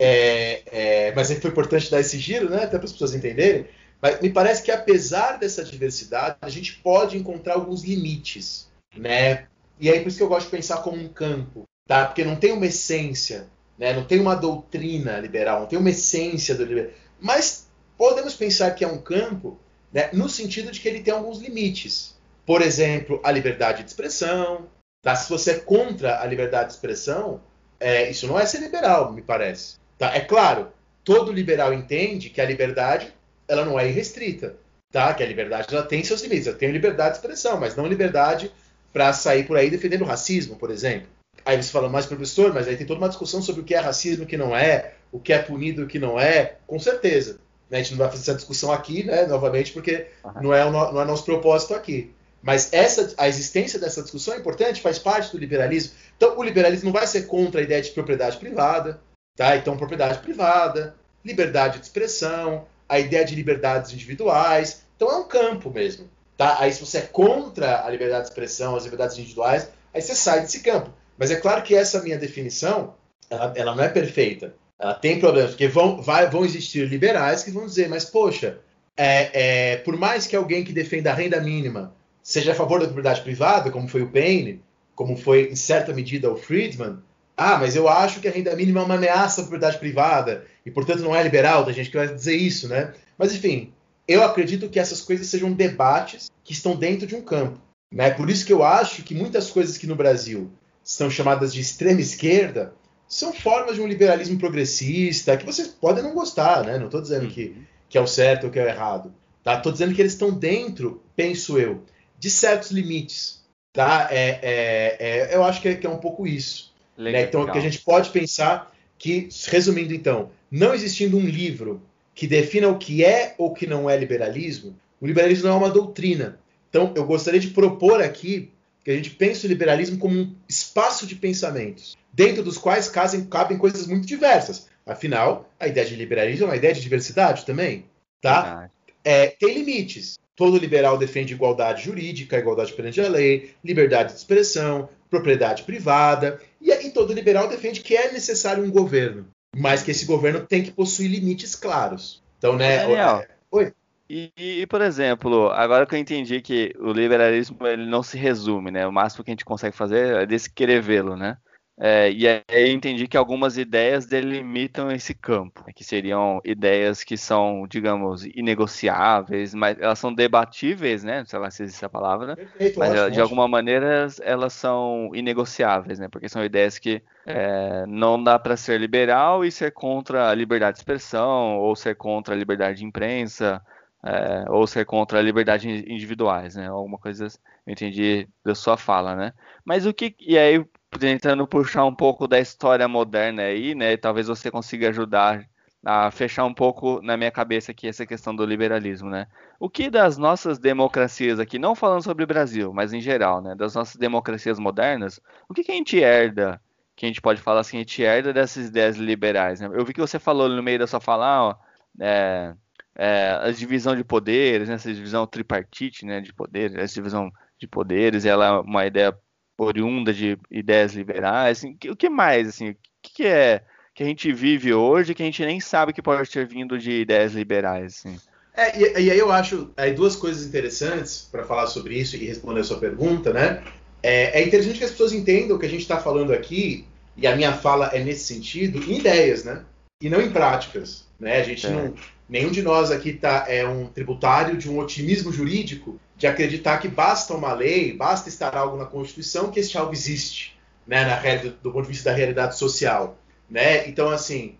é, 0.00 0.62
é, 0.66 1.12
mas 1.14 1.30
é 1.30 1.36
foi 1.36 1.50
importante 1.50 1.90
dar 1.90 2.00
esse 2.00 2.18
giro, 2.18 2.50
né, 2.50 2.64
até 2.64 2.76
para 2.76 2.86
as 2.86 2.92
pessoas 2.92 3.14
entenderem. 3.14 3.66
Mas 4.00 4.20
me 4.20 4.30
parece 4.30 4.62
que 4.62 4.70
apesar 4.70 5.38
dessa 5.38 5.64
diversidade, 5.64 6.36
a 6.42 6.48
gente 6.48 6.74
pode 6.76 7.16
encontrar 7.16 7.54
alguns 7.54 7.82
limites, 7.84 8.68
né? 8.96 9.46
E 9.80 9.88
aí 9.90 10.00
por 10.00 10.08
isso 10.08 10.18
que 10.18 10.22
eu 10.22 10.28
gosto 10.28 10.46
de 10.46 10.56
pensar 10.56 10.78
como 10.78 10.96
um 10.96 11.08
campo, 11.08 11.64
tá? 11.86 12.06
Porque 12.06 12.24
não 12.24 12.36
tem 12.36 12.52
uma 12.52 12.66
essência, 12.66 13.48
né? 13.78 13.92
Não 13.92 14.04
tem 14.04 14.20
uma 14.20 14.34
doutrina 14.34 15.18
liberal, 15.18 15.60
não 15.60 15.66
tem 15.66 15.78
uma 15.78 15.90
essência 15.90 16.54
do 16.54 16.64
liberal. 16.64 16.90
Mas 17.20 17.68
podemos 17.96 18.34
pensar 18.34 18.72
que 18.72 18.84
é 18.84 18.88
um 18.88 18.98
campo, 18.98 19.58
né? 19.94 20.10
No 20.12 20.28
sentido 20.28 20.72
de 20.72 20.80
que 20.80 20.88
ele 20.88 21.00
tem 21.00 21.14
alguns 21.14 21.38
limites. 21.38 22.16
Por 22.44 22.60
exemplo, 22.60 23.20
a 23.22 23.30
liberdade 23.30 23.84
de 23.84 23.90
expressão. 23.90 24.66
Tá? 25.00 25.14
Se 25.14 25.30
você 25.30 25.52
é 25.52 25.58
contra 25.60 26.20
a 26.20 26.26
liberdade 26.26 26.68
de 26.68 26.74
expressão, 26.74 27.40
é, 27.78 28.10
isso 28.10 28.26
não 28.26 28.38
é 28.38 28.44
ser 28.44 28.58
liberal, 28.58 29.12
me 29.12 29.22
parece. 29.22 29.76
Tá? 29.96 30.14
É 30.14 30.20
claro, 30.20 30.72
todo 31.04 31.32
liberal 31.32 31.72
entende 31.72 32.28
que 32.28 32.40
a 32.40 32.44
liberdade 32.44 33.14
ela 33.46 33.64
não 33.64 33.78
é 33.78 33.86
irrestrita, 33.88 34.56
tá? 34.90 35.12
Que 35.12 35.22
a 35.22 35.26
liberdade 35.26 35.68
ela 35.70 35.84
tem 35.84 36.02
seus 36.02 36.22
limites. 36.22 36.46
Eu 36.46 36.56
tenho 36.56 36.72
liberdade 36.72 37.10
de 37.10 37.16
expressão, 37.18 37.60
mas 37.60 37.76
não 37.76 37.86
liberdade 37.86 38.50
para 38.92 39.12
sair 39.12 39.44
por 39.44 39.56
aí 39.56 39.70
defendendo 39.70 40.04
racismo, 40.04 40.56
por 40.56 40.70
exemplo. 40.70 41.08
Aí 41.44 41.62
você 41.62 41.70
fala, 41.70 41.90
mais 41.90 42.06
professor, 42.06 42.54
mas 42.54 42.66
aí 42.66 42.76
tem 42.76 42.86
toda 42.86 43.00
uma 43.00 43.08
discussão 43.08 43.42
sobre 43.42 43.60
o 43.60 43.64
que 43.64 43.74
é 43.74 43.78
racismo 43.78 44.24
o 44.24 44.26
que 44.26 44.36
não 44.36 44.56
é, 44.56 44.94
o 45.12 45.20
que 45.20 45.32
é 45.32 45.38
punido 45.38 45.82
o 45.82 45.86
que 45.86 45.98
não 45.98 46.18
é, 46.18 46.56
com 46.66 46.78
certeza. 46.78 47.38
Né? 47.70 47.78
A 47.78 47.82
gente 47.82 47.92
não 47.92 47.98
vai 47.98 48.08
fazer 48.08 48.22
essa 48.22 48.34
discussão 48.34 48.72
aqui, 48.72 49.04
né, 49.04 49.26
novamente, 49.26 49.72
porque 49.72 50.08
uhum. 50.24 50.42
não, 50.42 50.54
é 50.54 50.64
o 50.64 50.70
não 50.70 51.00
é 51.00 51.04
nosso 51.04 51.24
propósito 51.24 51.74
aqui. 51.74 52.12
Mas 52.42 52.72
essa, 52.72 53.14
a 53.16 53.26
existência 53.26 53.78
dessa 53.78 54.02
discussão 54.02 54.34
é 54.34 54.38
importante, 54.38 54.82
faz 54.82 54.98
parte 54.98 55.32
do 55.32 55.38
liberalismo. 55.38 55.94
Então, 56.16 56.38
o 56.38 56.42
liberalismo 56.42 56.86
não 56.86 56.92
vai 56.92 57.06
ser 57.06 57.22
contra 57.22 57.60
a 57.60 57.64
ideia 57.64 57.80
de 57.80 57.90
propriedade 57.90 58.36
privada, 58.36 59.00
tá? 59.34 59.56
Então, 59.56 59.78
propriedade 59.78 60.18
privada, 60.18 60.94
liberdade 61.24 61.78
de 61.78 61.86
expressão, 61.86 62.66
a 62.88 62.98
ideia 62.98 63.24
de 63.24 63.34
liberdades 63.34 63.92
individuais. 63.92 64.82
Então 64.96 65.10
é 65.10 65.16
um 65.16 65.26
campo 65.26 65.70
mesmo. 65.70 66.08
Tá? 66.36 66.58
Aí 66.60 66.72
se 66.72 66.84
você 66.84 66.98
é 66.98 67.02
contra 67.02 67.84
a 67.84 67.90
liberdade 67.90 68.24
de 68.24 68.28
expressão, 68.28 68.76
as 68.76 68.84
liberdades 68.84 69.16
individuais, 69.18 69.68
aí 69.92 70.02
você 70.02 70.14
sai 70.14 70.40
desse 70.40 70.60
campo. 70.60 70.90
Mas 71.16 71.30
é 71.30 71.36
claro 71.36 71.62
que 71.62 71.74
essa 71.74 72.02
minha 72.02 72.18
definição, 72.18 72.94
ela, 73.30 73.52
ela 73.56 73.74
não 73.74 73.84
é 73.84 73.88
perfeita. 73.88 74.54
Ela 74.78 74.94
tem 74.94 75.20
problemas, 75.20 75.50
porque 75.50 75.68
vão, 75.68 76.02
vai, 76.02 76.28
vão 76.28 76.44
existir 76.44 76.88
liberais 76.88 77.42
que 77.42 77.50
vão 77.50 77.66
dizer, 77.66 77.88
mas 77.88 78.04
poxa, 78.04 78.58
é, 78.96 79.72
é, 79.72 79.76
por 79.78 79.96
mais 79.96 80.26
que 80.26 80.36
alguém 80.36 80.64
que 80.64 80.72
defenda 80.72 81.10
a 81.10 81.14
renda 81.14 81.40
mínima 81.40 81.94
seja 82.22 82.52
a 82.52 82.54
favor 82.54 82.80
da 82.80 82.86
propriedade 82.86 83.22
privada, 83.22 83.70
como 83.70 83.88
foi 83.88 84.02
o 84.02 84.10
Payne, 84.10 84.62
como 84.94 85.16
foi 85.16 85.50
em 85.50 85.56
certa 85.56 85.92
medida 85.92 86.30
o 86.30 86.36
Friedman, 86.36 86.98
ah, 87.36 87.58
mas 87.58 87.74
eu 87.74 87.88
acho 87.88 88.20
que 88.20 88.28
a 88.28 88.30
renda 88.30 88.54
mínima 88.54 88.80
é 88.80 88.84
uma 88.84 88.94
ameaça 88.94 89.40
à 89.40 89.44
propriedade 89.44 89.78
privada 89.78 90.46
e, 90.64 90.70
portanto, 90.70 91.02
não 91.02 91.14
é 91.14 91.22
liberal 91.22 91.64
da 91.64 91.72
gente 91.72 91.90
que 91.90 91.96
vai 91.96 92.12
dizer 92.12 92.36
isso, 92.36 92.68
né? 92.68 92.94
Mas, 93.18 93.34
enfim, 93.34 93.72
eu 94.06 94.22
acredito 94.22 94.68
que 94.68 94.78
essas 94.78 95.00
coisas 95.00 95.26
sejam 95.26 95.52
debates 95.52 96.30
que 96.44 96.52
estão 96.52 96.76
dentro 96.76 97.06
de 97.06 97.16
um 97.16 97.22
campo. 97.22 97.60
Né? 97.92 98.10
Por 98.10 98.30
isso 98.30 98.46
que 98.46 98.52
eu 98.52 98.62
acho 98.62 99.02
que 99.02 99.14
muitas 99.14 99.50
coisas 99.50 99.76
que 99.76 99.86
no 99.86 99.96
Brasil 99.96 100.50
são 100.82 101.10
chamadas 101.10 101.52
de 101.52 101.60
extrema 101.60 102.00
esquerda 102.00 102.74
são 103.08 103.32
formas 103.32 103.76
de 103.76 103.82
um 103.82 103.86
liberalismo 103.86 104.38
progressista 104.38 105.36
que 105.36 105.46
vocês 105.46 105.68
podem 105.68 106.02
não 106.02 106.14
gostar, 106.14 106.64
né? 106.64 106.78
Não 106.78 106.86
estou 106.86 107.00
dizendo 107.00 107.28
que, 107.28 107.56
que 107.88 107.98
é 107.98 108.00
o 108.00 108.06
certo 108.06 108.44
ou 108.44 108.50
que 108.50 108.58
é 108.58 108.64
o 108.64 108.68
errado. 108.68 109.12
Tá? 109.42 109.60
Tô 109.60 109.70
dizendo 109.70 109.94
que 109.94 110.00
eles 110.00 110.12
estão 110.12 110.30
dentro, 110.30 111.02
penso 111.14 111.58
eu, 111.58 111.82
de 112.18 112.30
certos 112.30 112.70
limites. 112.70 113.44
Tá? 113.72 114.08
É, 114.10 114.38
é, 114.42 114.96
é 114.98 115.36
eu 115.36 115.44
acho 115.44 115.60
que 115.60 115.68
é, 115.68 115.74
que 115.74 115.86
é, 115.86 115.90
um 115.90 115.98
pouco 115.98 116.26
isso. 116.26 116.72
Né? 116.96 117.22
Então, 117.22 117.44
que 117.46 117.58
a 117.58 117.60
gente 117.60 117.80
pode 117.80 118.10
pensar 118.10 118.72
que, 118.96 119.28
resumindo 119.48 119.92
então, 119.92 120.30
não 120.50 120.72
existindo 120.72 121.18
um 121.18 121.26
livro 121.26 121.82
que 122.14 122.26
defina 122.26 122.68
o 122.68 122.78
que 122.78 123.04
é 123.04 123.34
ou 123.36 123.52
que 123.52 123.66
não 123.66 123.90
é 123.90 123.96
liberalismo, 123.96 124.74
o 125.00 125.06
liberalismo 125.06 125.48
não 125.48 125.56
é 125.56 125.58
uma 125.58 125.70
doutrina. 125.70 126.38
Então, 126.70 126.92
eu 126.96 127.04
gostaria 127.04 127.40
de 127.40 127.48
propor 127.48 128.00
aqui 128.00 128.50
que 128.84 128.90
a 128.90 128.94
gente 128.94 129.10
pense 129.10 129.46
o 129.46 129.48
liberalismo 129.48 129.98
como 129.98 130.14
um 130.14 130.34
espaço 130.46 131.06
de 131.06 131.16
pensamentos, 131.16 131.96
dentro 132.12 132.42
dos 132.42 132.58
quais 132.58 132.88
cabem, 132.88 133.24
cabem 133.24 133.56
coisas 133.56 133.86
muito 133.86 134.06
diversas. 134.06 134.68
Afinal, 134.86 135.50
a 135.58 135.66
ideia 135.66 135.86
de 135.86 135.96
liberalismo 135.96 136.44
é 136.44 136.48
uma 136.50 136.56
ideia 136.56 136.74
de 136.74 136.82
diversidade 136.82 137.46
também, 137.46 137.86
tá? 138.20 138.68
É, 139.02 139.28
tem 139.28 139.54
limites. 139.54 140.18
Todo 140.36 140.58
liberal 140.58 140.98
defende 140.98 141.32
igualdade 141.32 141.84
jurídica, 141.84 142.38
igualdade 142.38 142.72
perante 142.72 143.00
a 143.00 143.08
lei, 143.08 143.54
liberdade 143.64 144.12
de 144.12 144.18
expressão, 144.18 144.88
propriedade 145.08 145.62
privada, 145.62 146.40
e 146.60 146.72
aí 146.72 146.90
todo 146.90 147.12
liberal 147.12 147.48
defende 147.48 147.80
que 147.80 147.96
é 147.96 148.12
necessário 148.12 148.64
um 148.64 148.70
governo, 148.70 149.28
mas 149.56 149.82
que 149.82 149.92
esse 149.92 150.04
governo 150.04 150.40
tem 150.40 150.62
que 150.62 150.72
possuir 150.72 151.08
limites 151.08 151.54
claros. 151.54 152.22
Então, 152.36 152.56
né? 152.56 152.78
Daniel, 152.78 153.18
é, 153.20 153.28
Oi. 153.50 153.72
E, 154.08 154.32
e, 154.36 154.66
por 154.66 154.82
exemplo, 154.82 155.50
agora 155.50 155.86
que 155.86 155.94
eu 155.94 155.98
entendi 155.98 156.40
que 156.40 156.74
o 156.78 156.92
liberalismo 156.92 157.66
ele 157.66 157.86
não 157.86 158.02
se 158.02 158.18
resume, 158.18 158.70
né? 158.70 158.86
O 158.86 158.92
máximo 158.92 159.24
que 159.24 159.30
a 159.30 159.32
gente 159.32 159.44
consegue 159.44 159.76
fazer 159.76 160.22
é 160.22 160.26
descrevê-lo, 160.26 161.16
né? 161.16 161.38
É, 161.76 162.08
e 162.12 162.28
aí 162.28 162.42
eu 162.48 162.66
entendi 162.68 163.08
que 163.08 163.16
algumas 163.16 163.58
ideias 163.58 164.06
delimitam 164.06 164.92
esse 164.92 165.12
campo, 165.12 165.64
né, 165.66 165.72
que 165.74 165.82
seriam 165.82 166.40
ideias 166.44 167.02
que 167.02 167.16
são, 167.16 167.66
digamos, 167.68 168.24
inegociáveis, 168.26 169.52
mas 169.54 169.76
elas 169.80 169.98
são 169.98 170.14
debatíveis, 170.14 171.02
né? 171.02 171.24
Sei 171.26 171.36
lá 171.36 171.50
se 171.50 171.64
existe 171.64 171.78
essa 171.78 171.88
palavra, 171.88 172.36
Perfeito, 172.36 172.78
mas 172.78 172.90
ótimo, 172.90 173.10
de 173.10 173.20
alguma 173.20 173.48
maneira 173.48 174.06
elas 174.22 174.52
são 174.52 175.10
inegociáveis, 175.14 175.98
né? 175.98 176.06
Porque 176.08 176.28
são 176.28 176.44
ideias 176.44 176.78
que 176.78 177.02
é, 177.26 177.84
não 177.88 178.22
dá 178.22 178.38
para 178.38 178.56
ser 178.56 178.78
liberal 178.78 179.44
e 179.44 179.50
ser 179.50 179.72
contra 179.72 180.28
a 180.28 180.34
liberdade 180.34 180.76
de 180.76 180.80
expressão, 180.80 181.58
ou 181.58 181.74
ser 181.74 181.96
contra 181.96 182.34
a 182.34 182.38
liberdade 182.38 182.78
de 182.78 182.84
imprensa, 182.84 183.60
é, 184.04 184.44
ou 184.50 184.66
ser 184.66 184.84
contra 184.84 185.18
a 185.18 185.22
liberdade 185.22 185.68
individuais, 185.90 186.56
né? 186.56 186.68
Alguma 186.68 186.98
coisa 186.98 187.26
eu 187.66 187.72
entendi 187.72 188.28
da 188.44 188.54
sua 188.54 188.76
fala, 188.76 189.16
né? 189.16 189.32
Mas 189.64 189.86
o 189.86 189.94
que 189.94 190.14
e 190.20 190.36
aí 190.38 190.64
tentando 190.98 191.46
puxar 191.46 191.84
um 191.84 191.94
pouco 191.94 192.28
da 192.28 192.38
história 192.38 192.86
moderna 192.86 193.42
aí, 193.42 193.74
né? 193.74 193.96
Talvez 193.96 194.26
você 194.28 194.50
consiga 194.50 194.90
ajudar 194.90 195.44
a 195.84 196.10
fechar 196.10 196.44
um 196.44 196.54
pouco 196.54 197.00
na 197.02 197.16
minha 197.16 197.30
cabeça 197.30 197.72
aqui 197.72 197.86
essa 197.88 198.06
questão 198.06 198.34
do 198.34 198.44
liberalismo, 198.44 199.10
né? 199.10 199.26
O 199.58 199.68
que 199.68 199.90
das 199.90 200.16
nossas 200.18 200.58
democracias 200.58 201.38
aqui, 201.40 201.58
não 201.58 201.74
falando 201.74 202.02
sobre 202.02 202.24
o 202.24 202.26
Brasil, 202.26 202.72
mas 202.72 202.92
em 202.92 203.00
geral, 203.00 203.40
né? 203.42 203.54
Das 203.54 203.74
nossas 203.74 203.96
democracias 203.96 204.58
modernas, 204.58 205.20
o 205.48 205.54
que, 205.54 205.64
que 205.64 205.72
a 205.72 205.74
gente 205.74 205.98
herda? 205.98 206.60
Que 206.96 207.06
a 207.06 207.08
gente 207.08 207.20
pode 207.20 207.40
falar 207.40 207.60
assim, 207.60 207.78
a 207.78 207.80
gente 207.80 208.02
herda 208.02 208.32
dessas 208.32 208.68
ideias 208.68 208.96
liberais, 208.96 209.60
né? 209.60 209.68
Eu 209.72 209.84
vi 209.84 209.92
que 209.92 210.00
você 210.00 210.18
falou 210.18 210.48
no 210.48 210.62
meio 210.62 210.78
da 210.78 210.86
sua 210.86 211.00
fala, 211.00 211.50
ó, 211.50 211.54
é, 212.00 212.54
é, 212.96 213.38
a 213.42 213.50
divisão 213.50 213.96
de 213.96 214.04
poderes, 214.04 214.68
né? 214.68 214.74
essa 214.74 214.92
divisão 214.92 215.26
tripartite, 215.26 216.04
né? 216.06 216.20
De 216.20 216.32
poderes, 216.32 216.76
essa 216.76 216.94
divisão 216.94 217.30
de 217.58 217.66
poderes, 217.66 218.24
ela 218.24 218.46
é 218.46 218.50
uma 218.60 218.86
ideia 218.86 219.16
oriunda 219.58 220.12
de 220.12 220.38
ideias 220.50 220.94
liberais, 220.94 221.58
assim, 221.58 221.76
o 221.88 221.96
que 221.96 222.08
mais, 222.08 222.48
assim, 222.48 222.70
o 222.70 222.76
que 223.02 223.24
é 223.24 223.62
que 223.94 224.02
a 224.02 224.06
gente 224.06 224.32
vive 224.32 224.74
hoje 224.74 225.14
que 225.14 225.22
a 225.22 225.26
gente 225.26 225.44
nem 225.44 225.60
sabe 225.60 225.92
que 225.92 226.02
pode 226.02 226.28
ter 226.28 226.46
vindo 226.46 226.76
de 226.76 226.90
ideias 226.90 227.32
liberais, 227.32 227.94
assim? 227.98 228.18
É, 228.56 228.76
e, 228.76 229.04
e 229.04 229.10
aí 229.10 229.18
eu 229.18 229.30
acho 229.30 229.70
aí 229.76 229.92
duas 229.92 230.16
coisas 230.16 230.44
interessantes 230.46 231.28
para 231.30 231.44
falar 231.44 231.68
sobre 231.68 231.96
isso 231.98 232.16
e 232.16 232.26
responder 232.26 232.60
a 232.60 232.64
sua 232.64 232.78
pergunta, 232.78 233.32
né? 233.32 233.62
É, 234.02 234.40
é 234.40 234.46
interessante 234.46 234.78
que 234.78 234.84
as 234.84 234.90
pessoas 234.90 235.12
entendam 235.12 235.58
que 235.58 235.66
a 235.66 235.68
gente 235.68 235.82
está 235.82 235.98
falando 235.98 236.32
aqui, 236.32 236.84
e 237.16 237.26
a 237.26 237.36
minha 237.36 237.52
fala 237.52 237.86
é 237.88 238.02
nesse 238.02 238.24
sentido, 238.24 238.82
em 238.90 238.98
ideias, 238.98 239.44
né? 239.44 239.64
E 240.04 240.10
não 240.10 240.20
em 240.20 240.30
práticas, 240.30 241.06
né? 241.18 241.40
A 241.40 241.42
gente 241.42 241.66
é. 241.66 241.70
não, 241.70 241.94
nenhum 242.28 242.50
de 242.50 242.60
nós 242.60 242.90
aqui 242.90 243.14
tá, 243.14 243.46
é 243.48 243.66
um 243.66 243.86
tributário 243.86 244.54
de 244.58 244.70
um 244.70 244.78
otimismo 244.78 245.32
jurídico 245.32 245.98
de 246.14 246.26
acreditar 246.26 246.76
que 246.76 246.88
basta 246.88 247.32
uma 247.32 247.54
lei, 247.54 247.96
basta 247.96 248.28
estar 248.28 248.54
algo 248.54 248.76
na 248.76 248.84
Constituição 248.84 249.50
que 249.50 249.58
este 249.58 249.78
algo 249.78 249.94
existe, 249.94 250.58
né, 250.86 251.06
na 251.06 251.16
realidade, 251.16 251.56
do 251.62 251.72
ponto 251.72 251.86
de 251.86 251.92
vista 251.92 252.10
da 252.10 252.14
realidade 252.14 252.58
social, 252.58 253.16
né? 253.48 253.88
Então, 253.88 254.10
assim, 254.10 254.58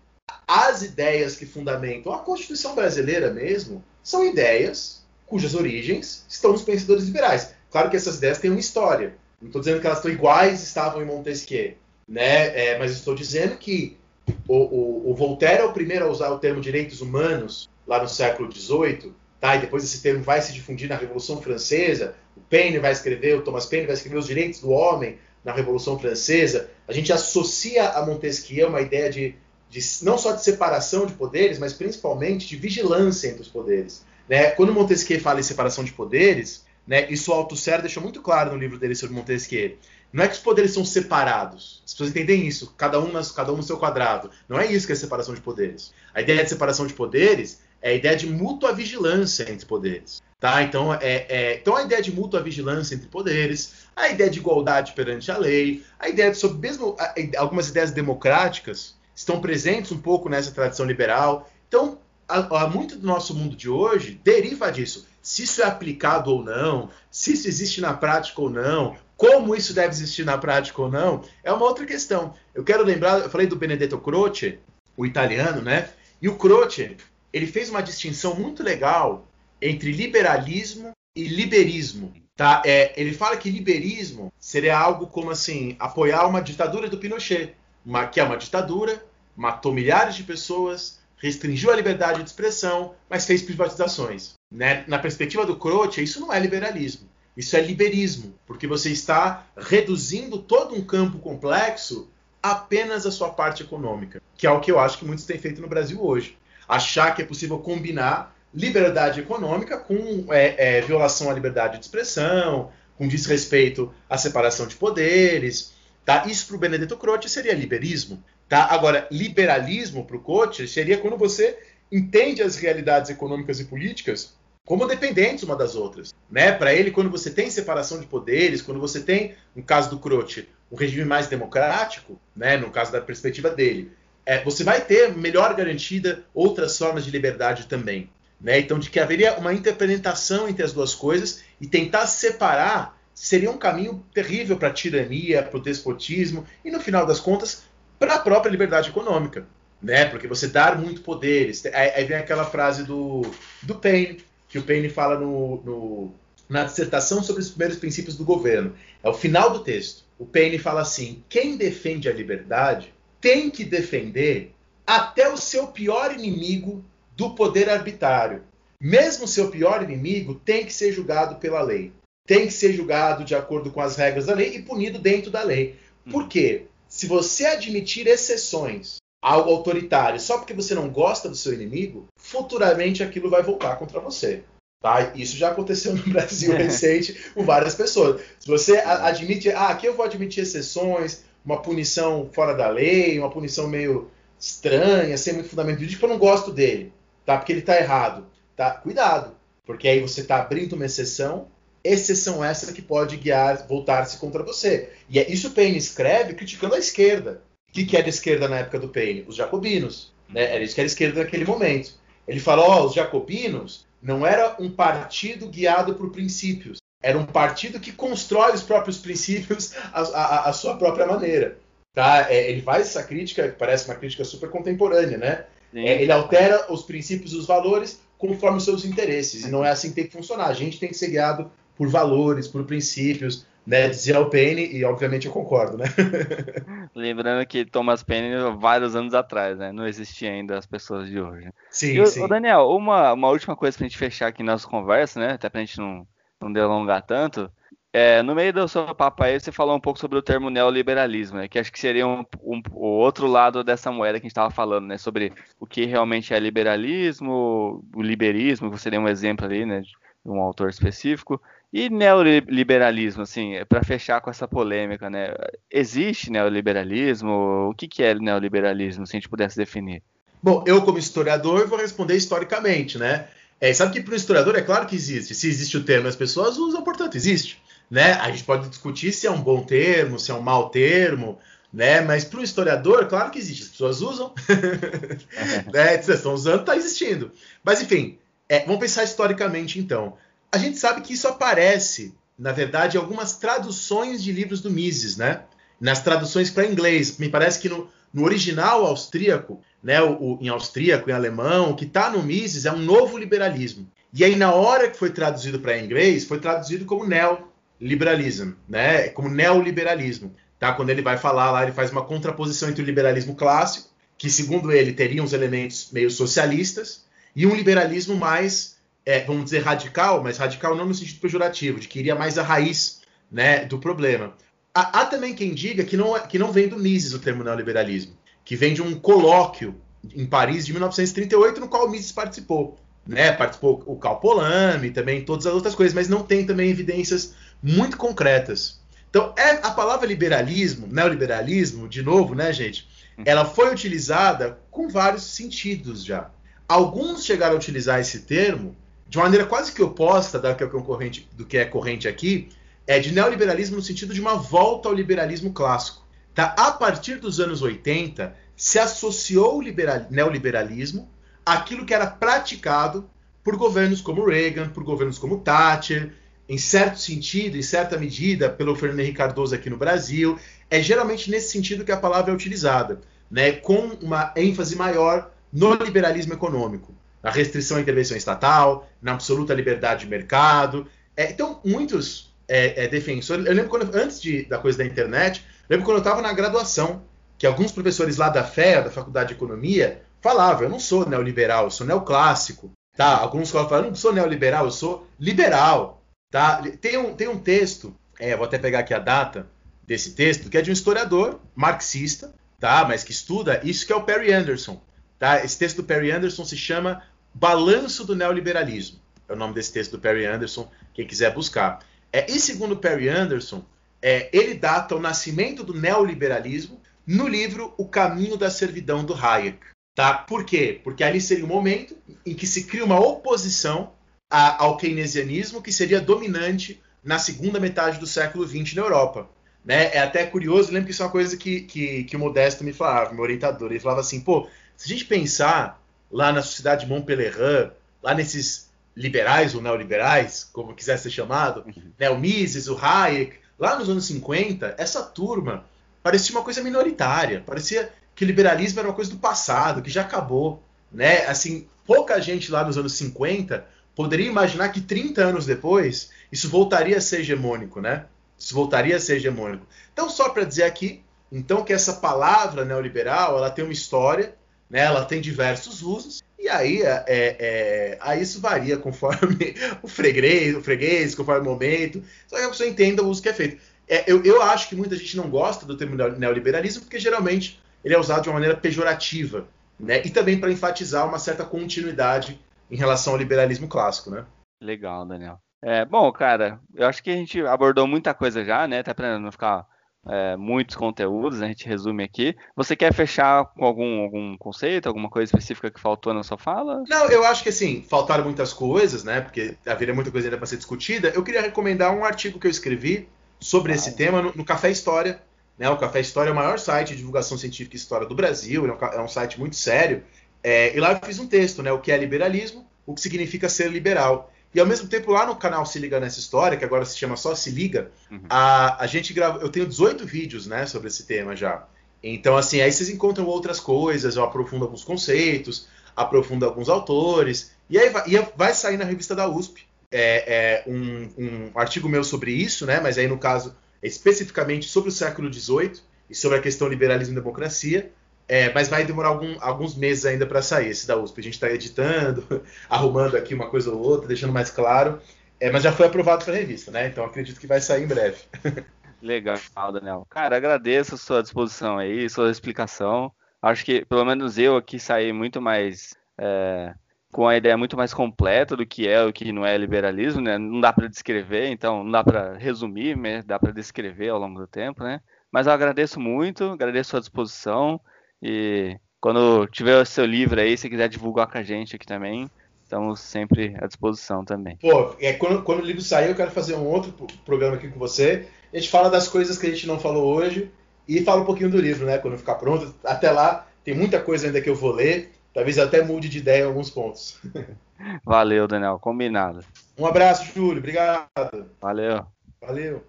as 0.48 0.80
ideias 0.80 1.36
que 1.36 1.44
fundamentam 1.44 2.14
a 2.14 2.20
Constituição 2.20 2.74
brasileira 2.74 3.30
mesmo 3.30 3.84
são 4.02 4.24
ideias 4.24 5.04
cujas 5.26 5.54
origens 5.54 6.24
estão 6.26 6.52
nos 6.52 6.62
pensadores 6.62 7.04
liberais. 7.04 7.54
Claro 7.70 7.90
que 7.90 7.96
essas 7.96 8.16
ideias 8.16 8.38
têm 8.38 8.50
uma 8.50 8.60
história. 8.60 9.14
Não 9.42 9.48
estou 9.48 9.60
dizendo 9.60 9.82
que 9.82 9.86
elas 9.86 9.98
estão 9.98 10.10
iguais 10.10 10.62
estavam 10.62 11.02
em 11.02 11.04
Montesquieu, 11.04 11.74
né? 12.08 12.68
É, 12.68 12.78
mas 12.78 12.92
estou 12.92 13.14
dizendo 13.14 13.58
que 13.58 13.98
o, 14.46 14.56
o, 14.56 15.10
o 15.10 15.14
Voltaire 15.14 15.62
é 15.62 15.64
o 15.64 15.72
primeiro 15.72 16.06
a 16.06 16.08
usar 16.08 16.30
o 16.30 16.38
termo 16.38 16.60
direitos 16.60 17.00
humanos 17.00 17.68
lá 17.86 18.02
no 18.02 18.08
século 18.08 18.50
XVIII 18.50 19.12
Tá? 19.44 19.56
E 19.56 19.58
depois 19.58 19.84
esse 19.84 20.00
termo 20.00 20.24
vai 20.24 20.40
se 20.40 20.54
difundir 20.54 20.88
na 20.88 20.96
Revolução 20.96 21.38
Francesa. 21.38 22.14
O 22.34 22.40
Paine 22.40 22.78
vai 22.78 22.92
escrever, 22.92 23.36
o 23.36 23.42
Thomas 23.42 23.66
Paine 23.66 23.84
vai 23.84 23.94
escrever 23.94 24.16
os 24.16 24.26
direitos 24.26 24.60
do 24.60 24.70
homem 24.70 25.18
na 25.44 25.52
Revolução 25.52 25.98
Francesa. 25.98 26.70
A 26.88 26.94
gente 26.94 27.12
associa 27.12 27.90
a 27.90 28.06
Montesquieu 28.06 28.68
uma 28.68 28.80
ideia 28.80 29.10
de, 29.10 29.34
de 29.68 29.80
não 30.00 30.16
só 30.16 30.32
de 30.32 30.42
separação 30.42 31.04
de 31.04 31.12
poderes, 31.12 31.58
mas 31.58 31.74
principalmente 31.74 32.48
de 32.48 32.56
vigilância 32.56 33.28
entre 33.28 33.42
os 33.42 33.48
poderes. 33.48 34.02
Né? 34.26 34.50
Quando 34.52 34.72
Montesquieu 34.72 35.20
fala 35.20 35.40
em 35.40 35.42
separação 35.42 35.84
de 35.84 35.92
poderes, 35.92 36.64
né, 36.86 37.06
isso 37.10 37.30
o 37.30 37.34
Althusser 37.34 37.82
deixa 37.82 38.00
muito 38.00 38.22
claro 38.22 38.52
no 38.52 38.56
livro 38.56 38.78
dele 38.78 38.94
sobre 38.94 39.14
Montesquieu. 39.14 39.76
Não 40.14 40.22
é 40.22 40.28
que 40.28 40.34
os 40.34 40.40
poderes 40.40 40.70
são 40.70 40.84
separados. 40.84 41.82
As 41.84 41.92
pessoas 41.92 42.10
entendem 42.10 42.46
isso, 42.46 42.72
cada 42.76 43.00
um, 43.00 43.10
cada 43.34 43.52
um 43.52 43.56
no 43.56 43.64
seu 43.64 43.76
quadrado. 43.76 44.30
Não 44.48 44.56
é 44.56 44.64
isso 44.64 44.86
que 44.86 44.92
é 44.92 44.96
separação 44.96 45.34
de 45.34 45.40
poderes. 45.40 45.92
A 46.14 46.20
ideia 46.20 46.44
de 46.44 46.48
separação 46.48 46.86
de 46.86 46.94
poderes 46.94 47.60
é 47.82 47.90
a 47.90 47.94
ideia 47.94 48.16
de 48.16 48.28
mútua 48.28 48.72
vigilância 48.72 49.50
entre 49.50 49.66
poderes. 49.66 50.22
Tá? 50.38 50.62
Então, 50.62 50.94
é, 50.94 51.26
é, 51.28 51.56
então, 51.56 51.74
a 51.74 51.82
ideia 51.82 52.00
de 52.00 52.12
mútua 52.12 52.40
vigilância 52.40 52.94
entre 52.94 53.08
poderes, 53.08 53.88
a 53.96 54.08
ideia 54.08 54.30
de 54.30 54.38
igualdade 54.38 54.92
perante 54.92 55.32
a 55.32 55.36
lei, 55.36 55.84
a 55.98 56.08
ideia 56.08 56.30
de 56.30 56.36
sobre 56.36 56.58
mesmo 56.58 56.96
algumas 57.36 57.68
ideias 57.68 57.90
democráticas 57.90 58.94
estão 59.16 59.40
presentes 59.40 59.90
um 59.90 59.98
pouco 59.98 60.28
nessa 60.28 60.52
tradição 60.52 60.86
liberal. 60.86 61.50
Então, 61.66 61.98
há 62.28 62.68
muito 62.68 62.96
do 62.96 63.04
nosso 63.04 63.34
mundo 63.34 63.56
de 63.56 63.68
hoje 63.68 64.20
deriva 64.22 64.70
disso. 64.70 65.08
Se 65.20 65.42
isso 65.42 65.60
é 65.60 65.64
aplicado 65.64 66.30
ou 66.30 66.44
não, 66.44 66.88
se 67.10 67.32
isso 67.32 67.48
existe 67.48 67.80
na 67.80 67.94
prática 67.94 68.40
ou 68.40 68.50
não, 68.50 68.96
como 69.16 69.54
isso 69.54 69.72
deve 69.72 69.92
existir 69.92 70.24
na 70.24 70.36
prática 70.36 70.80
ou 70.82 70.90
não, 70.90 71.22
é 71.42 71.52
uma 71.52 71.64
outra 71.64 71.86
questão. 71.86 72.34
Eu 72.54 72.64
quero 72.64 72.84
lembrar, 72.84 73.20
eu 73.20 73.30
falei 73.30 73.46
do 73.46 73.56
Benedetto 73.56 73.98
Croce, 73.98 74.58
o 74.96 75.06
italiano, 75.06 75.62
né? 75.62 75.90
E 76.20 76.28
o 76.28 76.36
Croce, 76.36 76.96
ele 77.32 77.46
fez 77.46 77.70
uma 77.70 77.82
distinção 77.82 78.34
muito 78.34 78.62
legal 78.62 79.26
entre 79.60 79.92
liberalismo 79.92 80.92
e 81.16 81.24
liberismo. 81.24 82.12
Tá? 82.36 82.62
É, 82.66 82.92
ele 83.00 83.12
fala 83.12 83.36
que 83.36 83.50
liberismo 83.50 84.32
seria 84.38 84.76
algo 84.76 85.06
como 85.06 85.30
assim 85.30 85.76
apoiar 85.78 86.26
uma 86.26 86.40
ditadura 86.42 86.88
do 86.88 86.98
Pinochet, 86.98 87.54
uma, 87.86 88.06
que 88.06 88.18
é 88.18 88.24
uma 88.24 88.36
ditadura, 88.36 89.04
matou 89.36 89.72
milhares 89.72 90.16
de 90.16 90.24
pessoas, 90.24 90.98
restringiu 91.16 91.70
a 91.70 91.76
liberdade 91.76 92.22
de 92.22 92.28
expressão, 92.28 92.94
mas 93.08 93.24
fez 93.24 93.42
privatizações. 93.42 94.34
Né? 94.52 94.84
Na 94.88 94.98
perspectiva 94.98 95.46
do 95.46 95.56
Croce, 95.56 96.02
isso 96.02 96.20
não 96.20 96.32
é 96.32 96.40
liberalismo, 96.40 97.08
isso 97.36 97.56
é 97.56 97.60
liberismo, 97.60 98.34
porque 98.46 98.66
você 98.66 98.90
está 98.90 99.46
reduzindo 99.56 100.38
todo 100.38 100.74
um 100.74 100.84
campo 100.84 101.18
complexo 101.18 102.08
apenas 102.42 103.06
a 103.06 103.10
sua 103.10 103.30
parte 103.30 103.62
econômica, 103.62 104.22
que 104.36 104.46
é 104.46 104.50
o 104.50 104.60
que 104.60 104.70
eu 104.70 104.78
acho 104.78 104.98
que 104.98 105.04
muitos 105.04 105.24
têm 105.24 105.38
feito 105.38 105.60
no 105.60 105.68
Brasil 105.68 106.04
hoje 106.04 106.36
achar 106.68 107.14
que 107.14 107.22
é 107.22 107.24
possível 107.24 107.58
combinar 107.58 108.34
liberdade 108.52 109.20
econômica 109.20 109.76
com 109.76 110.32
é, 110.32 110.78
é, 110.78 110.80
violação 110.80 111.30
à 111.30 111.34
liberdade 111.34 111.78
de 111.78 111.84
expressão, 111.84 112.70
com 112.96 113.08
desrespeito 113.08 113.92
à 114.08 114.16
separação 114.16 114.66
de 114.66 114.76
poderes. 114.76 115.72
Tá? 116.04 116.24
Isso 116.26 116.46
para 116.46 116.56
o 116.56 116.58
Benedetto 116.58 116.96
Croce 116.96 117.28
seria 117.28 117.54
liberismo. 117.54 118.22
Tá? 118.48 118.66
Agora, 118.70 119.08
liberalismo 119.10 120.04
para 120.04 120.16
o 120.16 120.20
Croce 120.20 120.68
seria 120.68 120.98
quando 120.98 121.16
você 121.16 121.58
entende 121.90 122.42
as 122.42 122.56
realidades 122.56 123.10
econômicas 123.10 123.60
e 123.60 123.64
políticas 123.64 124.34
como 124.66 124.86
dependentes 124.86 125.44
uma 125.44 125.56
das 125.56 125.74
outras. 125.74 126.14
Né? 126.30 126.52
Para 126.52 126.72
ele, 126.72 126.90
quando 126.90 127.10
você 127.10 127.30
tem 127.30 127.50
separação 127.50 128.00
de 128.00 128.06
poderes, 128.06 128.62
quando 128.62 128.80
você 128.80 129.00
tem, 129.00 129.34
no 129.54 129.62
caso 129.62 129.90
do 129.90 129.98
Croce, 129.98 130.48
um 130.72 130.76
regime 130.76 131.04
mais 131.04 131.26
democrático, 131.26 132.18
né? 132.34 132.56
no 132.56 132.70
caso 132.70 132.90
da 132.90 133.00
perspectiva 133.00 133.50
dele, 133.50 133.92
é, 134.24 134.42
você 134.42 134.64
vai 134.64 134.80
ter 134.80 135.14
melhor 135.14 135.54
garantida 135.54 136.24
outras 136.32 136.78
formas 136.78 137.04
de 137.04 137.10
liberdade 137.10 137.66
também. 137.66 138.08
Né? 138.40 138.58
Então, 138.58 138.78
de 138.78 138.88
que 138.88 138.98
haveria 138.98 139.36
uma 139.36 139.52
interpretação 139.52 140.48
entre 140.48 140.64
as 140.64 140.72
duas 140.72 140.94
coisas 140.94 141.44
e 141.60 141.66
tentar 141.66 142.06
separar 142.06 142.98
seria 143.14 143.50
um 143.50 143.58
caminho 143.58 144.04
terrível 144.12 144.56
para 144.56 144.68
a 144.68 144.72
tirania, 144.72 145.42
para 145.42 145.58
o 145.58 145.62
despotismo 145.62 146.44
e, 146.64 146.70
no 146.70 146.80
final 146.80 147.06
das 147.06 147.20
contas, 147.20 147.64
para 147.98 148.14
a 148.14 148.18
própria 148.18 148.50
liberdade 148.50 148.88
econômica. 148.88 149.46
Né? 149.80 150.06
Porque 150.06 150.26
você 150.26 150.48
dar 150.48 150.78
muito 150.78 151.02
poderes. 151.02 151.62
Aí 151.66 152.04
vem 152.06 152.16
aquela 152.16 152.46
frase 152.46 152.82
do, 152.82 153.30
do 153.62 153.74
Paine, 153.74 154.24
que 154.54 154.58
o 154.60 154.62
Paine 154.62 154.88
fala 154.88 155.18
no, 155.18 155.60
no, 155.64 156.14
na 156.48 156.62
dissertação 156.62 157.24
sobre 157.24 157.42
os 157.42 157.50
primeiros 157.50 157.76
princípios 157.76 158.16
do 158.16 158.24
governo. 158.24 158.72
É 159.02 159.08
o 159.08 159.12
final 159.12 159.50
do 159.50 159.64
texto. 159.64 160.04
O 160.16 160.24
Paine 160.24 160.60
fala 160.60 160.80
assim: 160.80 161.24
quem 161.28 161.56
defende 161.56 162.08
a 162.08 162.12
liberdade 162.12 162.94
tem 163.20 163.50
que 163.50 163.64
defender 163.64 164.52
até 164.86 165.28
o 165.28 165.36
seu 165.36 165.66
pior 165.66 166.14
inimigo 166.14 166.84
do 167.16 167.34
poder 167.34 167.68
arbitrário. 167.68 168.44
Mesmo 168.80 169.24
o 169.24 169.28
seu 169.28 169.50
pior 169.50 169.82
inimigo 169.82 170.36
tem 170.36 170.64
que 170.64 170.72
ser 170.72 170.92
julgado 170.92 171.34
pela 171.40 171.60
lei. 171.60 171.90
Tem 172.24 172.46
que 172.46 172.52
ser 172.52 172.74
julgado 172.74 173.24
de 173.24 173.34
acordo 173.34 173.72
com 173.72 173.80
as 173.80 173.96
regras 173.96 174.26
da 174.26 174.34
lei 174.34 174.54
e 174.54 174.62
punido 174.62 175.00
dentro 175.00 175.32
da 175.32 175.42
lei. 175.42 175.74
Por 176.08 176.28
quê? 176.28 176.66
Se 176.86 177.08
você 177.08 177.44
admitir 177.46 178.06
exceções 178.06 178.98
algo 179.24 179.50
autoritário 179.50 180.20
só 180.20 180.36
porque 180.36 180.52
você 180.52 180.74
não 180.74 180.90
gosta 180.90 181.30
do 181.30 181.34
seu 181.34 181.54
inimigo, 181.54 182.06
futuramente 182.14 183.02
aquilo 183.02 183.30
vai 183.30 183.42
voltar 183.42 183.76
contra 183.76 183.98
você. 183.98 184.44
Tá? 184.82 185.12
Isso 185.14 185.38
já 185.38 185.48
aconteceu 185.50 185.94
no 185.94 186.02
Brasil 186.12 186.54
recente 186.54 187.32
com 187.32 187.42
várias 187.42 187.74
pessoas. 187.74 188.20
Se 188.38 188.46
você 188.46 188.76
admite, 188.76 189.48
ah, 189.48 189.68
aqui 189.68 189.86
eu 189.86 189.94
vou 189.96 190.04
admitir 190.04 190.42
exceções, 190.42 191.24
uma 191.42 191.62
punição 191.62 192.28
fora 192.34 192.52
da 192.52 192.68
lei, 192.68 193.18
uma 193.18 193.30
punição 193.30 193.66
meio 193.66 194.10
estranha, 194.38 195.16
sem 195.16 195.32
muito 195.32 195.48
fundamento 195.48 195.78
jurídico, 195.78 196.04
eu 196.04 196.10
não 196.10 196.18
gosto 196.18 196.52
dele, 196.52 196.92
tá? 197.24 197.38
Porque 197.38 197.52
ele 197.52 197.60
está 197.60 197.78
errado. 197.78 198.26
Tá? 198.54 198.72
Cuidado, 198.72 199.34
porque 199.64 199.88
aí 199.88 200.00
você 200.00 200.20
está 200.20 200.36
abrindo 200.36 200.74
uma 200.74 200.84
exceção, 200.84 201.48
exceção 201.82 202.44
essa 202.44 202.74
que 202.74 202.82
pode 202.82 203.16
guiar, 203.16 203.66
voltar-se 203.66 204.18
contra 204.18 204.42
você. 204.42 204.90
E 205.08 205.18
é 205.18 205.30
isso 205.30 205.48
o 205.48 205.50
Paine 205.52 205.78
escreve 205.78 206.34
criticando 206.34 206.74
a 206.74 206.78
esquerda. 206.78 207.42
O 207.74 207.76
que, 207.76 207.86
que 207.86 207.96
era 207.96 208.06
a 208.06 208.08
esquerda 208.08 208.46
na 208.46 208.58
época 208.58 208.78
do 208.78 208.88
Paine? 208.88 209.24
Os 209.26 209.34
jacobinos. 209.34 210.12
Né? 210.28 210.54
Era 210.54 210.62
isso 210.62 210.76
que 210.76 210.80
era 210.80 210.86
esquerda 210.86 211.24
naquele 211.24 211.44
momento. 211.44 211.92
Ele 212.28 212.38
fala, 212.38 212.62
ó, 212.62 212.82
oh, 212.82 212.86
os 212.86 212.94
jacobinos 212.94 213.84
não 214.00 214.24
era 214.24 214.54
um 214.60 214.70
partido 214.70 215.48
guiado 215.48 215.92
por 215.96 216.10
princípios. 216.10 216.78
Era 217.02 217.18
um 217.18 217.26
partido 217.26 217.80
que 217.80 217.90
constrói 217.90 218.52
os 218.52 218.62
próprios 218.62 218.98
princípios 218.98 219.72
à, 219.92 220.52
sua 220.52 220.76
própria 220.76 221.04
maneira. 221.04 221.58
Tá? 221.92 222.30
É, 222.30 222.48
ele 222.48 222.62
faz 222.62 222.86
essa 222.86 223.02
crítica, 223.02 223.48
que 223.48 223.58
parece 223.58 223.88
uma 223.88 223.96
crítica 223.96 224.24
super 224.24 224.50
contemporânea, 224.50 225.18
né? 225.18 225.44
É, 225.74 226.00
ele 226.00 226.12
altera 226.12 226.72
os 226.72 226.84
princípios 226.84 227.32
e 227.32 227.36
os 227.36 227.46
valores 227.46 228.00
conforme 228.16 228.58
os 228.58 228.64
seus 228.64 228.84
interesses. 228.84 229.44
E 229.44 229.50
não 229.50 229.64
é 229.64 229.70
assim 229.70 229.88
que 229.88 229.96
tem 229.96 230.06
que 230.06 230.12
funcionar. 230.12 230.46
A 230.46 230.54
gente 230.54 230.78
tem 230.78 230.88
que 230.88 230.96
ser 230.96 231.08
guiado 231.08 231.50
por 231.76 231.88
valores, 231.88 232.46
por 232.46 232.64
princípios, 232.64 233.44
né? 233.66 233.88
Dizia 233.88 234.20
o 234.20 234.28
Paine, 234.28 234.66
e 234.66 234.84
obviamente 234.84 235.26
eu 235.26 235.32
concordo, 235.32 235.78
né? 235.78 235.84
Lembrando 236.94 237.46
que 237.46 237.64
Thomas 237.64 238.02
Paine 238.02 238.34
vários 238.58 238.94
anos 238.94 239.14
atrás, 239.14 239.58
né? 239.58 239.72
Não 239.72 239.86
existia 239.86 240.30
ainda 240.30 240.58
as 240.58 240.66
pessoas 240.66 241.08
de 241.08 241.20
hoje. 241.20 241.50
Sim, 241.70 242.00
e, 242.00 242.06
sim. 242.06 242.28
Daniel, 242.28 242.68
uma, 242.68 243.12
uma 243.12 243.28
última 243.28 243.56
coisa 243.56 243.76
pra 243.76 243.86
gente 243.86 243.98
fechar 243.98 244.28
aqui 244.28 244.42
nossa 244.42 244.68
conversa, 244.68 245.18
né? 245.18 245.32
Até 245.32 245.48
pra 245.48 245.60
gente 245.60 245.78
não, 245.78 246.06
não 246.40 246.52
delongar 246.52 247.02
tanto. 247.02 247.50
É, 247.96 248.24
no 248.24 248.34
meio 248.34 248.52
do 248.52 248.66
seu 248.66 248.92
papo 248.92 249.22
aí, 249.22 249.38
você 249.38 249.52
falou 249.52 249.76
um 249.76 249.80
pouco 249.80 250.00
sobre 250.00 250.18
o 250.18 250.22
termo 250.22 250.50
neoliberalismo, 250.50 251.38
né? 251.38 251.46
Que 251.46 251.60
acho 251.60 251.72
que 251.72 251.78
seria 251.78 252.04
um, 252.04 252.24
um, 252.42 252.60
o 252.72 252.86
outro 252.86 253.28
lado 253.28 253.62
dessa 253.62 253.92
moeda 253.92 254.18
que 254.18 254.26
a 254.26 254.28
gente 254.28 254.32
estava 254.32 254.50
falando, 254.50 254.86
né? 254.86 254.98
Sobre 254.98 255.32
o 255.60 255.66
que 255.66 255.84
realmente 255.84 256.34
é 256.34 256.40
liberalismo, 256.40 257.84
o 257.94 258.02
liberismo, 258.02 258.68
que 258.68 258.76
você 258.76 258.90
deu 258.90 259.00
um 259.00 259.06
exemplo 259.06 259.46
ali, 259.46 259.64
né? 259.64 259.82
Um 260.24 260.40
autor 260.40 260.70
específico. 260.70 261.40
E 261.72 261.90
neoliberalismo, 261.90 263.22
assim, 263.22 263.54
é 263.54 263.64
para 263.64 263.82
fechar 263.82 264.20
com 264.20 264.30
essa 264.30 264.46
polêmica, 264.46 265.10
né? 265.10 265.34
Existe 265.70 266.30
neoliberalismo? 266.30 267.68
O 267.70 267.74
que, 267.74 267.88
que 267.88 268.02
é 268.02 268.14
neoliberalismo, 268.14 269.06
se 269.06 269.16
a 269.16 269.18
gente 269.18 269.28
pudesse 269.28 269.56
definir? 269.56 270.02
Bom, 270.42 270.62
eu 270.66 270.82
como 270.82 270.98
historiador 270.98 271.66
vou 271.66 271.78
responder 271.78 272.14
historicamente, 272.16 272.98
né? 272.98 273.26
É, 273.60 273.72
sabe 273.72 273.92
que 273.92 274.00
para 274.02 274.12
o 274.12 274.16
historiador 274.16 274.56
é 274.56 274.62
claro 274.62 274.86
que 274.86 274.94
existe. 274.94 275.34
Se 275.34 275.48
existe 275.48 275.76
o 275.76 275.82
termo, 275.84 276.06
as 276.06 276.16
pessoas 276.16 276.58
usam, 276.58 276.82
portanto, 276.82 277.16
existe. 277.16 277.62
Né? 277.90 278.12
A 278.14 278.30
gente 278.30 278.44
pode 278.44 278.68
discutir 278.68 279.10
se 279.10 279.26
é 279.26 279.30
um 279.30 279.40
bom 279.40 279.62
termo, 279.62 280.18
se 280.18 280.30
é 280.30 280.34
um 280.34 280.40
mau 280.40 280.68
termo, 280.70 281.38
né? 281.72 282.00
Mas 282.02 282.24
para 282.24 282.40
o 282.40 282.44
historiador, 282.44 283.06
claro 283.06 283.30
que 283.30 283.38
existe. 283.38 283.62
As 283.62 283.68
pessoas 283.70 284.00
usam, 284.00 284.32
né? 285.72 285.94
estão 285.96 286.34
usando, 286.34 286.60
está 286.60 286.76
existindo. 286.76 287.32
Mas 287.64 287.82
enfim, 287.82 288.18
é, 288.48 288.60
vamos 288.64 288.80
pensar 288.80 289.04
historicamente 289.04 289.78
então. 289.78 290.16
A 290.52 290.58
gente 290.58 290.78
sabe 290.78 291.00
que 291.00 291.14
isso 291.14 291.26
aparece, 291.26 292.14
na 292.38 292.52
verdade, 292.52 292.96
em 292.96 293.00
algumas 293.00 293.36
traduções 293.36 294.22
de 294.22 294.32
livros 294.32 294.60
do 294.60 294.70
Mises, 294.70 295.16
né? 295.16 295.42
Nas 295.80 296.02
traduções 296.02 296.50
para 296.50 296.66
inglês. 296.66 297.18
Me 297.18 297.28
parece 297.28 297.58
que 297.58 297.68
no, 297.68 297.88
no 298.12 298.24
original 298.24 298.86
austríaco, 298.86 299.60
né, 299.82 300.00
o, 300.00 300.12
o, 300.12 300.38
em 300.40 300.48
austríaco, 300.48 301.10
em 301.10 301.12
alemão, 301.12 301.70
o 301.70 301.76
que 301.76 301.84
está 301.84 302.08
no 302.08 302.22
Mises 302.22 302.64
é 302.64 302.72
um 302.72 302.78
novo 302.78 303.18
liberalismo. 303.18 303.90
E 304.12 304.24
aí, 304.24 304.36
na 304.36 304.54
hora 304.54 304.88
que 304.88 304.96
foi 304.96 305.10
traduzido 305.10 305.58
para 305.58 305.78
inglês, 305.78 306.24
foi 306.24 306.38
traduzido 306.38 306.84
como 306.84 307.04
neo 307.04 307.48
liberalism, 307.80 308.52
né? 308.68 309.08
Como 309.08 309.28
neoliberalismo, 309.28 310.32
tá? 310.58 310.72
Quando 310.72 310.90
ele 310.90 311.02
vai 311.02 311.18
falar 311.18 311.50
lá, 311.50 311.64
ele 311.64 311.72
faz 311.72 311.90
uma 311.90 312.04
contraposição 312.04 312.68
entre 312.68 312.82
o 312.82 312.86
liberalismo 312.86 313.34
clássico, 313.34 313.88
que 314.16 314.30
segundo 314.30 314.70
ele 314.70 314.92
teria 314.92 315.22
uns 315.22 315.32
elementos 315.32 315.88
meio 315.90 316.10
socialistas, 316.10 317.04
e 317.34 317.46
um 317.46 317.54
liberalismo 317.54 318.14
mais, 318.16 318.76
é, 319.04 319.20
vamos 319.24 319.44
dizer, 319.44 319.62
radical, 319.62 320.22
mas 320.22 320.38
radical 320.38 320.76
não 320.76 320.86
no 320.86 320.94
sentido 320.94 321.20
pejorativo, 321.20 321.80
de 321.80 321.88
que 321.88 321.98
iria 321.98 322.14
mais 322.14 322.38
à 322.38 322.42
raiz, 322.42 323.02
né, 323.30 323.64
do 323.64 323.78
problema. 323.78 324.34
Há, 324.72 325.00
há 325.00 325.06
também 325.06 325.34
quem 325.34 325.52
diga 325.54 325.84
que 325.84 325.96
não, 325.96 326.16
é, 326.16 326.20
que 326.20 326.38
não 326.38 326.52
vem 326.52 326.68
do 326.68 326.78
Mises 326.78 327.12
o 327.12 327.18
termo 327.18 327.42
neoliberalismo, 327.42 328.16
que 328.44 328.56
vem 328.56 328.74
de 328.74 328.82
um 328.82 328.94
colóquio 328.94 329.74
em 330.14 330.26
Paris 330.26 330.66
de 330.66 330.72
1938, 330.72 331.60
no 331.60 331.68
qual 331.68 331.86
o 331.86 331.90
Mises 331.90 332.12
participou. 332.12 332.78
Né, 333.06 333.32
participou 333.32 333.82
o 333.84 333.98
Cal 333.98 334.18
Polanyi, 334.18 334.90
também 334.90 335.22
todas 335.26 335.44
as 335.46 335.52
outras 335.52 335.74
coisas, 335.74 335.92
mas 335.92 336.08
não 336.08 336.22
tem 336.22 336.46
também 336.46 336.70
evidências 336.70 337.34
muito 337.62 337.98
concretas. 337.98 338.80
Então, 339.10 339.34
é, 339.36 339.50
a 339.62 339.70
palavra 339.70 340.06
liberalismo, 340.06 340.86
neoliberalismo, 340.86 341.86
de 341.86 342.02
novo, 342.02 342.34
né, 342.34 342.50
gente? 342.50 342.88
Uhum. 343.16 343.24
Ela 343.26 343.44
foi 343.44 343.70
utilizada 343.70 344.58
com 344.70 344.88
vários 344.88 345.22
sentidos 345.22 346.04
já. 346.04 346.30
Alguns 346.68 347.24
chegaram 347.24 347.54
a 347.54 347.58
utilizar 347.58 348.00
esse 348.00 348.20
termo 348.20 348.76
de 349.08 349.18
maneira 349.18 349.46
quase 349.46 349.72
que 349.72 349.82
oposta 349.82 350.38
da 350.38 350.54
que 350.54 350.64
é 350.64 350.66
corrente, 350.66 351.28
do 351.32 351.44
que 351.44 351.58
é 351.58 351.64
corrente 351.64 352.08
aqui, 352.08 352.48
é 352.86 352.98
de 352.98 353.12
neoliberalismo 353.12 353.76
no 353.76 353.82
sentido 353.82 354.14
de 354.14 354.20
uma 354.20 354.34
volta 354.34 354.88
ao 354.88 354.94
liberalismo 354.94 355.52
clássico. 355.52 356.02
Tá? 356.34 356.54
A 356.58 356.72
partir 356.72 357.16
dos 357.16 357.38
anos 357.38 357.62
80, 357.62 358.34
se 358.56 358.78
associou 358.78 359.58
o 359.58 359.62
liberal, 359.62 360.06
neoliberalismo 360.10 361.08
àquilo 361.44 361.84
que 361.84 361.94
era 361.94 362.06
praticado 362.06 363.08
por 363.42 363.56
governos 363.56 364.00
como 364.00 364.24
Reagan, 364.26 364.70
por 364.70 364.82
governos 364.82 365.18
como 365.18 365.38
Thatcher, 365.38 366.12
em 366.48 366.58
certo 366.58 366.98
sentido, 366.98 367.56
em 367.56 367.62
certa 367.62 367.96
medida, 367.98 368.48
pelo 368.50 368.74
Fernando 368.74 369.00
Henrique 369.00 369.18
Cardoso 369.18 369.54
aqui 369.54 369.70
no 369.70 369.76
Brasil, 369.76 370.38
é 370.70 370.82
geralmente 370.82 371.30
nesse 371.30 371.52
sentido 371.52 371.84
que 371.84 371.92
a 371.92 371.96
palavra 371.96 372.32
é 372.32 372.34
utilizada, 372.34 373.00
né, 373.30 373.52
com 373.52 373.96
uma 374.00 374.32
ênfase 374.36 374.76
maior 374.76 375.30
no 375.54 375.72
liberalismo 375.74 376.34
econômico, 376.34 376.92
na 377.22 377.30
restrição 377.30 377.76
à 377.76 377.80
intervenção 377.80 378.16
estatal, 378.16 378.90
na 379.00 379.12
absoluta 379.12 379.54
liberdade 379.54 380.00
de 380.00 380.10
mercado. 380.10 380.86
É, 381.16 381.30
então, 381.30 381.60
muitos 381.64 382.34
é, 382.48 382.84
é, 382.84 382.88
defensores. 382.88 383.46
Eu 383.46 383.54
lembro 383.54 383.70
quando, 383.70 383.94
antes 383.94 384.20
de, 384.20 384.44
da 384.46 384.58
coisa 384.58 384.78
da 384.78 384.84
internet, 384.84 385.44
lembro 385.70 385.86
quando 385.86 385.98
eu 385.98 386.02
estava 386.02 386.20
na 386.20 386.32
graduação, 386.32 387.04
que 387.38 387.46
alguns 387.46 387.70
professores 387.70 388.16
lá 388.16 388.28
da 388.28 388.42
FEA, 388.42 388.82
da 388.82 388.90
Faculdade 388.90 389.28
de 389.28 389.34
Economia, 389.34 390.02
falavam: 390.20 390.64
eu 390.64 390.68
não 390.68 390.80
sou 390.80 391.08
neoliberal, 391.08 391.64
eu 391.64 391.70
sou 391.70 391.86
neoclássico. 391.86 392.72
Tá? 392.96 393.16
Alguns 393.16 393.50
falavam: 393.50 393.78
eu 393.78 393.84
não 393.84 393.94
sou 393.94 394.12
neoliberal, 394.12 394.64
eu 394.64 394.70
sou 394.72 395.06
liberal. 395.18 396.02
Tá? 396.30 396.60
Tem, 396.80 396.98
um, 396.98 397.14
tem 397.14 397.28
um 397.28 397.38
texto, 397.38 397.94
é, 398.18 398.36
vou 398.36 398.44
até 398.44 398.58
pegar 398.58 398.80
aqui 398.80 398.92
a 398.92 398.98
data 398.98 399.48
desse 399.86 400.14
texto, 400.14 400.50
que 400.50 400.58
é 400.58 400.62
de 400.62 400.70
um 400.70 400.72
historiador 400.72 401.38
marxista, 401.54 402.34
tá? 402.58 402.84
mas 402.84 403.04
que 403.04 403.12
estuda 403.12 403.60
isso, 403.62 403.86
que 403.86 403.92
é 403.92 403.96
o 403.96 404.02
Perry 404.02 404.32
Anderson. 404.32 404.80
Tá? 405.18 405.44
Esse 405.44 405.58
texto 405.58 405.76
do 405.76 405.84
Perry 405.84 406.10
Anderson 406.10 406.44
se 406.44 406.56
chama 406.56 407.02
Balanço 407.32 408.04
do 408.04 408.14
Neoliberalismo. 408.14 408.98
É 409.28 409.32
o 409.32 409.36
nome 409.36 409.54
desse 409.54 409.72
texto 409.72 409.92
do 409.92 409.98
Perry 409.98 410.26
Anderson, 410.26 410.70
quem 410.92 411.06
quiser 411.06 411.32
buscar. 411.32 411.80
É, 412.12 412.30
e 412.30 412.38
segundo 412.38 412.76
Perry 412.76 413.08
Anderson, 413.08 413.64
é, 414.00 414.28
ele 414.32 414.54
data 414.54 414.94
o 414.94 415.00
nascimento 415.00 415.64
do 415.64 415.74
neoliberalismo 415.74 416.80
no 417.06 417.26
livro 417.26 417.72
O 417.78 417.88
Caminho 417.88 418.36
da 418.36 418.50
Servidão 418.50 419.04
do 419.04 419.14
Hayek. 419.14 419.58
Tá? 419.94 420.12
Por 420.12 420.44
quê? 420.44 420.80
Porque 420.84 421.02
ali 421.02 421.20
seria 421.20 421.44
o 421.44 421.46
um 421.46 421.50
momento 421.50 421.96
em 422.26 422.34
que 422.34 422.46
se 422.46 422.64
cria 422.64 422.84
uma 422.84 423.00
oposição 423.00 423.92
a, 424.30 424.62
ao 424.62 424.76
keynesianismo 424.76 425.62
que 425.62 425.72
seria 425.72 426.00
dominante 426.00 426.82
na 427.02 427.18
segunda 427.18 427.58
metade 427.58 427.98
do 427.98 428.06
século 428.06 428.46
XX 428.46 428.74
na 428.74 428.82
Europa. 428.82 429.28
Né? 429.64 429.94
É 429.94 430.00
até 430.00 430.26
curioso, 430.26 430.70
lembro 430.70 430.86
que 430.86 430.92
isso 430.92 431.02
é 431.02 431.06
uma 431.06 431.12
coisa 431.12 431.36
que, 431.36 431.62
que, 431.62 432.04
que 432.04 432.16
o 432.16 432.18
Modesto 432.18 432.62
me 432.62 432.72
falava, 432.72 433.14
meu 433.14 433.22
orientador. 433.22 433.70
Ele 433.70 433.80
falava 433.80 434.00
assim: 434.00 434.20
pô, 434.20 434.48
se 434.76 434.86
a 434.86 434.88
gente 434.88 435.04
pensar 435.04 435.82
lá 436.10 436.32
na 436.32 436.42
sociedade 436.42 436.84
de 436.84 436.92
Montpellier, 436.92 437.72
lá 438.02 438.14
nesses 438.14 438.70
liberais 438.96 439.54
ou 439.54 439.62
neoliberais, 439.62 440.48
como 440.52 440.74
quiser 440.74 440.98
ser 440.98 441.10
chamado, 441.10 441.64
uhum. 441.66 441.92
né, 441.98 442.10
o 442.10 442.18
Mises, 442.18 442.68
o 442.68 442.78
Hayek, 442.78 443.36
lá 443.58 443.76
nos 443.76 443.88
anos 443.88 444.06
50, 444.06 444.74
essa 444.78 445.02
turma 445.02 445.64
parecia 446.02 446.36
uma 446.36 446.44
coisa 446.44 446.62
minoritária, 446.62 447.42
parecia 447.44 447.92
que 448.14 448.24
o 448.24 448.26
liberalismo 448.26 448.78
era 448.78 448.88
uma 448.88 448.94
coisa 448.94 449.10
do 449.10 449.16
passado, 449.16 449.82
que 449.82 449.90
já 449.90 450.02
acabou, 450.02 450.62
né? 450.92 451.26
Assim, 451.26 451.66
pouca 451.84 452.20
gente 452.20 452.52
lá 452.52 452.64
nos 452.64 452.78
anos 452.78 452.92
50 452.92 453.66
poderia 453.96 454.28
imaginar 454.28 454.68
que 454.68 454.80
30 454.80 455.22
anos 455.22 455.46
depois 455.46 456.10
isso 456.30 456.48
voltaria 456.48 456.98
a 456.98 457.00
ser 457.00 457.20
hegemônico, 457.20 457.80
né? 457.80 458.06
Isso 458.38 458.54
voltaria 458.54 458.96
a 458.96 459.00
ser 459.00 459.16
hegemônico. 459.16 459.66
Então, 459.92 460.08
só 460.08 460.28
para 460.28 460.44
dizer 460.44 460.64
aqui, 460.64 461.02
então 461.30 461.64
que 461.64 461.72
essa 461.72 461.94
palavra 461.94 462.64
neoliberal, 462.64 463.36
ela 463.38 463.50
tem 463.50 463.64
uma 463.64 463.72
história, 463.72 464.34
né? 464.74 464.80
Ela 464.80 465.04
tem 465.04 465.20
diversos 465.20 465.82
usos 465.82 466.20
e 466.36 466.48
aí, 466.48 466.82
é, 466.82 467.04
é, 467.06 467.36
é 467.38 467.98
aí 468.00 468.20
isso 468.20 468.40
varia 468.40 468.76
conforme 468.76 469.54
o 469.80 469.86
freguês, 469.86 470.56
o 470.56 470.60
freguês, 470.60 471.14
conforme 471.14 471.46
o 471.46 471.50
momento. 471.52 472.02
Só 472.26 472.36
que 472.36 472.42
a 472.42 472.48
pessoa 472.48 472.68
entenda 472.68 473.00
o 473.00 473.08
uso 473.08 473.22
que 473.22 473.28
é 473.28 473.32
feito. 473.32 473.62
É, 473.86 474.10
eu, 474.10 474.24
eu 474.24 474.42
acho 474.42 474.68
que 474.68 474.74
muita 474.74 474.96
gente 474.96 475.16
não 475.16 475.30
gosta 475.30 475.64
do 475.64 475.76
termo 475.76 475.94
neoliberalismo 475.94 476.82
porque 476.82 476.98
geralmente 476.98 477.62
ele 477.84 477.94
é 477.94 477.98
usado 477.98 478.22
de 478.24 478.28
uma 478.28 478.34
maneira 478.34 478.56
pejorativa, 478.56 479.46
né? 479.78 480.02
E 480.04 480.10
também 480.10 480.40
para 480.40 480.50
enfatizar 480.50 481.06
uma 481.06 481.20
certa 481.20 481.44
continuidade 481.44 482.40
em 482.68 482.76
relação 482.76 483.12
ao 483.12 483.18
liberalismo 483.18 483.68
clássico, 483.68 484.10
né? 484.10 484.24
Legal, 484.60 485.06
Daniel. 485.06 485.38
É, 485.62 485.84
bom, 485.84 486.10
cara, 486.10 486.58
eu 486.74 486.88
acho 486.88 487.00
que 487.00 487.10
a 487.10 487.14
gente 487.14 487.40
abordou 487.42 487.86
muita 487.86 488.12
coisa 488.12 488.44
já, 488.44 488.66
né? 488.66 488.80
Até 488.80 488.92
para 488.92 489.20
não 489.20 489.30
ficar 489.30 489.66
é, 490.06 490.36
muitos 490.36 490.76
conteúdos, 490.76 491.40
a 491.40 491.46
gente 491.46 491.66
resume 491.66 492.04
aqui. 492.04 492.36
Você 492.54 492.76
quer 492.76 492.92
fechar 492.92 493.46
com 493.46 493.64
algum, 493.64 494.02
algum 494.02 494.36
conceito, 494.36 494.86
alguma 494.86 495.08
coisa 495.08 495.28
específica 495.28 495.70
que 495.70 495.80
faltou 495.80 496.12
na 496.12 496.22
sua 496.22 496.36
fala? 496.36 496.82
Não, 496.88 497.08
eu 497.08 497.24
acho 497.24 497.42
que 497.42 497.48
assim, 497.48 497.84
faltaram 497.88 498.24
muitas 498.24 498.52
coisas, 498.52 499.04
né? 499.04 499.20
Porque 499.20 499.56
haveria 499.66 499.94
muita 499.94 500.10
coisa 500.10 500.26
ainda 500.26 500.36
para 500.36 500.46
ser 500.46 500.56
discutida. 500.56 501.08
Eu 501.08 501.22
queria 501.22 501.40
recomendar 501.40 501.94
um 501.94 502.04
artigo 502.04 502.38
que 502.38 502.46
eu 502.46 502.50
escrevi 502.50 503.08
sobre 503.40 503.72
ah, 503.72 503.74
esse 503.74 503.96
tema 503.96 504.20
no, 504.20 504.32
no 504.34 504.44
Café 504.44 504.70
História, 504.70 505.20
né? 505.58 505.68
O 505.70 505.76
Café 505.76 506.00
História 506.00 506.30
é 506.30 506.32
o 506.32 506.36
maior 506.36 506.58
site 506.58 506.90
de 506.90 506.96
divulgação 506.96 507.38
científica 507.38 507.76
e 507.76 507.78
história 507.78 508.06
do 508.06 508.14
Brasil, 508.14 508.66
é 508.66 509.00
um, 509.00 509.08
site 509.08 509.38
muito 509.38 509.56
sério. 509.56 510.02
É, 510.42 510.76
e 510.76 510.80
lá 510.80 510.92
eu 510.92 511.00
fiz 511.06 511.18
um 511.18 511.26
texto, 511.26 511.62
né? 511.62 511.72
O 511.72 511.80
que 511.80 511.90
é 511.90 511.96
liberalismo, 511.96 512.66
o 512.86 512.94
que 512.94 513.00
significa 513.00 513.48
ser 513.48 513.70
liberal. 513.70 514.30
E 514.54 514.60
ao 514.60 514.66
mesmo 514.66 514.88
tempo, 514.88 515.10
lá 515.10 515.26
no 515.26 515.34
canal 515.36 515.66
Se 515.66 515.78
Liga 515.78 515.98
Nessa 515.98 516.20
História, 516.20 516.56
que 516.56 516.64
agora 516.64 516.84
se 516.84 516.96
chama 516.96 517.16
só 517.16 517.34
Se 517.34 517.50
Liga, 517.50 517.90
uhum. 518.10 518.20
a, 518.28 518.82
a 518.82 518.86
gente 518.86 519.12
grava. 519.12 519.40
Eu 519.40 519.48
tenho 519.48 519.66
18 519.66 520.06
vídeos 520.06 520.46
né, 520.46 520.64
sobre 520.66 520.88
esse 520.88 521.04
tema 521.04 521.34
já. 521.34 521.66
Então, 522.02 522.36
assim, 522.36 522.60
aí 522.60 522.70
vocês 522.70 522.88
encontram 522.88 523.26
outras 523.26 523.58
coisas, 523.58 524.14
eu 524.14 524.22
aprofundo 524.22 524.64
alguns 524.64 524.84
conceitos, 524.84 525.66
aprofundo 525.96 526.44
alguns 526.44 526.68
autores, 526.68 527.52
e 527.68 527.78
aí 527.78 527.88
vai, 527.88 528.04
e 528.06 528.18
vai 528.36 528.52
sair 528.52 528.76
na 528.76 528.84
revista 528.84 529.14
da 529.14 529.28
USP 529.28 529.66
é, 529.94 530.64
é 530.66 530.70
um, 530.70 531.08
um, 531.16 531.50
artigo 531.54 531.88
meu 531.88 532.02
sobre 532.02 532.32
isso, 532.32 532.66
né? 532.66 532.80
Mas 532.80 532.98
aí, 532.98 533.06
no 533.06 533.16
caso, 533.16 533.54
especificamente 533.80 534.68
sobre 534.68 534.88
o 534.88 534.92
século 534.92 535.32
XVIII 535.32 535.80
e 536.10 536.14
sobre 536.16 536.38
a 536.38 536.40
questão 536.40 536.66
liberalismo 536.66 537.14
e 537.14 537.20
democracia. 537.20 537.92
É, 538.26 538.52
mas 538.52 538.68
vai 538.68 538.84
demorar 538.84 539.08
algum, 539.08 539.36
alguns 539.40 539.76
meses 539.76 540.06
ainda 540.06 540.26
para 540.26 540.40
sair 540.40 540.70
esse 540.70 540.86
da 540.86 540.96
USP. 540.96 541.20
A 541.20 541.24
gente 541.24 541.34
está 541.34 541.50
editando, 541.50 542.42
arrumando 542.68 543.16
aqui 543.16 543.34
uma 543.34 543.48
coisa 543.48 543.70
ou 543.70 543.80
outra, 543.80 544.08
deixando 544.08 544.32
mais 544.32 544.50
claro. 544.50 544.98
É, 545.38 545.50
mas 545.50 545.62
já 545.62 545.72
foi 545.72 545.86
aprovado 545.86 546.24
pela 546.24 546.36
revista, 546.36 546.70
né? 546.70 546.86
Então 546.86 547.04
acredito 547.04 547.38
que 547.38 547.46
vai 547.46 547.60
sair 547.60 547.84
em 547.84 547.86
breve. 547.86 548.18
Legal, 549.02 549.38
Daniel. 549.72 550.06
Cara, 550.08 550.36
agradeço 550.36 550.94
a 550.94 550.98
sua 550.98 551.22
disposição 551.22 551.76
aí, 551.76 552.08
sua 552.08 552.30
explicação. 552.30 553.12
Acho 553.42 553.62
que 553.62 553.84
pelo 553.84 554.04
menos 554.04 554.38
eu 554.38 554.56
aqui 554.56 554.78
saí 554.78 555.12
muito 555.12 555.42
mais 555.42 555.94
é, 556.16 556.72
com 557.14 557.28
a 557.28 557.36
ideia 557.36 557.56
muito 557.56 557.76
mais 557.76 557.94
completa 557.94 558.56
do 558.56 558.66
que 558.66 558.88
é 558.88 559.04
o 559.04 559.12
que 559.12 559.30
não 559.30 559.46
é 559.46 559.56
liberalismo, 559.56 560.20
né? 560.20 560.38
Não 560.38 560.60
dá 560.60 560.72
para 560.72 560.88
descrever, 560.88 561.48
então 561.48 561.84
não 561.84 561.90
dá 561.92 562.02
para 562.02 562.34
resumir, 562.38 562.96
né? 562.96 563.22
dá 563.22 563.38
para 563.38 563.52
descrever 563.52 564.08
ao 564.08 564.18
longo 564.18 564.40
do 564.40 564.46
tempo, 564.48 564.82
né? 564.82 565.00
Mas 565.30 565.46
eu 565.46 565.52
agradeço 565.52 566.00
muito, 566.00 566.44
agradeço 566.44 566.88
a 566.88 566.90
sua 566.92 567.00
disposição. 567.00 567.80
E 568.24 568.78
quando 569.02 569.46
tiver 569.48 569.76
o 569.76 569.84
seu 569.84 570.06
livro 570.06 570.40
aí, 570.40 570.56
se 570.56 570.70
quiser 570.70 570.88
divulgar 570.88 571.26
com 571.26 571.36
a 571.36 571.42
gente 571.42 571.76
aqui 571.76 571.84
também, 571.84 572.26
estamos 572.62 573.00
sempre 573.00 573.54
à 573.60 573.66
disposição 573.66 574.24
também. 574.24 574.56
Pô, 574.56 574.96
é, 574.98 575.12
quando, 575.12 575.42
quando 575.42 575.60
o 575.60 575.66
livro 575.66 575.82
sair, 575.82 576.08
eu 576.08 576.14
quero 576.14 576.30
fazer 576.30 576.54
um 576.54 576.64
outro 576.64 577.06
programa 577.26 577.56
aqui 577.56 577.68
com 577.68 577.78
você. 577.78 578.26
A 578.50 578.56
gente 578.56 578.70
fala 578.70 578.88
das 578.88 579.08
coisas 579.08 579.36
que 579.36 579.46
a 579.46 579.50
gente 579.50 579.66
não 579.66 579.78
falou 579.78 580.06
hoje 580.14 580.50
e 580.88 581.02
fala 581.02 581.20
um 581.20 581.26
pouquinho 581.26 581.50
do 581.50 581.60
livro, 581.60 581.84
né? 581.84 581.98
Quando 581.98 582.16
ficar 582.16 582.36
pronto. 582.36 582.74
Até 582.82 583.10
lá, 583.10 583.46
tem 583.62 583.74
muita 583.74 584.00
coisa 584.00 584.26
ainda 584.26 584.40
que 584.40 584.48
eu 584.48 584.54
vou 584.54 584.72
ler. 584.72 585.12
Talvez 585.34 585.58
até 585.58 585.82
mude 585.82 586.08
de 586.08 586.18
ideia 586.18 586.44
em 586.44 586.46
alguns 586.46 586.70
pontos. 586.70 587.20
Valeu, 588.06 588.48
Daniel. 588.48 588.78
Combinado. 588.78 589.44
Um 589.76 589.84
abraço, 589.84 590.32
Júlio. 590.32 590.60
Obrigado. 590.60 591.50
Valeu. 591.60 592.06
Valeu. 592.40 592.82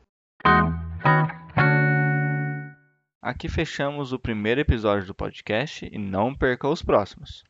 Aqui 3.26 3.50
fechamos 3.50 4.14
o 4.14 4.20
primeiro 4.20 4.62
episódio 4.62 5.08
do 5.08 5.16
podcast 5.16 5.90
e 5.92 5.98
não 5.98 6.36
perca 6.36 6.70
os 6.70 6.84
próximos. 6.84 7.44